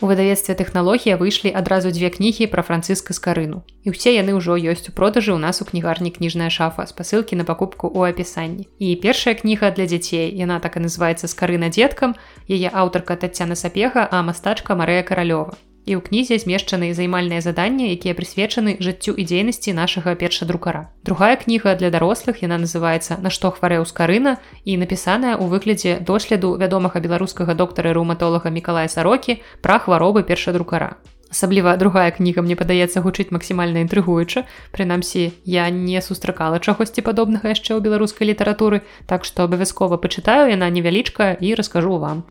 У 0.00 0.08
выдавецтве 0.08 0.54
тэхналогія 0.56 1.20
выйшлі 1.20 1.52
адразу 1.52 1.92
дзве 1.92 2.08
кнігі 2.08 2.48
пра 2.48 2.64
францыска 2.64 3.12
скарыну. 3.12 3.60
І 3.84 3.92
ўсе 3.92 4.16
яны 4.16 4.32
ўжо 4.32 4.56
ёсць 4.56 4.88
у 4.88 4.96
продажы 4.96 5.36
ў 5.36 5.40
нас 5.44 5.60
у 5.60 5.68
кнігарні 5.68 6.08
кніжная 6.08 6.48
шафа 6.48 6.88
спасылкі 6.88 7.36
на 7.36 7.44
пакупку 7.44 7.92
ў 7.92 8.16
апісанні. 8.16 8.64
І 8.80 8.96
першая 8.96 9.36
кніга 9.36 9.68
для 9.76 9.84
дзяцей 9.84 10.32
яна 10.32 10.56
так 10.56 10.80
і 10.80 10.88
называецца 10.88 11.28
скарына 11.28 11.68
дзеткам, 11.68 12.16
яе 12.48 12.72
аўтарка 12.72 13.20
Тацяна 13.20 13.60
сапега, 13.60 14.08
а 14.08 14.24
мастачка 14.24 14.72
Марыя 14.72 15.04
каралёва 15.04 15.60
і 15.90 15.98
ў 15.98 16.06
кнізе 16.06 16.38
змешчаны 16.38 16.94
займальныя 16.94 17.42
заданні 17.42 17.90
якія 17.90 18.14
прысвечаны 18.14 18.78
жыццю 18.78 19.18
і 19.18 19.26
дзейнасці 19.26 19.74
нашага 19.74 20.14
першадрукара. 20.14 20.86
Другая 21.02 21.34
кніга 21.34 21.74
для 21.74 21.90
дарослых 21.90 22.40
яна 22.46 22.62
называется 22.62 23.18
на 23.18 23.34
што 23.34 23.50
хварэў 23.50 23.82
скарына 23.90 24.38
і 24.64 24.78
напісаная 24.78 25.34
ў 25.34 25.50
выглядзе 25.50 25.98
доследу 25.98 26.54
вядомага 26.54 27.02
беларускага 27.02 27.58
доктара 27.58 27.90
рэуматолага 27.90 28.54
мікалая 28.54 28.86
сарокі 28.86 29.42
пра 29.60 29.82
хваробы 29.82 30.22
першадрукара. 30.22 30.94
Асабліва 31.30 31.76
другая 31.78 32.10
кніга 32.10 32.42
мне 32.42 32.58
падаецца 32.58 33.02
гучыць 33.02 33.30
максімальна 33.34 33.82
інтрыгуюча 33.86 34.42
прынамсі 34.74 35.30
я 35.46 35.70
не 35.70 36.02
сустракала 36.02 36.58
чагосьці 36.58 37.06
падобнага 37.06 37.54
яшчэ 37.54 37.78
ў 37.78 37.80
беларускай 37.86 38.30
літаратуры 38.30 38.82
так 39.06 39.26
што 39.28 39.46
абавязкова 39.46 40.02
пачытаю 40.02 40.50
яна 40.50 40.70
невялічка 40.74 41.30
і 41.38 41.54
раскажу 41.54 42.02
вам 42.02 42.26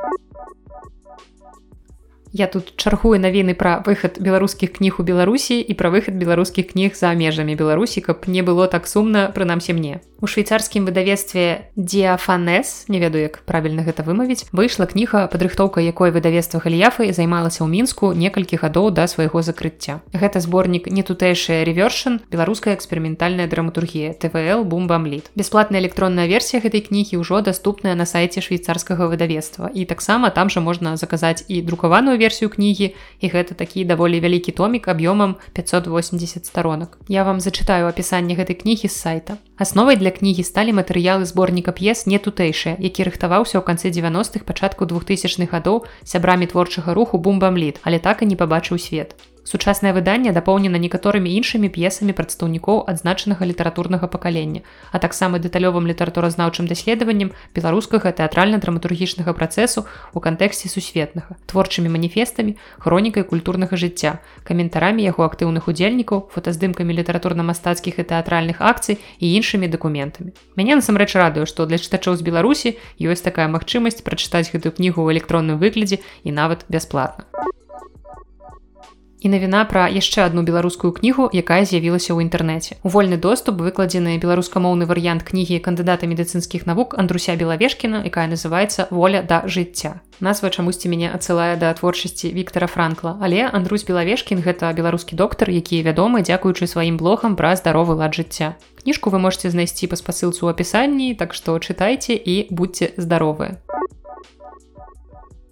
Я 2.31 2.47
тут 2.47 2.75
чаргую 2.77 3.17
навіны 3.17 3.57
пра 3.57 3.81
выхад 3.85 4.21
беларускіх 4.21 4.77
кніг 4.77 5.01
у 5.01 5.03
Беларусі 5.03 5.57
і 5.57 5.73
пра 5.73 5.89
выхад 5.89 6.13
беларускіх 6.13 6.73
кніг 6.73 6.93
за 6.93 7.13
межамі 7.17 7.55
Беларусі, 7.57 8.05
каб 8.05 8.29
не 8.29 8.45
было 8.45 8.67
так 8.69 8.85
сумна 8.85 9.33
прынамсі 9.33 9.73
мне. 9.73 10.01
У 10.21 10.27
швейцарскім 10.27 10.83
выдавецтве 10.85 11.71
Диафанес, 11.75 12.85
не 12.91 12.99
ведаю, 12.99 13.23
як 13.23 13.39
правільна 13.47 13.87
гэта 13.87 14.03
вымавіць, 14.03 14.51
выйшла 14.51 14.85
кніга 14.85 15.31
падрыхтоўка 15.31 15.79
якой 15.79 16.11
выдавецтва 16.11 16.59
галіяфы 16.59 17.07
займалася 17.15 17.63
ў 17.63 17.71
мінску 17.71 18.11
некалькі 18.11 18.59
гадоў 18.59 18.91
да 18.91 19.07
свайго 19.07 19.39
закрыцця. 19.41 20.03
Гэта 20.11 20.43
зборнік 20.43 20.91
не 20.91 21.07
тутэйшая 21.07 21.63
ревершн, 21.63 22.19
беларуская 22.27 22.75
эксперыментальная 22.75 23.47
драматургія 23.47 24.11
ТВЛ 24.19 24.67
бумбамліт. 24.67 25.31
Бясплатная 25.39 25.79
электронная 25.79 26.27
версія 26.27 26.59
гэтай 26.59 26.83
кнігі 26.83 27.23
ўжо 27.23 27.39
даступная 27.39 27.95
на 27.95 28.03
сайце 28.03 28.43
швейцарскага 28.43 29.07
выдавецтва. 29.07 29.71
І 29.71 29.87
таксама 29.87 30.35
там 30.35 30.51
жа 30.51 30.59
можна 30.59 30.99
заказаць 30.99 31.47
і 31.47 31.63
друкаваную 31.63 32.18
версію 32.19 32.51
кнігі 32.51 32.91
і 33.23 33.25
гэта 33.31 33.55
такі 33.55 33.87
даволі 33.87 34.19
вялікі 34.19 34.51
томік 34.51 34.91
аб'ёмам 34.91 35.39
580 35.55 36.45
сторонок. 36.45 36.99
Я 37.07 37.23
вам 37.23 37.39
зачытаю 37.39 37.87
апісанне 37.87 38.35
гэтай 38.35 38.59
кнігі 38.59 38.91
з 38.91 38.95
сайта. 38.99 39.39
Асновай 39.55 39.95
для 39.95 40.11
кнігі 40.11 40.43
сталі 40.43 40.75
матэрыялы 40.75 41.23
зборніка 41.23 41.71
п'ес 41.71 42.03
не 42.05 42.19
тутэйшыя, 42.19 42.75
які 42.75 43.07
рыхтаваўся 43.07 43.57
ў 43.57 43.63
канцы 43.63 43.87
90-х 43.87 44.43
пачатку 44.43 44.83
2000-х 44.83 45.47
гадоў 45.47 45.87
сябрамі 46.03 46.51
творчага 46.51 46.91
руху 46.93 47.17
бумбамліт, 47.17 47.79
але 47.87 48.03
так 48.03 48.21
і 48.21 48.29
не 48.29 48.35
пабачыў 48.35 48.75
свет. 48.75 49.15
Сучаснае 49.49 49.93
выданне 49.97 50.29
дапоўнена 50.29 50.77
некаторымі 50.77 51.31
іншымі 51.33 51.73
п'есамі 51.73 52.13
прадстаўнікоў 52.13 52.83
адзначанага 52.91 53.49
літаратурнага 53.49 54.05
пакалення, 54.05 54.61
а 54.93 55.01
таксама 55.01 55.41
дэталёвым 55.41 55.89
літаратуразнаўчым 55.89 56.69
даследаваннем 56.69 57.31
беларускага 57.57 58.13
тэатральна-драматургічнага 58.13 59.33
працэсу 59.33 59.89
ў 60.13 60.17
кантэксце 60.21 60.69
сусветнага, 60.69 61.41
творчымі 61.49 61.89
маніфестамі, 61.89 62.61
хронікай 62.77 63.25
культурнага 63.25 63.73
жыцця, 63.73 64.21
каментарамі 64.45 65.01
яго 65.01 65.25
актыўных 65.25 65.65
удзельнікаў, 65.65 66.29
фотаздымкамі 66.29 66.93
літаратурна-мастацкіх 67.01 67.97
і 67.97 68.05
тэатральных 68.05 68.61
акцый 68.61 69.01
і 69.17 69.33
іншымі 69.33 69.65
дакументамі. 69.65 70.29
Мяне 70.61 70.77
насамрэч 70.77 71.17
радыю, 71.17 71.49
што 71.49 71.65
для 71.65 71.81
чытачоў 71.81 72.21
з 72.21 72.21
Беларусі 72.21 72.77
ёсць 73.01 73.25
такая 73.25 73.49
магчымасць 73.49 74.05
прачытаць 74.05 74.53
гэтую 74.53 74.77
кнігу 74.77 75.01
ў 75.01 75.17
электронным 75.17 75.57
выглядзе 75.57 76.05
і 76.21 76.37
нават 76.37 76.69
бясплатна. 76.69 77.25
І 79.19 79.29
навіна 79.29 79.65
пра 79.67 79.91
яшчэ 79.91 80.23
одну 80.25 80.43
беларускую 80.47 80.95
кнігу, 80.95 81.27
якая 81.35 81.67
з'явілася 81.67 82.15
ў 82.15 82.23
інтэрнэце. 82.23 82.79
У 82.83 82.89
вольны 82.89 83.19
доступ 83.19 83.59
выкладзены 83.59 84.15
беларускамоўны 84.15 84.87
варыянт 84.87 85.27
кнігі 85.27 85.59
кандыдата 85.59 86.07
медыцынскіх 86.07 86.63
навук 86.63 86.95
Андруся 86.95 87.35
Белавешкіна, 87.35 87.99
якая 88.07 88.31
называецца 88.31 88.87
воля 88.95 89.19
да 89.19 89.43
жыцця. 89.43 89.99
Назва 90.23 90.47
чамусьці 90.49 90.87
мяне 90.87 91.11
адсылае 91.11 91.59
да 91.59 91.73
творчасці 91.75 92.31
Віктора 92.31 92.71
Франкла, 92.71 93.19
але 93.19 93.43
Андрусь 93.51 93.83
Белавешкін 93.83 94.39
гэта 94.39 94.71
беларускі 94.71 95.19
доктар, 95.19 95.51
які 95.51 95.83
вядомы 95.83 96.23
дзякуючы 96.23 96.63
сваім 96.67 96.95
блогам 96.95 97.35
пра 97.35 97.55
здаровы 97.59 97.99
лад 97.99 98.15
жыцця. 98.15 98.55
Кніжку 98.79 99.11
вы 99.11 99.19
можете 99.19 99.51
знайсці 99.51 99.91
па 99.91 99.99
спасылцу 99.99 100.47
ў 100.47 100.55
апісанні, 100.55 101.11
так 101.19 101.35
што 101.35 101.59
чытайце 101.59 102.15
і 102.15 102.47
будьце 102.55 102.95
здаровыя. 102.95 103.59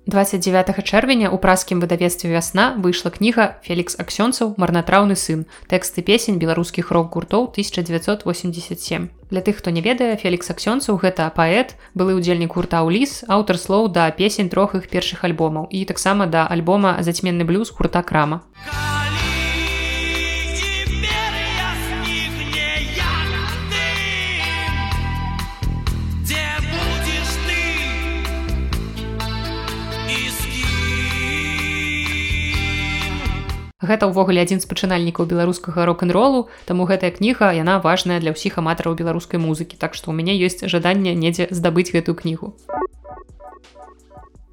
29 0.08 0.84
чэрвеня 0.88 1.30
у 1.30 1.38
праскім 1.38 1.84
выдавецтве 1.84 2.32
вясна 2.32 2.72
выйшла 2.80 3.12
кніга 3.12 3.60
Фелікс 3.68 4.00
аксёнцаў. 4.00 4.56
Марнатраўны 4.56 5.20
сын. 5.20 5.44
Тэксты 5.68 6.00
песень 6.00 6.40
беларускіх 6.40 6.96
рок-гуртоў 6.96 7.52
1987 7.52 9.12
для 9.30 9.42
тых 9.42 9.60
хто 9.60 9.70
не 9.70 9.82
ведае 9.84 10.16
Фелікс 10.16 10.48
аксёнцаў 10.56 10.96
гэта 11.04 11.28
паэт 11.36 11.76
былы 11.92 12.16
удзельнік 12.16 12.56
гурта 12.56 12.88
ўліс 12.88 13.28
аўтар 13.28 13.60
слоў 13.60 13.92
да 13.92 14.08
песень 14.12 14.48
трох 14.48 14.80
іх 14.80 14.88
першых 14.88 15.28
альбомаў 15.28 15.68
і 15.68 15.84
таксама 15.84 16.32
да 16.32 16.48
альбома 16.48 17.04
зацьменны 17.04 17.44
блюз 17.44 17.76
гурта 17.76 18.00
крама 18.00 18.48
Гэта 33.88 34.12
ўвогуле 34.12 34.44
адзін 34.44 34.60
з 34.60 34.68
пачынальнікаў 34.68 35.32
беларускага 35.32 35.88
рок-н-ролу, 35.88 36.52
таму 36.68 36.84
гэтая 36.92 37.16
кніга 37.16 37.56
яна 37.56 37.80
важная 37.80 38.20
для 38.20 38.36
ўсіх 38.36 38.60
аматараў 38.60 39.00
беларускай 39.00 39.40
музыкі, 39.40 39.80
так 39.80 39.96
што 39.96 40.12
ў 40.12 40.20
мяне 40.20 40.36
ёсць 40.36 40.68
жаданне 40.68 41.16
недзе 41.16 41.48
здабыць 41.56 41.92
гэтую 41.96 42.20
кнігу. 42.20 42.52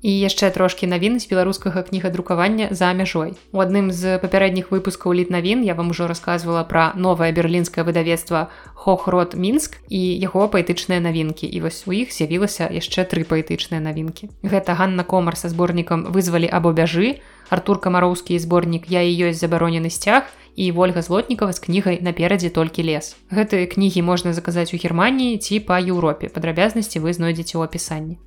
І 0.05 0.13
яшчэ 0.21 0.53
трошкі 0.53 0.85
навін 0.93 1.17
з 1.17 1.25
беларускага 1.33 1.81
кнігадрукавання 1.81 2.69
за 2.77 2.93
мяжой. 2.93 3.33
У 3.57 3.65
адным 3.65 3.89
з 3.89 4.21
папярэдніх 4.21 4.69
выпускаў 4.69 5.17
літ 5.17 5.33
навін 5.33 5.65
я 5.65 5.73
вам 5.73 5.97
ужо 5.97 6.05
рассказывала 6.05 6.61
пра 6.69 6.93
новае 6.93 7.33
берлінскае 7.33 7.89
выдавецтва 7.89 8.53
Хохрот 8.85 9.33
мінск 9.33 9.81
і 9.89 10.03
яго 10.21 10.45
паэтычныя 10.53 11.01
навінкі. 11.01 11.49
І 11.49 11.65
вось 11.65 11.89
у 11.89 11.97
іх 11.97 12.13
з'явілася 12.13 12.69
яшчэ 12.69 13.09
тры 13.09 13.25
паэтычныя 13.25 13.81
навінкі. 13.81 14.29
Гэта 14.45 14.77
Ганна 14.77 15.09
Комар 15.09 15.41
са 15.41 15.49
зборнікам 15.49 16.13
вызвалі 16.13 16.53
або 16.53 16.77
бяжы, 16.77 17.25
Артур 17.49 17.81
камароўскі 17.81 18.37
зборнік 18.37 18.93
я 18.93 19.01
і 19.01 19.33
ёсць 19.33 19.41
забаронены 19.41 19.89
сцяг 19.89 20.29
і 20.57 20.69
ольга 20.77 21.01
злотнікова 21.01 21.57
з 21.57 21.65
кнігай 21.65 22.01
наперадзе 22.05 22.53
толькі 22.53 22.85
лес. 22.85 23.17
Гэтыя 23.33 23.65
кнігі 23.73 24.05
можна 24.05 24.37
заказаць 24.37 24.77
у 24.77 24.81
Геррманіі 24.81 25.41
ці 25.41 25.65
па 25.65 25.81
Еўропе. 25.81 26.29
Падрабязнасці 26.29 27.01
вы 27.01 27.17
знойдзеце 27.17 27.57
ў 27.57 27.65
апісанні 27.65 28.21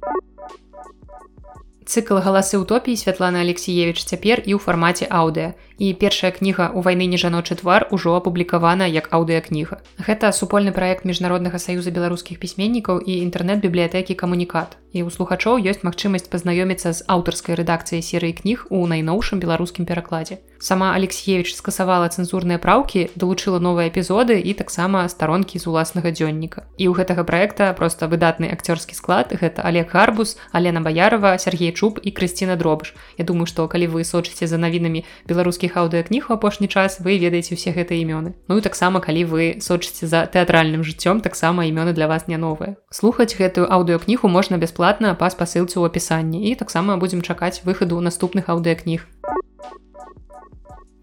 цыкл 1.87 2.19
галасы 2.19 2.59
утопіі 2.59 2.99
Святлана 2.99 3.39
Алексеевич 3.47 4.03
цяпер 4.03 4.43
і 4.43 4.53
ў 4.53 4.59
фармаце 4.59 5.07
аўдыа. 5.07 5.55
І 5.77 5.93
першая 5.93 6.33
кніга 6.33 6.73
ў 6.73 6.81
вайны 6.81 7.05
не 7.05 7.21
жаночы 7.21 7.53
твар 7.57 7.85
ужо 7.93 8.17
апублікавана 8.17 8.89
як 8.89 9.13
аўдыакніга. 9.13 9.77
Гэта 10.01 10.33
супольны 10.33 10.73
праект 10.73 11.05
міжнароднага 11.05 11.61
саюза 11.61 11.93
беларускіх 11.93 12.41
пісьменнікаў 12.41 13.01
і 13.05 13.21
інтэрнэт-бібліятэкі 13.29 14.17
камунікат. 14.17 14.77
І 14.95 15.05
ў 15.05 15.13
слухачоў 15.13 15.61
ёсць 15.61 15.85
магчымасць 15.85 16.31
пазнаёміцца 16.31 16.95
з 16.95 17.05
аўтарскай 17.05 17.59
рэдакцыяй 17.59 18.01
серыі 18.01 18.33
кніг 18.33 18.65
у 18.73 18.87
найноўшым 18.89 19.37
беларускім 19.37 19.85
перакладзе. 19.85 20.39
Сама 20.59 20.95
Алексеевич 20.95 21.53
скасавала 21.53 22.09
цэнзурныя 22.09 22.57
праўкі, 22.57 23.13
далучыла 23.13 23.59
новыя 23.61 23.93
эпізоды 23.93 24.41
і 24.41 24.57
таксама 24.57 25.05
старонкі 25.05 25.59
з 25.59 25.67
уласнага 25.69 26.09
дзённіка. 26.09 26.65
І 26.81 26.89
ў 26.89 26.97
гэтага 26.97 27.27
праекта 27.27 27.69
проста 27.77 28.09
выдатны 28.09 28.49
акцёрскі 28.49 28.97
склад 28.97 29.35
гэта 29.37 29.61
Олег 29.61 29.93
Гарбус, 29.93 30.39
Алена 30.49 30.81
Баярова, 30.81 31.37
Сергей 31.37 31.75
Чуб 31.75 31.99
і 32.01 32.09
Крысціна 32.09 32.57
Дробыш. 32.57 32.95
Я 33.21 33.25
думаю, 33.27 33.45
што 33.45 33.67
калі 33.67 33.91
вы 33.91 34.07
сочыце 34.07 34.47
за 34.47 34.57
навінамі 34.57 35.05
беларускіх 35.27 35.66
аўдыакніг 35.75 36.29
у 36.29 36.33
апошні 36.37 36.71
час, 36.71 37.03
вы 37.03 37.19
ведаеце 37.19 37.59
ўсе 37.59 37.75
гэтыя 37.75 37.99
імёны. 37.99 38.37
Ну 38.47 38.57
і 38.57 38.63
таксама 38.63 39.03
калі 39.03 39.27
вы 39.27 39.43
сочыце 39.59 40.07
за 40.07 40.23
тэатральным 40.23 40.87
жыццём, 40.87 41.19
таксама 41.19 41.67
імёны 41.67 41.91
для 41.91 42.07
вас 42.07 42.31
не 42.31 42.37
новыя. 42.39 42.79
Слухаць 42.87 43.35
гэтую 43.35 43.67
аўдыокнігу 43.67 44.31
можна 44.31 44.55
бясплатна 44.55 45.11
па 45.19 45.27
спасылцы 45.27 45.75
ў 45.75 45.91
апісанні 45.91 46.47
і 46.47 46.55
таксама 46.55 46.95
будзем 46.95 47.19
чакаць 47.19 47.65
выхаду 47.67 47.99
наступных 47.99 48.47
аўдыакніг. 48.47 49.03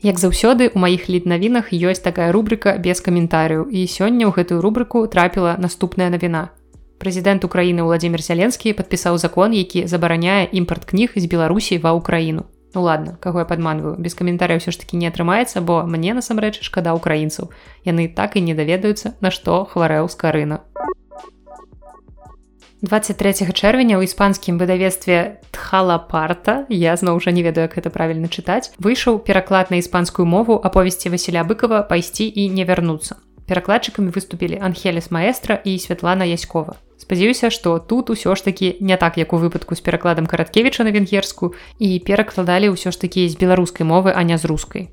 Як 0.00 0.16
заўсёды 0.16 0.72
у 0.72 0.78
маіх 0.78 1.08
літнавінах 1.08 1.72
ёсць 1.72 2.00
такая 2.00 2.32
рубрика 2.32 2.78
без 2.78 3.04
каментарыяў 3.04 3.68
і 3.68 3.84
сёння 3.84 4.30
ў 4.30 4.32
гэтую 4.32 4.64
рубрыку 4.64 5.04
трапіла 5.10 5.56
наступная 5.58 6.08
навіна 6.08 6.54
прэзідэнт 7.04 7.44
Украіны 7.44 7.84
Владзімир 7.84 8.22
Сяленскі 8.24 8.72
падпісаў 8.72 9.18
закон, 9.20 9.52
які 9.52 9.84
забараняе 9.84 10.48
імпарт 10.48 10.88
кніг 10.88 11.12
з 11.20 11.28
Беларусій 11.28 11.76
ва 11.84 11.92
ўкраіну. 11.92 12.48
Ну 12.74 12.82
ладно, 12.82 13.16
каго 13.20 13.38
я 13.38 13.44
падманваю, 13.44 13.94
без 14.02 14.18
каментаряў 14.18 14.58
ўсё 14.58 14.74
ж 14.74 14.82
таки 14.82 14.98
не 14.98 15.06
атрымаецца, 15.06 15.62
бо 15.62 15.86
мне 15.86 16.10
насамрэч 16.10 16.58
шкада 16.66 16.90
ўкраінцаў. 16.98 17.54
Яны 17.86 18.10
так 18.10 18.34
і 18.34 18.42
не 18.42 18.54
даведаюцца, 18.58 19.14
на 19.22 19.30
што 19.30 19.62
хварэў 19.62 20.10
скарына. 20.10 20.66
23 22.84 23.48
чэрвеня 23.54 23.96
ў 23.96 24.04
іспанскім 24.04 24.58
выдавецтве 24.60 25.40
тхалапарта 25.56 26.66
я 26.68 26.92
зноў 27.00 27.16
жа 27.16 27.32
не 27.32 27.40
ведаю 27.40 27.64
як 27.64 27.80
гэта 27.80 27.88
правільна 27.88 28.28
чытаць 28.28 28.76
выйшаў 28.76 29.24
пераклад 29.24 29.72
на 29.72 29.80
іспанскую 29.80 30.28
мову 30.28 30.60
аповесці 30.60 31.08
Васіля 31.08 31.48
быкова 31.48 31.80
пайсці 31.88 32.28
і 32.28 32.44
не 32.52 32.68
вярнуцца 32.68 33.16
перакладчыкамі 33.48 34.12
выступілі 34.12 34.60
анхелес 34.60 35.08
маэстра 35.08 35.56
і 35.64 35.80
святлана 35.80 36.28
яськова 36.28 36.76
спадзяюся 37.04 37.52
што 37.52 37.76
тут 37.78 38.08
усё 38.08 38.32
ж 38.34 38.44
такі 38.48 38.74
не 38.80 38.96
так 38.96 39.20
як 39.20 39.36
у 39.36 39.38
выпадку 39.38 39.76
з 39.76 39.84
перакладам 39.84 40.26
караткевіча 40.26 40.88
на 40.88 40.90
венгерску 40.96 41.52
і 41.78 42.00
перакладалі 42.00 42.72
ўсё 42.72 42.90
ж 42.90 42.96
такі 42.96 43.28
з 43.28 43.36
беларускай 43.36 43.84
мовы 43.84 44.16
а 44.16 44.24
не 44.24 44.40
з 44.40 44.48
рускай 44.48 44.88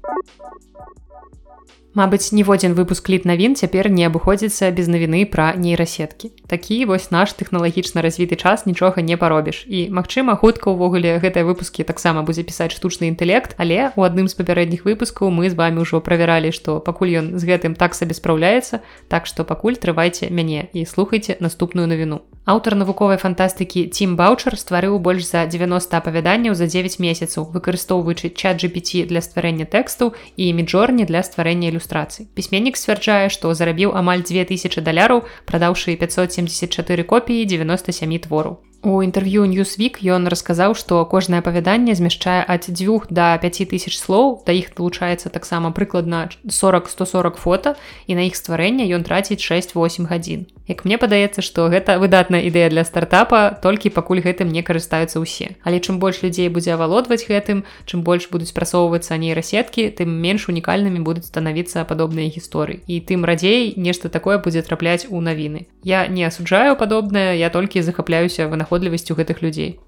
Мабыць, 1.92 2.32
ніводзін 2.32 2.72
выпуск 2.72 3.10
літ 3.12 3.26
навін 3.28 3.52
цяпер 3.60 3.90
не 3.92 4.06
абыходзіцца 4.08 4.72
без 4.72 4.88
навіны 4.88 5.26
пра 5.28 5.52
нейрасеткі. 5.60 6.32
Такі 6.48 6.88
вось 6.88 7.12
наш 7.12 7.36
тэхналагічна 7.36 8.00
развіты 8.00 8.40
час 8.40 8.64
нічога 8.64 9.04
не 9.04 9.20
паробіш. 9.20 9.68
І 9.68 9.92
магчыма, 9.92 10.40
хутка 10.40 10.72
ўвогуле 10.72 11.20
гэтыя 11.20 11.44
выпускі 11.44 11.84
таксама 11.84 12.24
будзе 12.24 12.48
пісаць 12.48 12.72
штучны 12.72 13.12
інтэлект, 13.12 13.60
але 13.60 13.92
у 14.00 14.08
адным 14.08 14.32
з 14.32 14.40
папярэдніх 14.40 14.88
выпускаў 14.88 15.36
мы 15.36 15.52
з 15.52 15.60
вами 15.60 15.84
ўжо 15.84 16.00
правяралі, 16.00 16.56
што 16.56 16.80
пакуль 16.80 17.12
ён 17.12 17.36
з 17.36 17.44
гэтым 17.44 17.76
так 17.76 17.92
сабе 17.92 18.16
спраўляецца, 18.16 18.80
так 19.12 19.28
што 19.28 19.44
пакуль 19.44 19.76
трывайце 19.76 20.32
мяне 20.32 20.72
і 20.72 20.88
слухайце 20.88 21.36
наступную 21.44 21.92
навіну. 21.92 22.24
Аўтар 22.48 22.74
навуковай 22.74 23.20
фантастыкі 23.22 23.92
Тім 23.94 24.16
Баучар 24.16 24.56
стварыў 24.58 24.98
больш 24.98 25.28
за 25.28 25.44
90 25.46 25.94
апавяданняў 25.94 26.56
за 26.56 26.66
9 26.66 26.98
месяцаў, 27.04 27.52
выкарыстоўваючы 27.54 28.32
чат 28.34 28.64
GPT 28.64 29.06
для 29.12 29.22
стварэння 29.22 29.68
тэкстаў 29.70 30.16
і 30.40 30.50
міджорні 30.56 31.06
для 31.06 31.22
стварэння 31.22 31.70
ілюстрацыі 31.70 31.81
ілюстрацый. 31.82 32.30
Пісьменнік 32.36 32.78
сцвярджае, 32.78 33.30
што 33.30 33.54
зарабіў 33.54 33.98
амаль 33.98 34.22
2000 34.22 34.82
даляраў, 34.86 35.26
прадаўшы 35.50 35.98
574 35.98 37.04
копіі 37.04 37.46
97 37.46 38.20
твораў. 38.20 38.62
У 38.84 39.04
інтэрв'ю 39.06 39.46
Newsweek 39.46 40.02
ён 40.02 40.26
расказаў, 40.26 40.74
што 40.74 41.06
кожнае 41.06 41.46
апавяданне 41.46 41.94
змяшчае 41.94 42.42
ад 42.42 42.66
дзвюх 42.66 43.06
да 43.14 43.38
5000 43.38 43.94
слоў, 43.94 44.42
да 44.42 44.58
іх 44.58 44.74
далучаецца 44.74 45.30
таксама 45.30 45.70
прыкладна 45.70 46.34
40-140 46.50 47.38
фота 47.38 47.76
і 48.10 48.18
на 48.18 48.26
іх 48.26 48.34
стварэнне 48.34 48.90
ён 48.90 49.06
траціць 49.06 49.38
6-8 49.38 50.10
гадзін. 50.10 50.50
Як 50.72 50.86
мне 50.86 50.98
падаецца, 50.98 51.44
што 51.44 51.68
гэта 51.68 52.00
выдатная 52.00 52.48
ідэя 52.48 52.70
для 52.72 52.86
стартапа, 52.88 53.60
толькі 53.62 53.92
пакуль 53.92 54.22
гэтым 54.24 54.48
не 54.50 54.64
карыстаюцца 54.64 55.20
ўсе. 55.20 55.60
Але 55.68 55.84
чым 55.84 56.00
больш 56.00 56.24
людзей 56.24 56.48
будзе 56.48 56.74
авалодваць 56.80 57.28
гэтым, 57.28 57.68
чым 57.86 58.08
больш 58.08 58.30
будуць 58.32 58.56
прасоўвацца 58.56 59.18
нейрасеткі, 59.20 59.92
тым 59.92 60.10
менш 60.24 60.48
унікальнымі 60.48 61.04
будуць 61.04 61.28
станавіцца 61.28 61.84
падобныя 61.84 62.32
гісторыі. 62.32 62.82
І 62.88 63.04
тым 63.04 63.28
радзей 63.28 63.76
нешта 63.76 64.08
такое 64.08 64.40
будзе 64.40 64.64
трапляць 64.64 65.12
у 65.12 65.20
навіны. 65.20 65.68
Я 65.84 66.08
не 66.08 66.24
асуджаю 66.24 66.80
падобнае, 66.80 67.36
я 67.36 67.50
толькі 67.50 67.84
захапляюся 67.84 68.48
вынаходлівасцю 68.72 69.16
гэтых 69.16 69.42
людзей. 69.42 69.80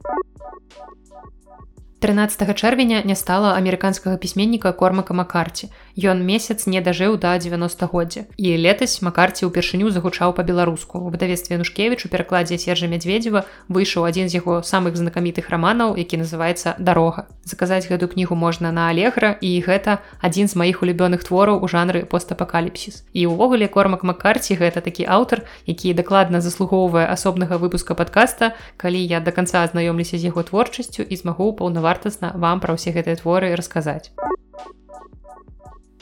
13 2.04 2.60
чэрвеня 2.60 3.00
не 3.08 3.16
стала 3.16 3.56
амерыканскага 3.56 4.18
пісьменніка 4.20 4.74
кормака 4.76 5.16
макарці 5.16 5.70
ён 5.96 6.20
месяц 6.28 6.68
не 6.68 6.82
дажыў 6.84 7.16
да 7.16 7.40
90годдзя 7.40 8.28
і 8.36 8.58
летась 8.60 9.00
макарці 9.00 9.48
ўпершыню 9.48 9.88
загучаў 9.88 10.36
па-беларуску. 10.36 11.00
У 11.00 11.08
выдавестве 11.08 11.56
нушкевіч 11.56 12.04
у 12.04 12.12
перакладзе 12.12 12.60
сержа 12.60 12.92
мядзведзева 12.92 13.48
выйшаў 13.72 14.04
адзін 14.04 14.28
з 14.28 14.44
яго 14.44 14.60
самых 14.68 15.00
знакамітых 15.00 15.48
раманаў 15.48 15.96
які 15.96 16.20
называется 16.20 16.76
дарога 16.76 17.32
заказаць 17.48 17.88
гэту 17.88 18.12
кнігу 18.12 18.36
можна 18.36 18.76
на 18.76 18.92
алегра 18.92 19.40
і 19.40 19.64
гэта 19.64 20.04
адзін 20.20 20.52
з 20.52 20.60
маіх 20.60 20.84
улюбёных 20.84 21.24
твораў 21.24 21.64
у 21.64 21.72
жанры 21.72 22.04
постапакаліпсіс. 22.04 23.08
І 23.16 23.32
ўвогуле 23.32 23.72
кормак 23.72 24.04
макарці 24.04 24.60
гэта 24.60 24.84
такі 24.84 25.08
аўтар 25.08 25.48
які 25.72 25.96
дакладна 25.96 26.44
заслугоўвае 26.44 27.08
асобнага 27.08 27.56
выпуска 27.56 27.96
подкаста 27.96 28.60
калі 28.76 29.00
я 29.00 29.24
до 29.24 29.32
конца 29.32 29.64
азнаёмлюся 29.64 30.20
з 30.20 30.28
яго 30.28 30.44
творчасцю 30.44 31.08
і 31.08 31.16
змагу 31.16 31.56
паўнаваць 31.56 31.93
вартасна 31.94 32.34
вам 32.34 32.58
пра 32.58 32.74
ўсе 32.74 32.90
гэтыя 32.90 33.22
творы 33.22 33.54
расказаць. 33.54 34.10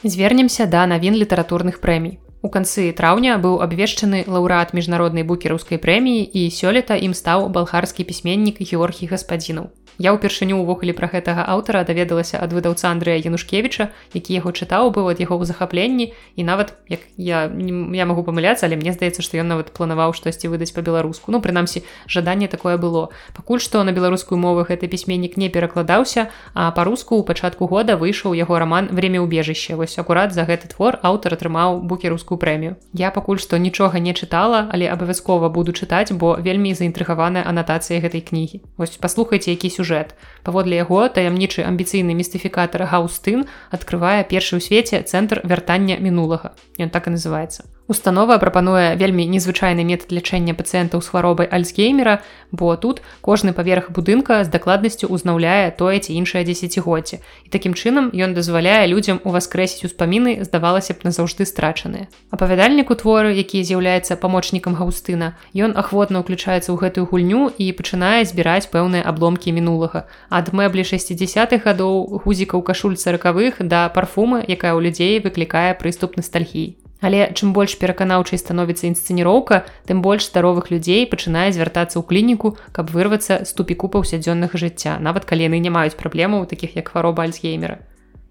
Звернемся 0.02 0.64
да 0.66 0.88
навін 0.88 1.14
літаратурных 1.20 1.84
прэмій. 1.84 2.16
У 2.46 2.48
канцы 2.54 2.84
траўня 2.98 3.34
быў 3.42 3.60
абвешчаны 3.66 4.22
лаўрэат 4.36 4.72
міжнароднай 4.78 5.26
букераўскай 5.28 5.78
прэміі 5.84 6.24
і 6.40 6.42
сёлета 6.56 6.98
ім 7.08 7.14
стаў 7.20 7.46
балгарскі 7.58 8.08
пісьменнік 8.08 8.58
Георгій 8.72 9.10
гаспадзінаў. 9.14 9.70
Я 10.00 10.16
ўпершыню 10.16 10.56
ўвогуле 10.64 10.96
пра 10.96 11.06
гэтага 11.12 11.44
аўтара 11.44 11.84
даведалася 11.84 12.40
ад 12.40 12.56
выдаўца 12.56 12.88
Андрэя 12.88 13.20
Янушкевіча, 13.20 13.92
які 14.16 14.32
яго 14.32 14.50
чытаў 14.56 14.88
быў 14.88 15.12
ад 15.12 15.20
яго 15.20 15.36
ў 15.36 15.44
захапленні 15.44 16.16
і 16.34 16.42
нават 16.48 16.72
як 16.88 17.04
я, 17.20 17.52
я 17.52 18.04
магу 18.08 18.24
памыляцца, 18.24 18.64
але 18.64 18.80
мне 18.80 18.96
здаецца, 18.96 19.20
што 19.20 19.36
ён 19.36 19.52
нават 19.52 19.76
планаваў 19.76 20.16
штосьці 20.16 20.48
выдаць 20.48 20.72
па-беларуску. 20.72 21.28
Ну 21.28 21.44
прынамсі 21.44 21.84
жаданне 22.08 22.48
такое 22.48 22.80
было. 22.80 23.12
Пакуль 23.36 23.60
што 23.60 23.84
на 23.84 23.92
беларускую 23.92 24.40
мову 24.40 24.64
гэты 24.64 24.88
пісьменнік 24.88 25.36
не 25.36 25.52
перакладаўся, 25.52 26.32
а 26.56 26.72
па-руску 26.72 27.20
ў 27.20 27.28
пачатку 27.28 27.68
года 27.68 28.00
выйшаў 28.00 28.32
яго 28.32 28.56
раман 28.56 28.88
время 28.88 29.20
ўбежышча. 29.20 29.76
Вось 29.76 30.00
акурат 30.00 30.32
за 30.32 30.48
гэты 30.48 30.72
твор 30.72 31.04
аўтар 31.04 31.36
атрымаў 31.36 31.84
букерускую 32.32 32.38
прэмію. 32.38 32.76
Я 32.92 33.10
пакуль 33.10 33.38
што 33.38 33.58
нічога 33.58 34.00
не 34.00 34.12
чытала, 34.14 34.68
але 34.72 34.88
абавязкова 34.88 35.48
буду 35.48 35.72
чытаць, 35.72 36.12
бо 36.12 36.36
вельмі 36.40 36.74
заінтрыгаваная 36.74 37.44
анатацыя 37.44 38.00
гэтай 38.00 38.20
кнігі. 38.20 38.62
Вось 38.76 38.96
паслухайце 38.96 39.50
які 39.50 39.68
сюжэт. 39.70 40.14
Паводле 40.44 40.76
яго 40.76 41.08
таямнічы 41.08 41.62
амбіцыйны 41.62 42.14
містыфікатар 42.14 42.88
Гаустын 42.88 43.44
адкрывае 43.70 44.24
першы 44.24 44.56
ў 44.56 44.60
свеце 44.60 45.02
цэнтр 45.02 45.42
вяртання 45.44 45.98
мінулага. 46.00 46.56
Ён 46.78 46.90
так 46.90 47.06
і 47.06 47.16
называецца. 47.16 47.68
Установа 47.92 48.38
прапануе 48.40 48.96
вельмі 48.96 49.28
незвычайны 49.28 49.84
метад 49.84 50.16
лячэння 50.16 50.56
пацыентаў 50.56 51.04
з 51.04 51.12
хваробай 51.12 51.44
альцгеймера, 51.44 52.24
бо 52.48 52.72
тут 52.80 53.02
кожны 53.20 53.52
паверх 53.52 53.92
будынка 53.92 54.40
з 54.44 54.48
дакладнасцю 54.48 55.12
ўзнаўляе 55.12 55.76
тое 55.76 56.00
ці 56.00 56.16
іншае 56.16 56.40
дзесяцігоддзе. 56.48 57.20
І 57.44 57.52
такім 57.52 57.76
чынам 57.76 58.08
ён 58.16 58.32
дазваляе 58.32 58.88
людзям 58.88 59.20
уваскрэсіць 59.28 59.84
успаміны 59.92 60.40
здавалася 60.40 60.96
б 60.96 61.04
назаўжды 61.04 61.44
страчаныя. 61.44 62.08
Апавядальнік 62.32 62.88
у 62.88 62.96
творы, 62.96 63.36
які 63.36 63.60
з'яўляецца 63.60 64.16
памочнікам 64.16 64.80
Гаустына, 64.80 65.36
ён 65.52 65.76
ахвотна 65.76 66.24
ўключаецца 66.24 66.72
ў 66.72 66.80
гэтую 66.80 67.04
гульню 67.12 67.52
і 67.60 67.68
пачынае 67.76 68.24
збіраць 68.24 68.72
пэўныя 68.72 69.04
абломкі 69.04 69.52
мінулага. 69.52 70.08
ад 70.32 70.48
мэблі 70.56 70.80
60-х 70.80 71.60
гадоў 71.60 72.24
гузікаў 72.24 72.64
кашуль 72.64 72.96
царакавых 72.96 73.60
да 73.60 73.92
парфумы, 73.92 74.40
якая 74.48 74.72
ў 74.72 74.80
людзей 74.80 75.20
выклікае 75.20 75.76
прыступ 75.76 76.16
ностальгіі. 76.16 76.81
Але 77.02 77.28
чым 77.34 77.52
больш 77.52 77.74
пераканаўчай 77.82 78.38
становіцца 78.38 78.86
інсцэніроўка, 78.86 79.66
тым 79.90 80.00
больш 80.06 80.30
здаровых 80.30 80.70
людзей 80.70 81.04
пачынае 81.10 81.50
звяртацца 81.50 81.98
ў 81.98 82.06
клініку, 82.06 82.54
каб 82.70 82.94
вырвацца 82.94 83.42
з 83.42 83.50
тупіку 83.58 83.90
паўсядзённага 83.90 84.54
жыцця, 84.54 85.02
нават 85.02 85.26
калі 85.26 85.50
яны 85.50 85.58
не 85.58 85.74
маюць 85.74 85.98
праблемаў 85.98 86.46
такіх 86.46 86.78
як 86.78 86.94
хвароба 86.94 87.26
альцгеймера. 87.26 87.82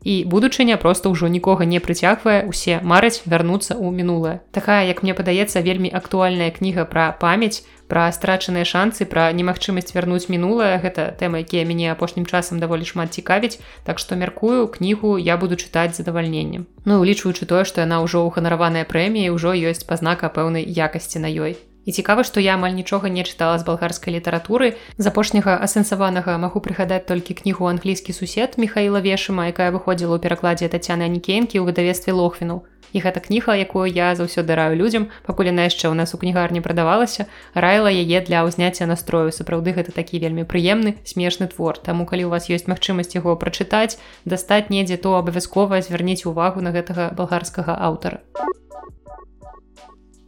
І 0.02 0.26
будучыня 0.26 0.82
проста 0.82 1.14
ўжо 1.14 1.30
нікога 1.30 1.68
не 1.70 1.78
прыцягвае, 1.78 2.50
усе 2.50 2.80
мараць 2.82 3.22
вярнуцца 3.28 3.78
ў 3.78 3.94
мінулае. 3.94 4.42
Такая, 4.50 4.82
як 4.90 5.04
мне 5.06 5.14
падаецца 5.14 5.62
вельмі 5.62 5.94
актуальная 5.94 6.50
кніга 6.50 6.90
пра 6.90 7.12
памяць, 7.14 7.62
пра 7.92 8.08
страчаныя 8.16 8.64
шансы 8.64 9.04
пра 9.14 9.28
немагчымасць 9.36 9.92
вярнуць 9.92 10.32
мінулае. 10.32 10.80
Гэта 10.84 11.12
тэма 11.20 11.44
якія 11.44 11.68
мяне 11.68 11.92
апошнім 11.92 12.24
часам 12.24 12.64
даволі 12.64 12.88
шмат 12.88 13.12
цікавіць 13.20 13.60
так 13.84 14.00
што 14.00 14.16
мяркую 14.16 14.72
кнігу 14.72 15.18
я 15.20 15.36
буду 15.36 15.60
чытаць 15.60 16.00
задавальненнем. 16.00 16.68
Ну 16.86 17.02
улічваючы 17.04 17.50
тое 17.52 17.68
што 17.68 17.84
яна 17.84 18.00
ўжо 18.06 18.24
ўханараваная 18.32 18.88
прэмія 18.88 19.36
ўжо 19.36 19.52
ёсць 19.52 19.84
пазнака 19.84 20.32
пэўнай 20.32 20.64
якасці 20.64 21.20
на 21.20 21.28
ёй 21.28 21.60
І 21.86 21.92
цікава, 21.92 22.24
што 22.24 22.40
я 22.40 22.56
амаль 22.56 22.78
нічога 22.78 23.10
не 23.10 23.24
чытала 23.26 23.58
з 23.58 23.66
балгарскай 23.66 24.14
літаратуры. 24.14 24.78
З 24.98 25.06
апошняга 25.10 25.58
асэнсаванага 25.58 26.38
магу 26.38 26.62
прыгадаць 26.62 27.06
толькі 27.10 27.38
кнігу 27.42 27.66
англійскі 27.66 28.14
сусед 28.14 28.58
Михаіла 28.58 29.02
Вешыма, 29.02 29.50
якая 29.50 29.74
выходзіла 29.74 30.18
ў 30.18 30.22
перакладзе 30.22 30.70
Тацяны 30.70 31.10
Анікенкі 31.10 31.58
ў 31.58 31.66
выдавестве 31.66 32.14
лохвіну 32.14 32.62
і 32.94 33.00
гэта 33.00 33.24
кніга 33.24 33.56
якую 33.56 33.88
я 33.88 34.16
заўсёды 34.16 34.56
раю 34.56 34.76
людзям 34.76 35.08
пакуль 35.26 35.52
яна 35.52 35.68
яшчэ 35.68 35.88
ў 35.88 35.96
нас 35.96 36.14
у 36.14 36.20
кнігарні 36.20 36.62
прадавалася 36.62 37.28
раіла 37.56 37.92
яе 37.92 38.20
для 38.22 38.44
ўзняцця 38.44 38.86
настрою. 38.86 39.32
Сапраўды 39.32 39.72
гэта 39.72 39.96
такі 39.96 40.20
вельмі 40.20 40.44
прыемны 40.44 41.00
смешны 41.08 41.48
твор. 41.48 41.80
Таму 41.80 42.06
калі 42.06 42.28
у 42.28 42.34
вас 42.36 42.52
ёсць 42.52 42.68
магчымасць 42.68 43.16
яго 43.16 43.36
прачытаць 43.40 43.98
дастаць 44.26 44.70
недзе 44.70 45.00
то 45.00 45.16
абавязкова 45.16 45.82
звярніць 45.82 46.28
увагу 46.28 46.62
на 46.62 46.76
гэтага 46.76 47.12
балгарскага 47.16 47.80
аўтара 47.80 48.22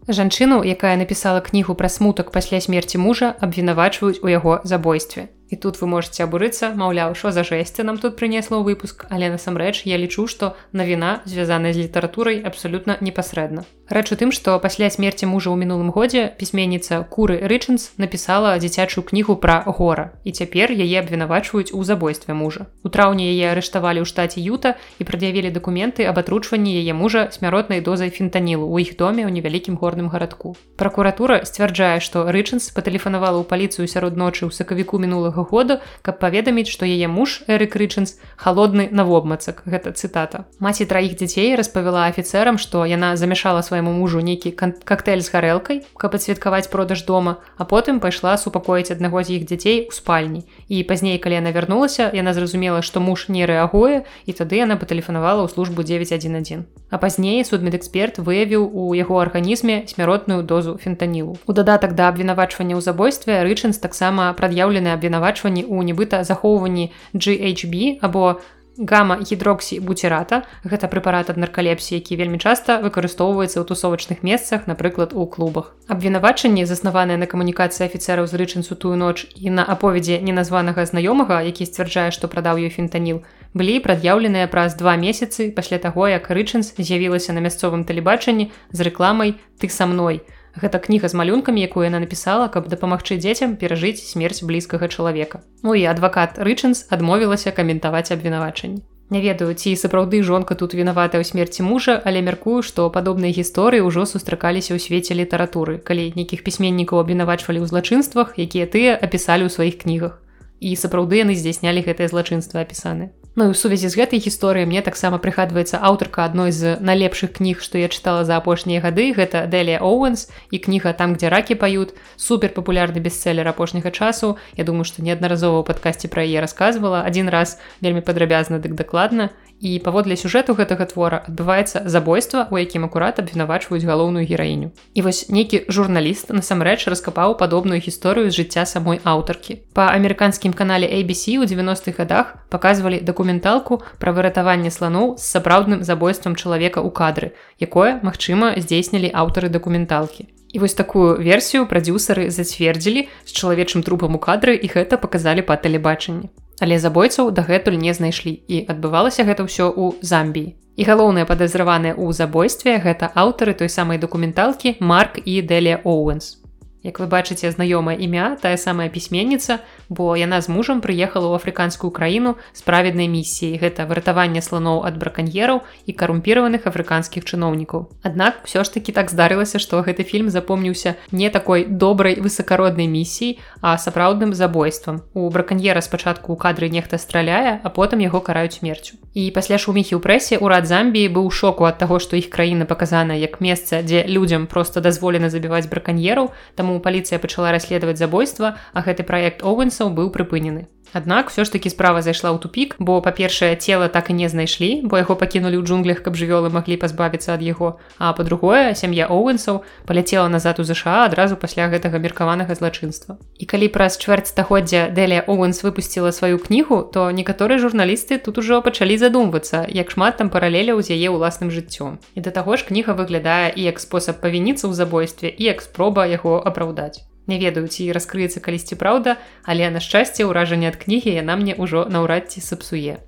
жанчыну 0.08 0.64
якая 0.64 0.96
напісала 0.98 1.42
кнігу 1.42 1.76
пра 1.76 1.90
смутак 1.90 2.32
пасля 2.32 2.62
смерці 2.62 2.98
мужа 2.98 3.36
абвінавачваюць 3.40 4.20
у 4.24 4.30
яго 4.30 4.60
забойстве 4.64 5.28
І 5.54 5.56
тут 5.56 5.78
вы 5.82 5.86
можете 5.86 6.24
абурыцца 6.26 6.74
маўляў 6.74 7.14
що 7.14 7.30
за 7.30 7.46
жэсце 7.46 7.86
нам 7.86 8.02
тут 8.02 8.18
прынесла 8.18 8.58
ў 8.58 8.74
выпуск 8.74 9.06
але 9.14 9.30
насамрэч 9.30 9.86
я 9.86 10.02
лічу 10.02 10.26
што 10.26 10.58
навіна 10.74 11.22
звязаная 11.30 11.78
з 11.78 11.86
літаратурай 11.86 12.42
абсалютна 12.42 12.98
непасрэдна. 13.06 13.62
Рэч 13.94 14.10
у 14.10 14.18
тым 14.18 14.32
што 14.34 14.58
пасля 14.64 14.90
смерці 14.90 15.28
мужа 15.30 15.54
ў 15.54 15.62
мінулым 15.62 15.94
годзе 15.94 16.32
пісьменніца 16.40 17.04
куры 17.06 17.38
рычанс 17.52 17.94
напісала 18.02 18.56
дзіцячую 18.58 19.04
кнігу 19.06 19.36
пра 19.38 19.62
гора. 19.68 20.18
І 20.26 20.34
цяпер 20.34 20.74
яе 20.74 21.04
абвінавачваюць 21.04 21.76
у 21.76 21.84
забойстве 21.84 22.34
мужа. 22.34 22.66
У 22.82 22.90
траўні 22.90 23.28
яе 23.30 23.52
арыштавалі 23.54 24.02
ў 24.02 24.10
штаце 24.10 24.42
юта 24.42 24.80
і 24.98 25.06
прад'явілі 25.06 25.54
дакументы 25.54 26.10
аб 26.10 26.18
атручванні 26.18 26.74
яе 26.82 26.98
мужа 26.98 27.28
смяротнай 27.36 27.86
дозай 27.86 28.10
фентанілу 28.10 28.66
ў 28.66 28.88
іх 28.88 28.98
доме 28.98 29.28
ў 29.28 29.36
невялікім 29.36 29.78
горным 29.78 30.10
гарадку. 30.10 30.56
Пракуратура 30.82 31.44
сцвярджае 31.46 32.00
што 32.00 32.26
рычанс 32.32 32.72
патэлефанавала 32.74 33.38
ў 33.38 33.46
паліцыю 33.46 33.86
сярод 33.86 34.18
ночы 34.18 34.48
ў 34.48 34.52
сакавіку 34.56 34.98
мінулага 34.98 35.43
году 35.44 35.80
каб 36.02 36.20
паведаміць 36.20 36.70
што 36.72 36.86
яе 36.86 37.08
муж 37.08 37.44
эрик 37.48 37.76
рычанс 37.76 38.20
холодны 38.38 38.90
навобмацак 38.92 39.64
гэта 39.66 39.94
цытата. 39.94 40.46
Маці 40.60 40.86
траіх 40.86 41.16
дзяцей 41.20 41.56
распавяла 41.56 42.08
афіцерам 42.08 42.58
што 42.58 42.86
яна 42.86 43.16
замяшала 43.16 43.62
свайму 43.62 43.94
мужу 43.94 44.20
нейкі 44.20 44.52
коктейль 44.84 45.22
з 45.22 45.32
гарэлкай 45.34 45.84
каб 45.98 46.16
адсвяткаваць 46.16 46.70
продаж 46.70 47.04
дома 47.06 47.38
а 47.58 47.66
потым 47.66 48.00
пайшла 48.00 48.38
супакоіць 48.38 48.92
аднаго 48.92 49.24
з 49.24 49.40
іх 49.40 49.50
дзяцей 49.50 49.88
у 49.88 49.92
спальні. 49.92 50.46
І 50.68 50.84
пазней 50.84 51.18
калі 51.18 51.42
яна 51.42 51.52
вярнулася 51.52 52.12
яна 52.14 52.34
зразумела 52.34 52.82
што 52.82 53.00
муж 53.00 53.30
не 53.30 53.46
рэагуе 53.50 54.04
і 54.26 54.32
тады 54.34 54.62
яна 54.62 54.78
патэлефанавала 54.78 55.46
ў 55.46 55.50
службу 55.50 55.84
911 55.84 56.66
а 56.94 57.02
пазней 57.02 57.42
судмедэксперт 57.42 58.22
выявіў 58.22 58.70
у 58.70 58.94
яго 58.94 59.18
арганізме 59.18 59.90
смяротную 59.90 60.44
дозу 60.44 60.78
фентанілу. 60.78 61.38
У 61.50 61.54
дадатак 61.54 61.98
да 61.98 62.06
абвінавачвання 62.14 62.78
ў 62.78 62.86
забойстве 62.86 63.42
рычанс 63.42 63.82
таксама 63.82 64.30
прад'яўлены 64.38 64.94
абвінаваць 64.94 65.33
абвінавачванні 65.34 65.66
ў 65.66 65.84
нібыта 65.84 66.24
захоўванні 66.24 66.92
GHB 67.14 68.00
або 68.02 68.40
гама 68.78 69.22
гідроксі 69.22 69.80
буцерата 69.86 70.50
гэта 70.66 70.90
прэпарат 70.90 71.30
ад 71.30 71.38
наркалепсіі 71.38 72.02
які 72.02 72.18
вельмі 72.18 72.42
часта 72.42 72.82
выкарыстоўваецца 72.82 73.62
ў 73.62 73.66
тусовачных 73.70 74.26
месцах 74.26 74.66
напрыклад 74.66 75.14
у 75.14 75.30
клубах. 75.30 75.78
Абвінавачанні 75.86 76.66
заснаваныя 76.66 77.22
на 77.22 77.30
камунікацыі 77.30 77.86
афіцераў 77.86 78.26
з 78.26 78.34
рычынцу 78.34 78.74
тую 78.74 78.98
ноч 78.98 79.30
і 79.38 79.54
на 79.54 79.62
аповедзе 79.62 80.18
неназванага 80.26 80.86
знаёмага 80.90 81.46
які 81.46 81.70
сцвярджае 81.70 82.10
што 82.10 82.26
прадаў 82.26 82.58
ёй 82.66 82.74
фентаніл 82.74 83.22
былі 83.54 83.78
прад'яўленыя 83.78 84.50
праз 84.50 84.74
два 84.74 84.98
месяцы 84.98 85.54
пасля 85.54 85.78
таго 85.78 86.10
як 86.10 86.34
рычынс 86.34 86.74
з'явілася 86.78 87.34
на 87.38 87.46
мясцовым 87.46 87.86
тэлебачанні 87.86 88.50
з 88.74 88.80
рэкламай 88.82 89.38
ты 89.62 89.70
са 89.70 89.86
мной 89.86 90.26
Гэта 90.54 90.80
кніга 90.80 91.10
з 91.10 91.18
малюнкамі, 91.18 91.62
якую 91.66 91.84
яна 91.90 92.00
напісала, 92.00 92.46
каб 92.48 92.70
дапамагчы 92.70 93.18
дзецям 93.18 93.58
перажыць 93.58 94.06
смерць 94.06 94.46
блізкага 94.46 94.88
чалавека. 94.88 95.42
Ну 95.66 95.74
і 95.74 95.86
адвакат 95.90 96.38
Рычанс 96.38 96.86
адмовілася 96.94 97.52
каментаваць 97.52 98.14
абвінавачанні. 98.14 98.86
Не 99.10 99.22
ведаю, 99.22 99.54
ці 99.54 99.74
сапраўды 99.78 100.22
жонка 100.24 100.56
тут 100.56 100.74
вінаватая 100.74 101.22
ў 101.22 101.26
смерці 101.26 101.66
мужа, 101.66 102.02
але 102.06 102.22
мяркую, 102.22 102.62
што 102.62 102.90
падобныя 102.90 103.34
гісторыі 103.34 103.86
ўжо 103.86 104.06
сустракаліся 104.10 104.74
ў 104.74 104.80
свеце 104.82 105.18
літаратуры, 105.18 105.78
калі 105.82 106.14
нейкіх 106.18 106.46
пісьменнікаў 106.46 107.02
абвінавачвалі 107.02 107.62
ў 107.62 107.68
злачынствах, 107.70 108.38
якія 108.38 108.70
тыя 108.70 108.94
апісалі 108.98 109.46
ў 109.46 109.54
сваіх 109.54 109.82
кнігах. 109.82 110.22
І 110.62 110.78
сапраўды 110.78 111.22
яны 111.22 111.38
здзяйснялі 111.38 111.86
гэтыя 111.86 112.10
злачынства 112.10 112.62
апісаны. 112.62 113.14
Ну 113.36 113.50
і 113.50 113.50
ў 113.50 113.58
сувязі 113.58 113.90
з 113.90 113.98
гэтай 113.98 114.22
гісторыяй 114.22 114.70
мне 114.70 114.86
таксама 114.86 115.18
прыгадваецца 115.18 115.82
аўтарка 115.82 116.22
адной 116.22 116.54
з 116.54 116.78
налепшых 116.78 117.34
кніг, 117.42 117.66
што 117.66 117.82
я 117.82 117.90
чытала 117.90 118.22
за 118.30 118.38
апошнія 118.38 118.78
гады 118.78 119.10
гэта 119.10 119.50
Дэлія 119.50 119.82
Оуэнс 119.82 120.30
і 120.54 120.62
кніга 120.62 120.94
там, 120.94 121.18
дзе 121.18 121.34
ракі 121.34 121.58
паюць 121.58 121.98
супер 122.14 122.54
папулярны 122.54 123.02
бестселлер 123.02 123.50
апошняга 123.50 123.90
часу. 123.90 124.38
Я 124.54 124.70
думаю, 124.70 124.86
што 124.86 125.02
неаднаразова 125.02 125.66
ў 125.66 125.66
падкасці 125.66 126.14
пра 126.14 126.22
яе 126.22 126.46
расказвала 126.46 127.02
адзін 127.10 127.34
раз 127.34 127.58
вельмі 127.82 128.06
падрабязна 128.06 128.62
дык 128.62 128.78
дакладна 128.78 129.34
і 129.64 129.80
паводле 129.80 130.20
сюжэту 130.20 130.54
гэтага 130.60 130.86
твора 130.92 131.24
адбываецца 131.24 131.88
забойства 131.88 132.52
у 132.52 132.60
якім 132.60 132.84
акурат 132.84 133.24
абвінавачваюць 133.24 133.88
галоўную 133.88 134.28
гераіню. 134.28 134.76
І 134.92 135.08
вось 135.08 135.32
нейкі 135.32 135.64
журналіст 135.72 136.36
насамрэч 136.36 136.84
раскапаў 136.92 137.40
падобную 137.40 137.80
гісторыю 137.80 138.28
з 138.28 138.44
жыцця 138.44 138.68
самой 138.68 139.00
аўтаркі. 139.08 139.64
Па 139.72 139.88
амерыканскім 139.96 140.52
канале 140.52 140.92
ABC 140.92 141.40
у 141.40 141.48
90-х 141.48 141.96
годах 141.96 142.36
паказвалі 142.52 143.00
дакументалку 143.00 143.80
пра 144.04 144.12
выратаванне 144.12 144.68
слоноў 144.68 145.16
з 145.16 145.32
сапраўдным 145.32 145.88
забойствам 145.88 146.36
чалавека 146.36 146.84
ў 146.84 146.92
кадры 146.92 147.32
якое 147.56 148.04
магчыма 148.04 148.60
здзейснілі 148.60 149.16
аўтары 149.16 149.48
дакументалкі. 149.48 150.28
І 150.54 150.60
вось 150.60 150.76
такую 150.76 151.18
версію 151.18 151.66
прадюсары 151.66 152.30
зацвердзілі 152.30 153.08
з 153.26 153.32
чалавечым 153.32 153.82
трупам 153.82 154.20
у 154.20 154.20
кадры 154.20 154.60
і 154.60 154.68
гэта 154.68 155.00
паказалі 155.00 155.42
па 155.48 155.56
тэлебачанні 155.56 156.30
але 156.60 156.80
забойцаў 156.80 157.32
дагэтуль 157.32 157.80
не 157.80 157.94
знайшлі. 157.94 158.44
І 158.48 158.66
адбывалася 158.68 159.24
гэта 159.24 159.48
ўсё 159.48 159.72
ў 159.72 159.98
замбіі. 160.02 160.54
І 160.76 160.84
галоўныя 160.84 161.26
падазраваныя 161.30 161.94
ў 161.94 162.14
забойстве 162.14 162.78
гэта 162.82 163.14
аўтары 163.14 163.54
той 163.54 163.70
самай 163.70 163.98
дакументалкі 163.98 164.78
марк 164.82 165.22
і 165.26 165.42
дэлія 165.42 165.82
оуэнс 165.86 166.43
Як 166.84 167.00
вы 167.00 167.08
бачыце 167.08 167.48
знаёмае 167.48 167.96
імя 167.96 168.36
тая 168.44 168.60
самая 168.60 168.92
пісьменніца, 168.92 169.64
бо 169.88 170.20
яна 170.20 170.44
з 170.44 170.52
мужам 170.52 170.84
прыехала 170.84 171.32
ў 171.32 171.40
афрыканскую 171.40 171.96
краіну 171.96 172.36
з 172.52 172.62
праведнай 172.68 173.08
місіяй 173.08 173.56
гэта 173.56 173.88
выратаванне 173.88 174.44
слоноў 174.44 174.84
ад 174.84 175.00
браканьераў 175.00 175.64
і 175.88 175.92
карумпіраваных 175.96 176.68
афрыканскіх 176.68 177.24
чыноўнікаў. 177.24 177.88
Аднак 178.04 178.44
ўсё 178.44 178.68
ж 178.68 178.74
такі 178.76 178.92
так 178.92 179.08
здарылася, 179.16 179.64
што 179.64 179.80
гэты 179.80 180.04
фільм 180.04 180.28
запомніўся 180.28 181.00
не 181.16 181.32
такой 181.32 181.64
добрай 181.64 182.20
высакароднай 182.20 182.92
місіяй, 182.92 183.40
а 183.64 183.80
сапраўдным 183.80 184.36
забойствам. 184.36 185.08
У 185.16 185.30
браканьера 185.32 185.80
спачатку 185.80 186.36
ў 186.36 186.38
кадры 186.38 186.68
нехта 186.68 187.00
страляе, 187.00 187.64
а 187.64 187.70
потым 187.72 188.04
яго 188.04 188.20
караюць 188.20 188.60
смерцю. 188.60 189.00
І 189.16 189.32
пасля 189.32 189.56
шуміхі 189.56 189.96
ў 189.96 190.04
прэсе 190.04 190.36
ўрад 190.36 190.68
замбіі 190.68 191.08
быў 191.16 191.32
шоку 191.32 191.64
ад 191.64 191.80
таго, 191.80 192.04
што 192.04 192.20
іх 192.20 192.28
краіна 192.28 192.68
паказана 192.68 193.16
як 193.16 193.40
месца, 193.40 193.80
дзе 193.80 194.04
людзям 194.04 194.52
проста 194.52 194.84
дазволена 194.84 195.32
забіваць 195.32 195.72
браканьераў, 195.72 196.36
таму 196.60 196.73
таму 196.74 196.82
паліцыя 196.82 197.22
пачала 197.22 197.54
расследаваць 197.54 198.02
забойства, 198.02 198.58
а 198.74 198.82
гэты 198.82 199.06
праект 199.06 199.46
Оуэнсаў 199.46 199.94
быў 199.94 200.10
прыпынены. 200.10 200.66
Аднак 200.94 201.30
все 201.30 201.44
ж 201.44 201.52
таки 201.52 201.70
справа 201.70 202.02
зайшла 202.02 202.30
ў 202.30 202.38
тупік, 202.38 202.76
бо 202.78 203.02
па-першае 203.02 203.58
цела 203.58 203.90
так 203.90 204.10
і 204.10 204.14
не 204.14 204.30
знайшлі, 204.30 204.86
бо 204.86 205.02
яго 205.02 205.18
пакінулі 205.18 205.58
ў 205.58 205.66
джунглях, 205.66 206.06
каб 206.06 206.14
жывёлы 206.14 206.54
маглі 206.54 206.78
пазбавіцца 206.78 207.34
ад 207.34 207.42
яго. 207.42 207.82
А 207.98 208.14
па-другое, 208.14 208.78
сям'я 208.78 209.10
Оуэнсаў 209.10 209.66
паляцела 209.90 210.30
назад 210.30 210.62
у 210.62 210.64
ЗША 210.64 211.10
адразу 211.10 211.34
пасля 211.34 211.66
гэтага 211.74 211.98
меркаванага 211.98 212.54
злачынства. 212.54 213.18
І 213.42 213.50
калі 213.50 213.74
праз 213.74 213.98
чвэрць 213.98 214.30
стагоддзя 214.30 214.94
Дэлія 214.94 215.26
Оуэнс 215.26 215.66
выпусціла 215.66 216.14
сваю 216.14 216.38
кнігу, 216.38 216.86
то 216.94 217.10
некаторыя 217.10 217.58
журналісты 217.58 218.22
тут 218.22 218.38
ужо 218.38 218.62
пачалі 218.62 218.98
задумвацца, 219.02 219.66
як 219.66 219.90
шмат 219.90 220.22
там 220.22 220.30
паралеляў 220.30 220.78
з 220.86 220.94
яе 220.94 221.10
ўласным 221.10 221.50
жыццём. 221.50 221.98
І 222.14 222.22
да 222.22 222.30
таго 222.30 222.54
ж 222.54 222.70
кніга 222.70 222.94
выглядае 222.94 223.50
і 223.50 223.66
як 223.66 223.82
спосаб 223.82 224.22
павініцца 224.22 224.70
ў 224.70 224.78
забойстве 224.78 225.34
і 225.34 225.42
як 225.42 225.66
спроба 225.66 226.06
яго 226.06 226.38
апраўдаць. 226.38 227.02
Не 227.28 227.40
ведаю, 227.40 227.68
ці 227.68 227.88
раскрыецца 227.96 228.44
калісьці 228.44 228.76
праўда, 228.76 229.16
але 229.44 229.70
на 229.72 229.80
шчасце 229.80 230.28
ўражанне 230.28 230.68
ад 230.68 230.78
кнігі 230.82 231.16
яна 231.16 231.40
мне 231.40 231.56
ўжо 231.56 231.88
наўрад 231.88 232.28
ці 232.36 232.44
сапсуе 232.44 233.00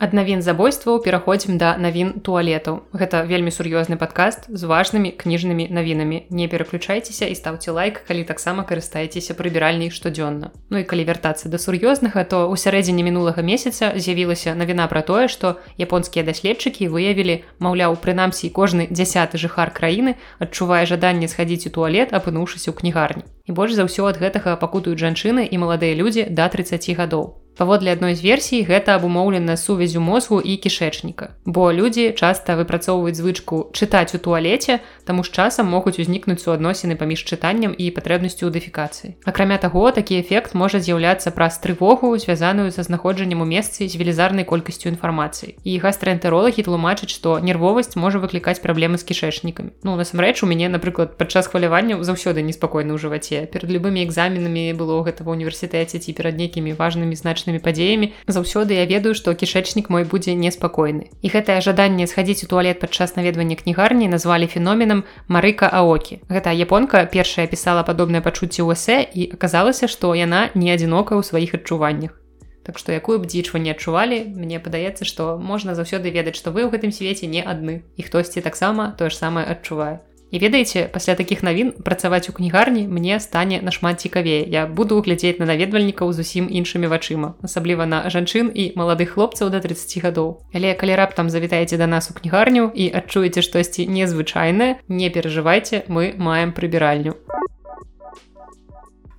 ад 0.00 0.16
навін 0.16 0.40
забойстваў 0.40 1.02
пераходзім 1.04 1.60
да 1.60 1.76
навін 1.76 2.24
туалетаў. 2.24 2.88
Гэта 2.96 3.20
вельмі 3.28 3.52
сур'ёзны 3.52 4.00
падкаст 4.00 4.48
з 4.48 4.64
важнымі 4.64 5.12
кніжнымі 5.12 5.68
навінамі. 5.68 6.24
Не 6.32 6.48
пераключайцеся 6.48 7.28
і 7.28 7.36
ставце 7.36 7.70
лайк 7.76 8.00
калі 8.08 8.24
таксама 8.24 8.64
карыстаецеся 8.64 9.36
прыбіральней 9.36 9.92
штодзённа. 9.92 10.56
Ну 10.72 10.80
і 10.80 10.88
калі 10.88 11.04
вяртацца 11.04 11.52
да 11.52 11.60
сур'ёзнага 11.60 12.24
то 12.24 12.48
ў 12.48 12.56
сярэдзіне 12.56 13.04
мінулага 13.04 13.44
месяца 13.44 13.92
з'явілася 13.92 14.56
навіна 14.56 14.88
пра 14.88 15.04
тое 15.04 15.28
што 15.28 15.60
японскія 15.76 16.24
даследчыкі 16.24 16.88
выявілі 16.88 17.44
маўляў 17.60 18.00
прынамсі 18.00 18.48
кожны 18.48 18.88
дзясяты 18.88 19.36
жыхар 19.36 19.68
краіны 19.76 20.16
адчувае 20.40 20.88
жаданне 20.88 21.28
схадзіць 21.28 21.68
у 21.68 21.76
туалет 21.76 22.16
апынуўшыся 22.16 22.72
ў 22.72 22.74
кнігарні. 22.80 23.28
І 23.44 23.52
больш 23.52 23.76
за 23.76 23.84
ўсё 23.84 24.08
ад 24.08 24.16
гэтага 24.16 24.56
пакутаюць 24.56 24.96
жанчыны 24.96 25.44
і 25.44 25.56
маладыя 25.60 25.92
людзі 25.92 26.24
да 26.32 26.48
30 26.48 26.88
гадоў 26.96 27.36
Паводле 27.60 27.92
адной 27.92 28.16
з 28.16 28.24
версій 28.24 28.64
гэта 28.64 28.96
абумоўлена 28.96 29.52
сувязю 29.60 30.00
мозгу 30.00 30.40
і 30.40 30.56
кішэчніка. 30.56 31.36
Бо 31.44 31.68
людзі 31.76 32.16
часта 32.16 32.56
выпрацоўваюць 32.56 33.20
звычку 33.20 33.68
чытаць 33.76 34.16
у 34.16 34.18
туалеце, 34.18 34.80
таму 35.04 35.20
з 35.20 35.28
часам 35.28 35.68
могуць 35.68 36.00
узнікнуць 36.00 36.40
суадносіны 36.40 36.96
паміж 36.96 37.20
чытаннем 37.20 37.76
і 37.76 37.92
патрэбнасцю 37.92 38.48
дефікацыі. 38.48 39.20
Акрамя 39.28 39.60
таго, 39.60 39.92
такі 39.92 40.24
эфект 40.24 40.56
можа 40.56 40.80
з'яўляцца 40.80 41.36
праз 41.36 41.60
трывогу, 41.60 42.16
звязаную 42.16 42.72
са 42.72 42.80
знаходжаннем 42.80 43.44
у 43.44 43.44
месцы 43.44 43.84
з 43.84 43.92
велізарнай 43.92 44.48
колькасцю 44.48 44.88
інфармацыі. 44.88 45.60
І 45.60 45.76
гастраэнтэролагі 45.84 46.64
тлумачаць, 46.64 47.12
што 47.12 47.44
нервовасць 47.44 47.92
можа 47.92 48.24
выклікаць 48.24 48.64
праблемы 48.64 48.96
з 48.96 49.04
кішэчнікамі. 49.04 49.76
Ну 49.84 50.00
насамрэч 50.00 50.40
у 50.40 50.48
мяне, 50.48 50.72
напрыклад, 50.72 51.20
падчас 51.20 51.52
хвалявання 51.52 52.00
заўсёды 52.00 52.40
неспакойна 52.40 52.96
ў 52.96 52.98
жываце. 53.04 53.44
Перад 53.52 53.68
любымі 53.68 54.00
экзаменамі 54.08 54.72
было 54.80 55.04
гэта 55.04 55.28
ва 55.28 55.36
універсітэце 55.36 56.00
ці 56.00 56.16
перад 56.16 56.40
нейкімі 56.40 56.72
важнымі 56.72 57.12
значнымі 57.12 57.49
страшнымі 57.50 57.58
падзеямі 57.58 58.12
заўсёды 58.26 58.78
я 58.78 58.86
ведаю 58.86 59.14
што 59.14 59.34
кішэчнік 59.34 59.90
мой 59.90 60.04
будзе 60.04 60.34
неспакойны. 60.34 61.10
І 61.22 61.28
гэтае 61.28 61.60
жаданне 61.60 62.06
схадзіць 62.06 62.44
у 62.44 62.46
туалет 62.46 62.80
падчас 62.80 63.16
наведвання 63.16 63.56
кнігарні 63.56 64.08
назвалі 64.08 64.46
феноменам 64.46 65.04
марыка 65.28 65.66
аокі. 65.66 66.20
Гэта 66.28 66.54
японка 66.54 67.06
першая 67.06 67.46
пісала 67.46 67.82
падобнае 67.82 68.22
пачуцце 68.22 68.62
ў 68.62 68.74
эсэ 68.74 68.96
і 69.14 69.34
аказалася 69.34 69.88
што 69.88 70.14
яна 70.14 70.50
не 70.54 70.70
адзінока 70.70 71.18
ў 71.18 71.22
сваіх 71.26 71.54
адчуваннях. 71.58 72.14
Так 72.62 72.78
што 72.78 72.92
якую 72.92 73.18
б 73.18 73.26
дзічву 73.26 73.58
не 73.58 73.72
адчувалі 73.72 74.36
мне 74.36 74.60
падаецца 74.60 75.04
што 75.04 75.40
можна 75.40 75.74
заўсёды 75.74 76.12
ведаць 76.12 76.38
што 76.38 76.54
вы 76.54 76.68
ў 76.68 76.70
гэтым 76.70 76.92
свеце 76.92 77.26
не 77.26 77.42
адны. 77.42 77.82
І 77.96 78.06
хтосьці 78.06 78.44
таксама 78.44 78.94
тое 78.98 79.10
ж 79.10 79.16
самае 79.16 79.48
адчувае 79.48 80.04
І 80.30 80.38
ведаеце, 80.38 80.86
пасля 80.92 81.14
такіх 81.14 81.42
навін 81.42 81.72
працаваць 81.84 82.30
у 82.30 82.32
кнігарні 82.32 82.86
мне 82.88 83.20
стане 83.20 83.60
нашмат 83.62 84.00
цікавей. 84.00 84.46
Я 84.46 84.66
буду 84.66 85.00
глядзець 85.00 85.38
на 85.38 85.46
наведвальнікаў 85.50 86.12
зусім 86.12 86.46
іншымі 86.46 86.86
вачыма, 86.86 87.34
асабліва 87.42 87.86
на 87.86 88.06
жанчын 88.10 88.50
і 88.54 88.70
маладых 88.78 89.18
хлопцаў 89.18 89.50
да 89.50 89.58
30 89.60 89.98
гадоў. 90.06 90.38
Але 90.54 90.74
калі 90.74 90.94
раптам 90.94 91.30
завітаеце 91.30 91.76
да 91.76 91.86
нас 91.90 92.10
у 92.10 92.14
кнігарню 92.14 92.70
і 92.74 92.90
адчуеце 92.94 93.42
штосьці 93.42 93.90
незвычайнае, 93.90 94.78
не 94.88 95.10
перажывайце, 95.10 95.82
мы 95.88 96.14
маем 96.16 96.54
прыбіральню. 96.54 97.18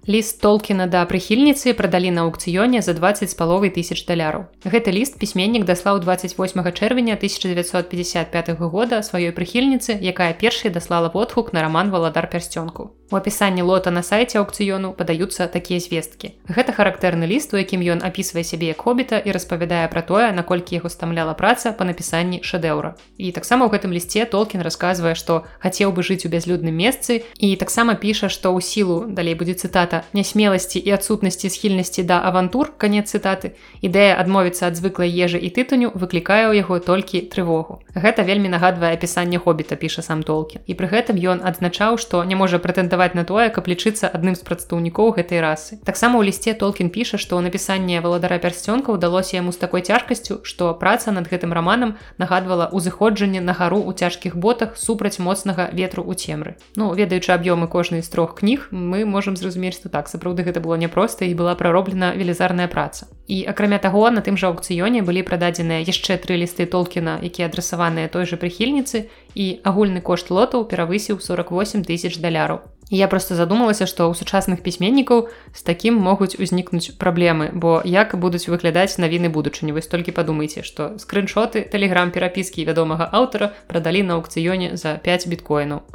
Ліст 0.10 0.42
толкіна 0.42 0.88
да 0.90 1.06
прыхільніцы 1.06 1.76
прадалі 1.78 2.10
на 2.10 2.26
аукцыёне 2.26 2.82
за 2.82 2.98
20 2.98 3.30
з 3.30 3.36
паловай 3.38 3.70
тысяч 3.70 4.02
даляраў. 4.10 4.50
Гэты 4.66 4.90
ліст 4.90 5.22
пісьменнік 5.22 5.62
даслаў 5.62 6.02
28 6.02 6.74
чэрвеня 6.74 7.14
1955 7.22 8.50
года 8.58 9.06
сваёй 9.06 9.30
прыхільніцы, 9.30 9.94
якая 10.02 10.34
першай 10.34 10.72
даслала 10.74 11.14
водгук 11.14 11.54
на 11.54 11.62
раман 11.62 11.92
валадар 11.94 12.26
пярсцёнку. 12.26 12.98
У 13.12 13.16
апісанні 13.16 13.62
лота 13.62 13.92
на 13.92 14.02
сайце 14.02 14.40
аукцыёну 14.40 14.96
падаюцца 14.96 15.46
такія 15.52 15.84
звесткі. 15.84 16.32
Гэта 16.48 16.72
характэрны 16.72 17.28
ліст, 17.28 17.54
у 17.54 17.60
якім 17.60 17.84
ён 17.84 18.00
апісвае 18.02 18.48
сябе 18.48 18.72
як 18.72 18.82
хобіта 18.82 19.20
і 19.20 19.36
распавядае 19.36 19.86
пра 19.92 20.02
тое, 20.02 20.32
наколькі 20.32 20.80
яго 20.80 20.88
стамляла 20.88 21.36
праца 21.36 21.76
па 21.76 21.84
напісанні 21.84 22.40
шэдэўра. 22.40 22.96
І 23.20 23.36
таксама 23.36 23.68
ў 23.68 23.76
гэтым 23.76 23.92
лісце 23.92 24.24
Толкін 24.26 24.64
расказвае, 24.64 25.14
што 25.20 25.44
хацеў 25.60 25.92
бы 25.92 26.08
жыць 26.08 26.24
у 26.24 26.32
бязлюдным 26.32 26.72
месцы 26.72 27.28
і 27.36 27.54
таксама 27.60 28.00
піша, 28.00 28.32
што 28.32 28.56
ў 28.56 28.64
сілу 28.64 29.12
далей 29.12 29.36
будзе 29.36 29.60
цытата 29.92 30.08
нясмеласці 30.14 30.80
і 30.80 30.92
адсутнасці 30.92 31.50
схільнасці 31.50 32.04
да 32.04 32.22
авантур 32.24 32.72
канец 32.78 33.12
цытаты. 33.12 33.52
Ідэя 33.82 34.16
адмовіцца 34.16 34.68
ад 34.72 34.80
звыклай 34.80 35.12
ежы 35.12 35.38
і 35.38 35.52
тытуню 35.52 35.92
выклікае 35.92 36.48
ў 36.48 36.64
яго 36.64 36.80
толькі 36.80 37.28
трывогу. 37.28 37.84
Гэта 37.96 38.24
вельмі 38.24 38.48
нагадвае 38.48 38.96
апісанне 38.96 39.38
хобіта 39.40 39.76
піша 39.76 40.02
сам 40.02 40.24
толкі. 40.24 40.64
І 40.68 40.74
пры 40.80 40.88
гэтым 40.88 41.20
ён 41.20 41.44
адзначаў, 41.44 42.00
што 42.00 42.24
не 42.24 42.36
можа 42.36 42.60
прэтэндаваць 42.60 43.16
на 43.16 43.28
тое, 43.28 43.50
каб 43.52 43.68
лічыцца 43.68 44.08
адным 44.08 44.36
з 44.36 44.44
прадстаўнікоў 44.48 45.20
гэтай 45.20 45.44
расы. 45.44 45.80
Таксама 45.84 46.20
ў 46.24 46.32
лісце 46.32 46.56
Толкін 46.56 46.90
піша, 46.90 47.18
што 47.20 47.42
напісанне 47.42 48.00
валадара 48.00 48.40
пярсцёнка 48.40 48.96
ўдалося 48.96 49.36
яму 49.44 49.52
з 49.52 49.60
такой 49.60 49.82
цяжкасцю, 49.82 50.42
што 50.48 50.72
праца 50.74 51.12
над 51.12 51.28
гэтым 51.28 51.52
раманам 51.52 51.98
нагадвала 52.18 52.72
ўзыходжанне 52.72 53.44
на 53.44 53.52
гару 53.52 53.84
ў 53.84 53.92
цяжкіх 53.98 54.38
ботах 54.38 54.78
супраць 54.78 55.20
моцнага 55.20 55.68
ветру 55.74 56.06
ў 56.08 56.16
цемры. 56.16 56.56
Ну 56.80 56.94
ведаючы 56.94 57.36
аб'ёмы 57.36 57.68
кожнай 57.68 58.02
з 58.06 58.10
трох 58.10 58.40
кніг, 58.40 58.70
мы 58.72 59.04
можам 59.06 59.36
зразумець, 59.36 59.81
што 59.82 59.90
так 59.90 60.06
сапраўды 60.06 60.46
гэта 60.46 60.62
было 60.62 60.78
няпроста 60.78 61.26
і 61.26 61.34
была 61.34 61.58
прароблена 61.58 62.14
велізарная 62.14 62.70
праца. 62.70 63.10
І 63.26 63.42
акрамя 63.50 63.82
таго, 63.82 64.06
на 64.14 64.22
тым 64.22 64.38
жа 64.38 64.54
аукцыёне 64.54 65.02
былі 65.02 65.26
прададзеныя 65.26 65.82
яшчэ 65.82 66.22
тры 66.22 66.38
лісты 66.38 66.70
Толкіна, 66.70 67.18
якія 67.18 67.50
адрасаваныя 67.50 68.14
той 68.14 68.30
жа 68.30 68.38
прыхільніцы 68.38 69.10
і 69.34 69.46
агульны 69.66 70.06
кошт 70.06 70.30
лотаў 70.30 70.70
перавысіў 70.70 71.18
48 71.18 71.82
тысяч 71.90 72.22
даляраў 72.22 72.62
я 72.92 73.08
просто 73.08 73.36
задумалася 73.36 73.88
што 73.88 74.12
ў 74.12 74.20
сучасных 74.20 74.60
пісьменнікаў 74.68 75.32
з 75.56 75.62
такім 75.64 75.96
могуць 75.96 76.36
узнікнуць 76.36 77.00
праблемы 77.00 77.50
бо 77.56 77.80
як 77.88 78.20
будуць 78.20 78.52
выглядаць 78.52 79.00
навіны 79.00 79.32
будучыні 79.32 79.72
вось 79.72 79.88
толькі 79.88 80.12
падумайце 80.12 80.68
што 80.68 80.92
скриншоты 81.00 81.64
тэлеграм 81.72 82.12
перапіскі 82.12 82.68
вядомага 82.68 83.08
аўтара 83.08 83.56
прадалі 83.72 84.04
на 84.04 84.20
аукцыёне 84.20 84.76
за 84.76 85.00
5 85.00 85.32
біткоінаў 85.32 85.88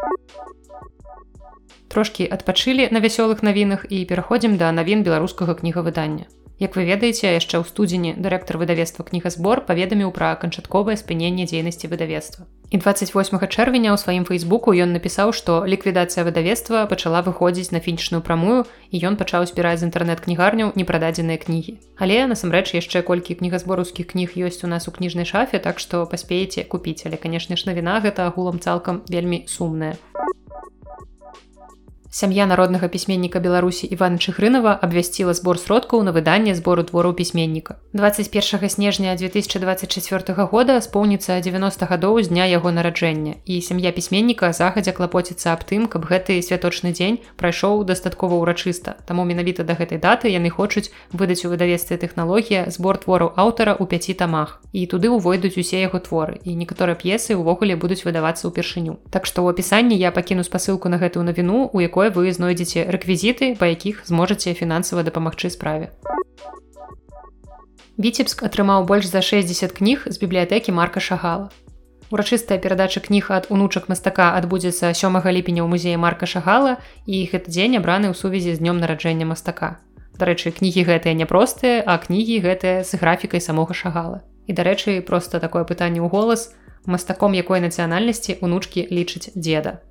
трошки 1.89 2.27
адпачылі 2.27 2.89
на 2.91 3.03
вясёлых 3.05 3.43
навінах 3.43 3.87
і 3.91 4.05
пераходзім 4.05 4.57
да 4.57 4.73
навін 4.73 5.03
беларускага 5.03 5.55
кнігавыдання 5.55 6.27
Як 6.59 6.73
вы 6.73 6.89
ведаеце, 6.89 7.37
яшчэ 7.37 7.61
ў 7.61 7.69
студзені 7.69 8.11
дырэктар 8.17 8.57
выдавецтва 8.57 9.05
кнігазбор 9.05 9.61
паведаміў 9.69 10.09
пра 10.09 10.33
канчатковае 10.41 10.97
спыненне 10.97 11.45
дзейнасці 11.45 11.85
выдавецтва. 11.93 12.49
І 12.73 12.81
28 12.81 13.13
чэрвеня 13.45 13.93
ў 13.93 14.01
сваім 14.01 14.25
фейсбуку 14.25 14.73
ён 14.73 14.97
напісаў, 14.97 15.37
што 15.37 15.69
ліквідацыя 15.69 16.25
выдавецтва 16.25 16.89
пачала 16.89 17.21
выходзіць 17.21 17.77
на 17.77 17.85
фінічную 17.85 18.25
прамую 18.25 18.65
і 18.89 18.97
ён 19.05 19.21
пачаў 19.21 19.45
збіраць 19.45 19.85
з 19.85 19.93
інтэрнэт-кнігарняў 19.93 20.73
непрададзеныя 20.81 21.37
кнігі. 21.37 21.77
Але 22.01 22.25
насамрэч 22.25 22.73
яшчэ 22.73 23.05
колькі 23.05 23.37
кнігазборускіх 23.37 24.17
кніг 24.17 24.33
ёсць 24.41 24.65
у 24.65 24.73
нас 24.73 24.89
у 24.89 24.97
кніжнай 24.97 25.29
шафе, 25.29 25.61
так 25.61 25.77
што 25.77 26.09
паспееце 26.09 26.65
купіць, 26.65 27.05
але 27.05 27.21
канешне 27.21 27.61
ж 27.61 27.69
навіна 27.69 28.01
гэта 28.01 28.33
агулам 28.33 28.65
цалкам 28.65 29.05
вельмі 29.13 29.45
сумная. 29.45 30.01
Сям'я 32.17 32.47
народнага 32.47 32.89
пісьменніка 32.89 33.41
Беларусі 33.41 33.87
Івана 33.87 34.17
Чыхрынова 34.17 34.73
абвясціла 34.81 35.35
збор 35.37 35.59
сродкаў 35.61 36.01
на 36.01 36.17
выданне 36.17 36.55
збору 36.57 36.81
твораў 36.81 37.13
пісьменніка. 37.13 37.77
21 37.93 38.69
снежня 38.71 39.13
2024 39.17 40.49
года 40.49 40.81
споўніцца 40.81 41.37
90 41.45 41.85
гадоў 41.85 42.23
з 42.25 42.33
дня 42.33 42.49
яго 42.49 42.73
нараджэння 42.73 43.35
і 43.45 43.61
сям'я 43.61 43.93
пісьменніка 43.93 44.49
захадзя 44.57 44.97
клапоціцца 44.97 45.53
аб 45.53 45.69
тым, 45.69 45.85
каб 45.93 46.09
гэты 46.09 46.41
святочны 46.41 46.97
дзень 46.97 47.21
прайшоў 47.37 47.85
дастаткова 47.85 48.41
ўрачыста. 48.41 48.97
Таму 49.05 49.29
менавіта 49.29 49.61
да 49.69 49.77
гэтай 49.77 50.01
даты 50.01 50.33
яны 50.33 50.49
хочуць 50.49 50.89
выдаць 51.13 51.45
у 51.45 51.53
выдавецтве 51.53 52.01
тэхналогія 52.01 52.73
збор 52.73 52.97
твораў 52.97 53.37
аўтара 53.37 53.77
ў 53.77 53.85
пяці 53.85 54.17
тамах. 54.17 54.65
І 54.73 54.89
туды 54.89 55.13
ўвойдуць 55.13 55.61
усе 55.61 55.85
яго 55.85 56.01
творы 56.01 56.41
і 56.49 56.57
некаторыя 56.57 56.97
п'есы 56.97 57.37
ўвогуле 57.37 57.77
будуць 57.77 58.09
выдавацца 58.09 58.49
ўпершыню. 58.49 59.05
Так 59.13 59.29
што 59.29 59.45
ў 59.45 59.53
апісанні 59.53 60.01
я 60.01 60.17
пакіну 60.17 60.49
спасылку 60.49 60.89
на 60.89 60.97
гэтую 60.97 61.21
навіну, 61.21 61.69
у 61.69 61.85
якой 61.85 62.06
якое 62.07 62.31
вы 62.31 62.33
знойдзеце 62.33 62.87
рэквізіты, 62.87 63.57
па 63.59 63.67
якіх 63.67 64.07
зможаце 64.07 64.55
фінансава 64.55 65.03
дапамагчы 65.03 65.51
справе. 65.51 65.91
Віцебск 67.99 68.43
атрымаў 68.45 68.85
больш 68.85 69.09
за 69.09 69.23
60 69.23 69.73
кніг 69.73 70.05
з 70.07 70.17
бібліятэкі 70.21 70.73
марка 70.73 71.01
шагала. 71.01 71.49
Урачыстая 72.13 72.59
перадача 72.63 73.01
кніг 73.01 73.33
ад 73.35 73.49
унучак 73.51 73.89
мастака 73.89 74.37
адбудзецца 74.39 74.93
7 74.93 75.17
ліпеня 75.33 75.65
ў 75.65 75.69
музеі 75.73 75.97
марка 75.97 76.29
шагала 76.29 76.77
і 77.09 77.25
гэты 77.27 77.51
дзень 77.51 77.81
абраны 77.81 78.13
ў 78.13 78.15
сувязі 78.15 78.55
з 78.55 78.63
днём 78.63 78.79
нараджэння 78.79 79.27
мастака. 79.27 79.81
Дарэчы, 80.15 80.53
кнігі 80.53 80.87
гэтыя 80.87 81.17
няпростыя, 81.19 81.83
а 81.83 81.99
кнігі 81.99 82.41
гэтыя 82.47 82.85
з 82.85 83.01
графікай 83.01 83.41
самога 83.41 83.75
шагала. 83.75 84.23
І 84.47 84.55
дарэчы, 84.55 85.03
проста 85.03 85.41
такое 85.41 85.65
пытанне 85.65 85.99
ў 85.99 86.09
голас, 86.13 86.55
мастаком 86.87 87.35
якой 87.35 87.61
нацыянальнасці 87.61 88.39
унучкі 88.41 88.87
лічыць 88.93 89.35
дзеда. 89.35 89.83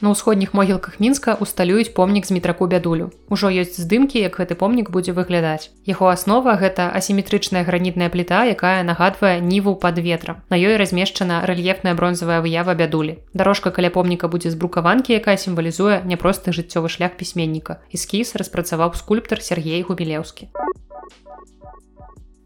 На 0.00 0.16
ўсходніх 0.16 0.54
могілках 0.56 0.96
мінска 0.96 1.36
усталююць 1.36 1.92
помнік 1.92 2.24
з 2.24 2.32
метраку 2.32 2.64
бядулю. 2.64 3.12
Ужо 3.28 3.52
ёсць 3.52 3.76
здымкі, 3.76 4.16
як 4.24 4.40
гэты 4.40 4.56
помнік 4.56 4.88
будзе 4.88 5.12
выглядаць. 5.12 5.68
Яго 5.84 6.08
аснова 6.08 6.56
гэта 6.56 6.88
асіметрычная 6.96 7.68
гранітная 7.68 8.08
пліта, 8.08 8.48
якая 8.48 8.80
нагадвае 8.80 9.44
ніву 9.44 9.76
пад 9.76 10.00
ветрам. 10.00 10.40
На 10.48 10.56
ёй 10.56 10.80
размешчана 10.80 11.44
рэльефная 11.44 11.92
бронзавая 11.92 12.40
выява 12.40 12.72
бядулі. 12.72 13.20
Дарожка 13.36 13.68
каля 13.68 13.92
помніка 13.92 14.32
будзе 14.32 14.48
з 14.48 14.56
брукаванкі, 14.56 15.12
якая 15.20 15.36
сімвалізуе 15.36 16.00
няпросты 16.08 16.56
жыццёвы 16.56 16.88
шлях 16.88 17.20
пісьменніка. 17.20 17.84
Эскіз 17.92 18.40
распрацаваў 18.40 18.96
скульптар 18.96 19.44
Сергей 19.44 19.84
Губілеўскі. 19.84 20.48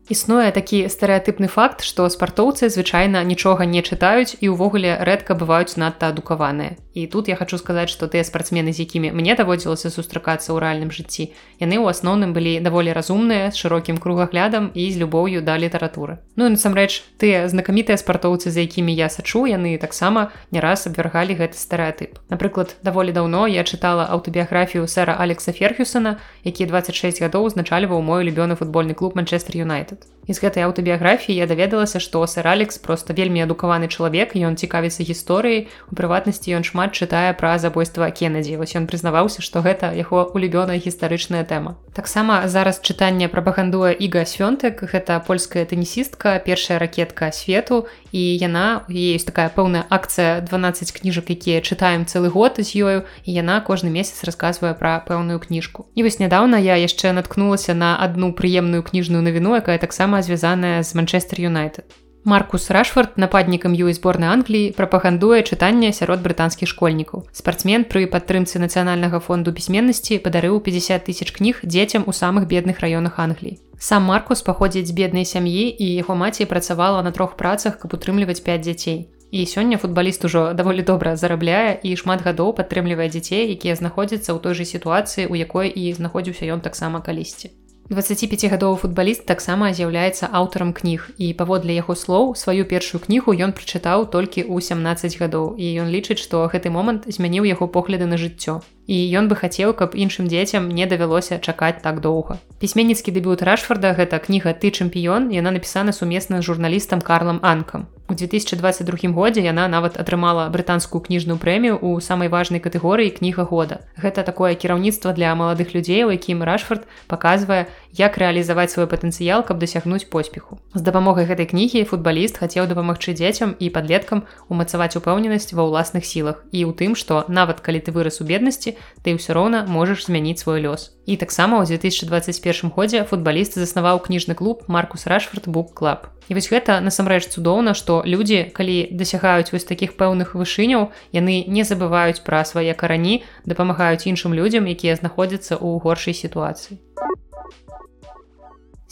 Існуе 0.05 0.53
такі 0.53 0.85
стэеатыпны 0.93 1.49
факт, 1.49 1.81
што 1.81 2.05
спартоўцы 2.13 2.69
звычайна 2.69 3.25
нічога 3.25 3.65
не 3.65 3.81
чытаюць 3.81 4.37
і 4.37 4.53
ўвогуле 4.53 5.01
рэдка 5.01 5.33
бываюць 5.33 5.81
надта 5.81 6.13
адукаваныя. 6.13 6.77
І 6.93 7.07
тут 7.09 7.27
я 7.27 7.37
хочу 7.41 7.57
сказаць, 7.57 7.89
што 7.89 8.05
тыя 8.07 8.21
спартсмены, 8.21 8.77
з 8.77 8.85
якімі 8.85 9.17
мне 9.17 9.33
даводзілася 9.33 9.89
сустракацца 9.89 10.53
ў 10.53 10.61
рэальным 10.61 10.93
жыцці, 10.93 11.33
яны 11.57 11.81
ў 11.81 11.89
асноўным 11.89 12.37
былі 12.37 12.61
даволі 12.61 12.93
разумныя 12.93 13.49
з 13.49 13.57
шырокім 13.57 13.97
кругаглядам 13.97 14.69
і 14.77 14.85
з 14.93 15.01
любоўю 15.01 15.41
да 15.41 15.57
літаратуры. 15.57 16.21
Ну 16.37 16.53
і 16.53 16.55
насамрэч 16.61 17.01
тыя 17.17 17.49
знакамітыя 17.49 17.97
спартоўцы, 17.97 18.53
за 18.53 18.61
якімі 18.61 18.93
я 18.93 19.09
сачу, 19.09 19.49
яны 19.49 19.81
таксама 19.81 20.37
не 20.53 20.61
раз 20.61 20.85
абвяргалі 20.85 21.33
гэты 21.41 21.57
стэеатып. 21.57 22.21
Напрыклад, 22.29 22.77
даволі 22.85 23.17
даўно 23.17 23.49
я 23.49 23.65
чытала 23.65 24.05
аўтабіяграфію 24.13 24.85
сэра 24.85 25.17
Алекса 25.17 25.57
Ферхюсона, 25.57 26.21
які 26.45 26.69
26 26.69 27.25
гадоў 27.25 27.49
узначальваў 27.49 28.05
мой 28.05 28.29
любёны 28.29 28.53
футбольны 28.55 28.93
клуб 28.93 29.17
Манчестер 29.17 29.57
Юнайтед 29.57 29.94
United. 29.95 30.15
з 30.29 30.41
гэтай 30.41 30.65
аўтабіяграфіі 30.65 31.37
я 31.37 31.47
даведалася 31.47 32.01
што 32.01 32.25
сэр 32.25 32.49
алекс 32.49 32.81
просто 32.81 33.13
вельмі 33.13 33.45
адукаваны 33.45 33.89
чалавек 33.93 34.33
ён 34.33 34.57
цікавіцца 34.57 35.05
гісторыяй. 35.05 35.69
У 35.93 35.95
прыватнасці 35.95 36.57
ён 36.57 36.65
шмат 36.65 36.97
чытае 36.97 37.37
пра 37.37 37.59
забойства 37.61 38.09
кеннедзі 38.09 38.57
вось 38.57 38.73
ён 38.73 38.89
прызнаваўся 38.89 39.45
што 39.45 39.61
гэта 39.61 39.93
яго 39.93 40.33
улюбёная 40.33 40.81
гістарычная 40.81 41.45
тэма. 41.45 41.77
Таксама 41.93 42.49
зараз 42.49 42.81
чытанне 42.81 43.29
прапагандуе 43.29 43.93
іга 43.93 44.25
свёнтак 44.25 44.81
гэта 44.89 45.21
польская 45.21 45.69
тэнісістка 45.69 46.41
першая 46.41 46.79
ракетка 46.79 47.29
свету. 47.33 47.87
І 48.15 48.23
яна 48.39 48.87
есть 48.89 49.27
такая 49.27 49.51
пэўная 49.51 49.85
акцыя 49.91 50.41
12 50.41 50.93
кніжак 50.95 51.31
якія 51.35 51.61
чытаем 51.61 52.07
цэлы 52.07 52.31
год 52.31 52.57
з 52.59 52.71
ёю. 52.81 52.99
І 53.27 53.31
яна 53.35 53.61
кожны 53.61 53.91
месяц 53.91 54.25
расказвае 54.25 54.73
пра 54.73 55.05
пэўную 55.05 55.39
кніжку. 55.43 55.87
І 55.95 56.03
вось 56.03 56.19
нядаўна 56.19 56.57
я 56.63 56.79
яшчэ 56.79 57.13
наткнулася 57.13 57.75
на 57.75 57.99
одну 57.99 58.33
прыемную 58.33 58.83
кніжную 58.83 59.23
навіну 59.23 59.59
якая 59.59 59.79
таксама 59.85 60.25
звязаная 60.25 60.81
з 60.83 60.95
манчестер 60.97 61.45
юнайтед. 61.45 61.85
Маркус 62.25 62.71
рашфорд 62.71 63.19
нападнікам 63.21 63.75
ю 63.77 63.93
зборнай 63.93 64.33
англіі 64.33 64.73
прапагандуе 64.73 65.45
чытанне 65.45 65.93
сярод 65.93 66.25
брытанскіх 66.25 66.65
школьнікаў. 66.73 67.29
Спартсмен 67.37 67.85
пры 67.85 68.09
падтрымцы 68.09 68.57
нацыянальнага 68.57 69.21
фонду 69.21 69.53
пісьменнасці 69.53 70.17
падарыў 70.25 70.57
50 70.65 71.05
тысяч 71.05 71.29
кніг 71.37 71.61
дзецям 71.69 72.09
у 72.09 72.17
самых 72.17 72.49
бедных 72.49 72.81
раёнах 72.81 73.21
англіі. 73.21 73.61
Сам 73.77 74.09
маркус 74.09 74.41
паходзіць 74.41 74.89
з 74.89 74.97
беднай 74.97 75.29
сям'і 75.29 75.69
і 75.69 75.87
яго 76.01 76.17
маці 76.17 76.49
працавала 76.49 77.03
на 77.05 77.13
трох 77.13 77.37
працах 77.37 77.77
каб 77.77 77.93
утрымліваць 77.93 78.41
5 78.41 78.65
дзяцей. 78.65 79.13
І 79.31 79.45
сёння 79.45 79.77
футбаліст 79.77 80.25
ужо 80.25 80.55
даволі 80.57 80.81
добра 80.81 81.17
зарабляе 81.21 81.77
і 81.83 81.93
шмат 81.93 82.25
гадоў 82.25 82.57
падтрымлівае 82.57 83.13
дзяцей 83.13 83.53
якія 83.53 83.77
знаходзяцца 83.77 84.33
ў 84.33 84.41
той 84.41 84.57
жа 84.57 84.65
сітуацыі 84.65 85.29
у 85.29 85.37
якой 85.37 85.69
і 85.69 85.93
знаходзіўся 85.93 86.49
ён 86.57 86.65
таксама 86.65 87.05
калісьці 87.05 87.53
25гадовы 87.93 88.77
футбаліст 88.81 89.27
таксама 89.29 89.69
з'яўляецца 89.77 90.33
аўтарам 90.33 90.73
кніг. 90.73 91.11
І 91.21 91.33
паводле 91.37 91.77
яго 91.77 91.93
слоў 91.93 92.33
сваю 92.33 92.65
першую 92.65 93.01
кнігу 93.05 93.37
ён 93.37 93.53
прачытаў 93.53 94.09
толькі 94.09 94.41
ў 94.49 94.57
17 94.65 95.21
гадоў. 95.21 95.53
І 95.61 95.85
ён 95.85 95.93
лічыць 95.93 96.23
што 96.25 96.49
гэты 96.49 96.73
момант 96.73 97.05
змяніў 97.13 97.45
яго 97.45 97.69
погляды 97.69 98.09
на 98.09 98.17
жыццё 98.17 98.65
і 98.87 98.97
ён 99.19 99.29
бы 99.29 99.37
хацеў 99.37 99.73
каб 99.73 99.97
іншым 99.97 100.29
дзецям 100.29 100.69
не 100.69 100.87
давялося 100.87 101.39
чакаць 101.39 101.81
так 101.83 102.01
доўга. 102.01 102.39
Пісьменніцкі 102.61 103.13
дэбют 103.13 103.43
рашфорда 103.43 103.95
гэта 103.97 104.21
кніга 104.21 104.53
ты 104.53 104.71
чэмпіён 104.71 105.33
яна 105.33 105.51
напісана 105.51 105.93
сумесна 105.93 106.41
з 106.41 106.49
журналістам 106.49 107.01
карлам 107.01 107.41
анкам. 107.43 107.89
У 108.07 108.13
2022 108.13 109.13
годзе 109.17 109.41
яна 109.41 109.65
нават 109.69 109.97
атрымала 109.97 110.53
брытанскую 110.53 111.01
кніжную 111.01 111.41
прэмію 111.41 111.81
у 111.81 111.97
самай 112.05 112.29
важнай 112.29 112.61
катэгорыі 112.61 113.09
кніга 113.17 113.49
года 113.49 113.81
гэта 113.97 114.21
такое 114.29 114.53
кіраўніцтва 114.55 115.17
для 115.17 115.33
маладых 115.35 115.73
людзей 115.73 116.05
у 116.05 116.13
якім 116.13 116.45
рашфорд 116.45 116.85
паказвае 117.09 117.65
як 117.95 118.19
рэалізаваць 118.19 118.71
свой 118.75 118.87
патэнцыял 118.91 119.47
каб 119.47 119.63
дасягнуць 119.63 120.07
поспеху 120.11 120.59
з 120.75 120.83
дапамогай 120.83 121.31
гэтай 121.31 121.47
кнігі 121.51 121.85
футбаліст 121.91 122.43
хацеў 122.43 122.67
дапамагчы 122.71 123.15
дзецям 123.15 123.55
і 123.59 123.71
падлеткам 123.71 124.27
умацаваць 124.51 124.99
упэўненасць 124.99 125.55
ва 125.55 125.69
ўласных 125.69 126.03
сілах 126.03 126.43
і 126.51 126.67
ў 126.67 126.73
тым 126.75 126.99
што 126.99 127.25
нават 127.29 127.63
калі 127.63 127.81
ты 127.87 127.95
вырас 127.95 128.19
у 128.21 128.29
беднасці 128.29 128.75
ты 129.03 129.15
ўсё 129.15 129.37
роўна 129.39 129.65
можаш 129.69 130.07
змяніць 130.07 130.43
свой 130.43 130.61
лёс. 130.65 130.95
І 131.07 131.17
таксама 131.17 131.61
ў 131.61 131.69
2021 131.69 132.73
годзе 132.73 133.05
футбаліст 133.05 133.59
заснаваў 133.61 134.01
кніжны 134.01 134.35
клуб 134.35 134.65
Маркус 134.69 135.07
Рашфорд 135.07 135.49
Бук 135.49 135.75
Клаб. 135.75 136.09
І 136.29 136.35
вось 136.35 136.49
гэта 136.49 136.81
насамрэч 136.81 137.29
цудоўна, 137.29 137.75
што 137.77 138.01
людзі, 138.09 138.49
калі 138.57 138.89
дасягаюць 138.97 139.53
вось 139.53 139.69
такіх 139.69 140.01
пэўных 140.01 140.33
вышыняў, 140.33 140.89
яны 141.13 141.45
не 141.45 141.65
забываюць 141.69 142.25
пра 142.25 142.45
свае 142.49 142.73
карані, 142.73 143.21
дапамагаюць 143.45 144.09
іншым 144.09 144.33
людзям, 144.33 144.65
якія 144.65 144.97
знаходзяцца 144.97 145.61
ў 145.61 145.85
горшай 145.85 146.17
сітуацыі. 146.17 146.81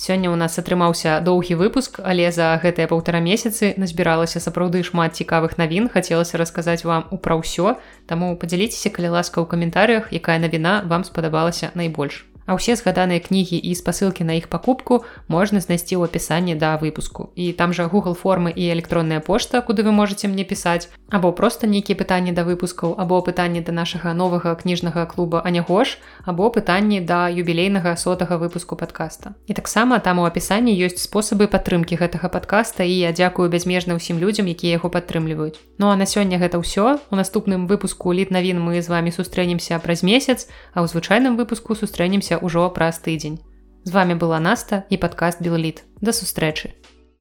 Сёння 0.03 0.35
ў 0.35 0.37
нас 0.41 0.59
атрымаўся 0.59 1.23
доўгі 1.23 1.55
выпуск, 1.61 2.01
але 2.03 2.27
за 2.35 2.59
гэтыя 2.59 2.91
паўтара 2.91 3.23
месяцы 3.23 3.71
назбіралася 3.79 4.43
сапраўды 4.43 4.83
шмат 4.83 5.15
цікавых 5.15 5.55
навін, 5.63 5.87
хацелася 5.95 6.43
расказаць 6.43 6.83
вам 6.83 7.07
пра 7.23 7.39
ўсё. 7.39 7.79
Таму 8.11 8.35
падзяліцеся, 8.35 8.91
калі 8.91 9.15
ласка 9.15 9.39
ў 9.39 9.47
каментарыях, 9.47 10.11
якая 10.11 10.43
навіна 10.43 10.83
вам 10.91 11.07
спадабалася 11.07 11.71
найбольш. 11.79 12.27
А 12.47 12.59
ўсе 12.59 12.77
згаданыя 12.77 13.21
кнігі 13.23 13.57
і 13.57 13.71
спасылкі 13.75 14.25
на 14.25 14.35
іх 14.35 14.49
пакупку 14.49 15.05
можна 15.29 15.61
знайсці 15.61 15.97
ў 15.97 16.11
апісанні 16.11 16.55
да 16.59 16.77
выпуску. 16.77 17.31
І 17.37 17.53
там 17.53 17.73
жа 17.73 17.87
Google 17.87 18.19
формы 18.19 18.51
і 18.51 18.73
электронная 18.73 19.21
пошта, 19.21 19.61
куды 19.63 19.83
вы 19.83 19.93
можете 19.93 20.29
мне 20.29 20.45
пісаць, 20.45 20.89
або 21.11 21.33
проста 21.33 21.67
нейкія 21.67 21.97
пытанні 21.97 22.33
да 22.33 22.43
выпускаў, 22.43 22.95
або 22.99 23.21
пытанні 23.21 23.63
да 23.63 23.73
нашага 23.73 24.15
новага 24.15 24.55
кніжнага 24.55 25.07
клуба 25.07 25.43
Анягош, 25.45 25.99
або 26.25 26.51
пытанні 26.51 27.01
да 27.01 27.29
юбілейнага 27.29 27.97
сотага 27.97 28.37
выпуску 28.37 28.77
подкаста. 28.77 29.35
І 29.47 29.55
таксама 29.55 29.99
там 29.99 30.19
у 30.19 30.25
апісанні 30.25 30.75
ёсць 30.75 31.03
спосабы 31.03 31.47
падтрымкі 31.47 31.97
гэтага 31.97 32.29
подкаста 32.29 32.85
і 32.85 32.93
я 32.93 33.13
дзякую 33.13 33.49
бязмежна 33.49 33.95
ўсім 33.95 34.19
людзям, 34.19 34.47
якія 34.47 34.81
яго 34.81 34.91
падтрымліваюць. 34.91 35.61
Ну 35.79 35.91
а 35.91 35.97
на 35.97 36.07
сёння 36.07 36.39
гэта 36.39 36.59
ўсё. 36.59 36.99
У 37.11 37.17
наступным 37.17 37.67
выпуску 37.67 38.13
літ 38.13 38.31
навін 38.31 38.61
мы 38.63 38.83
з 38.83 38.89
вами 38.89 39.11
сустрэнемся 39.11 39.79
праз 39.79 40.03
месяц, 40.03 40.49
а 40.73 40.81
ў 40.83 40.89
звычайным 40.89 41.37
выпуску 41.37 41.75
сустрэнемся 41.75 42.32
ўжо 42.39 42.69
праз 42.71 43.03
тыдзень. 43.03 43.41
З 43.85 43.91
вами 43.91 44.15
была 44.15 44.39
Наста 44.39 44.85
і 44.89 44.97
падкаст 44.97 45.43
Белліт. 45.43 45.83
Да 46.01 46.13
сустрэчы. 46.15 46.73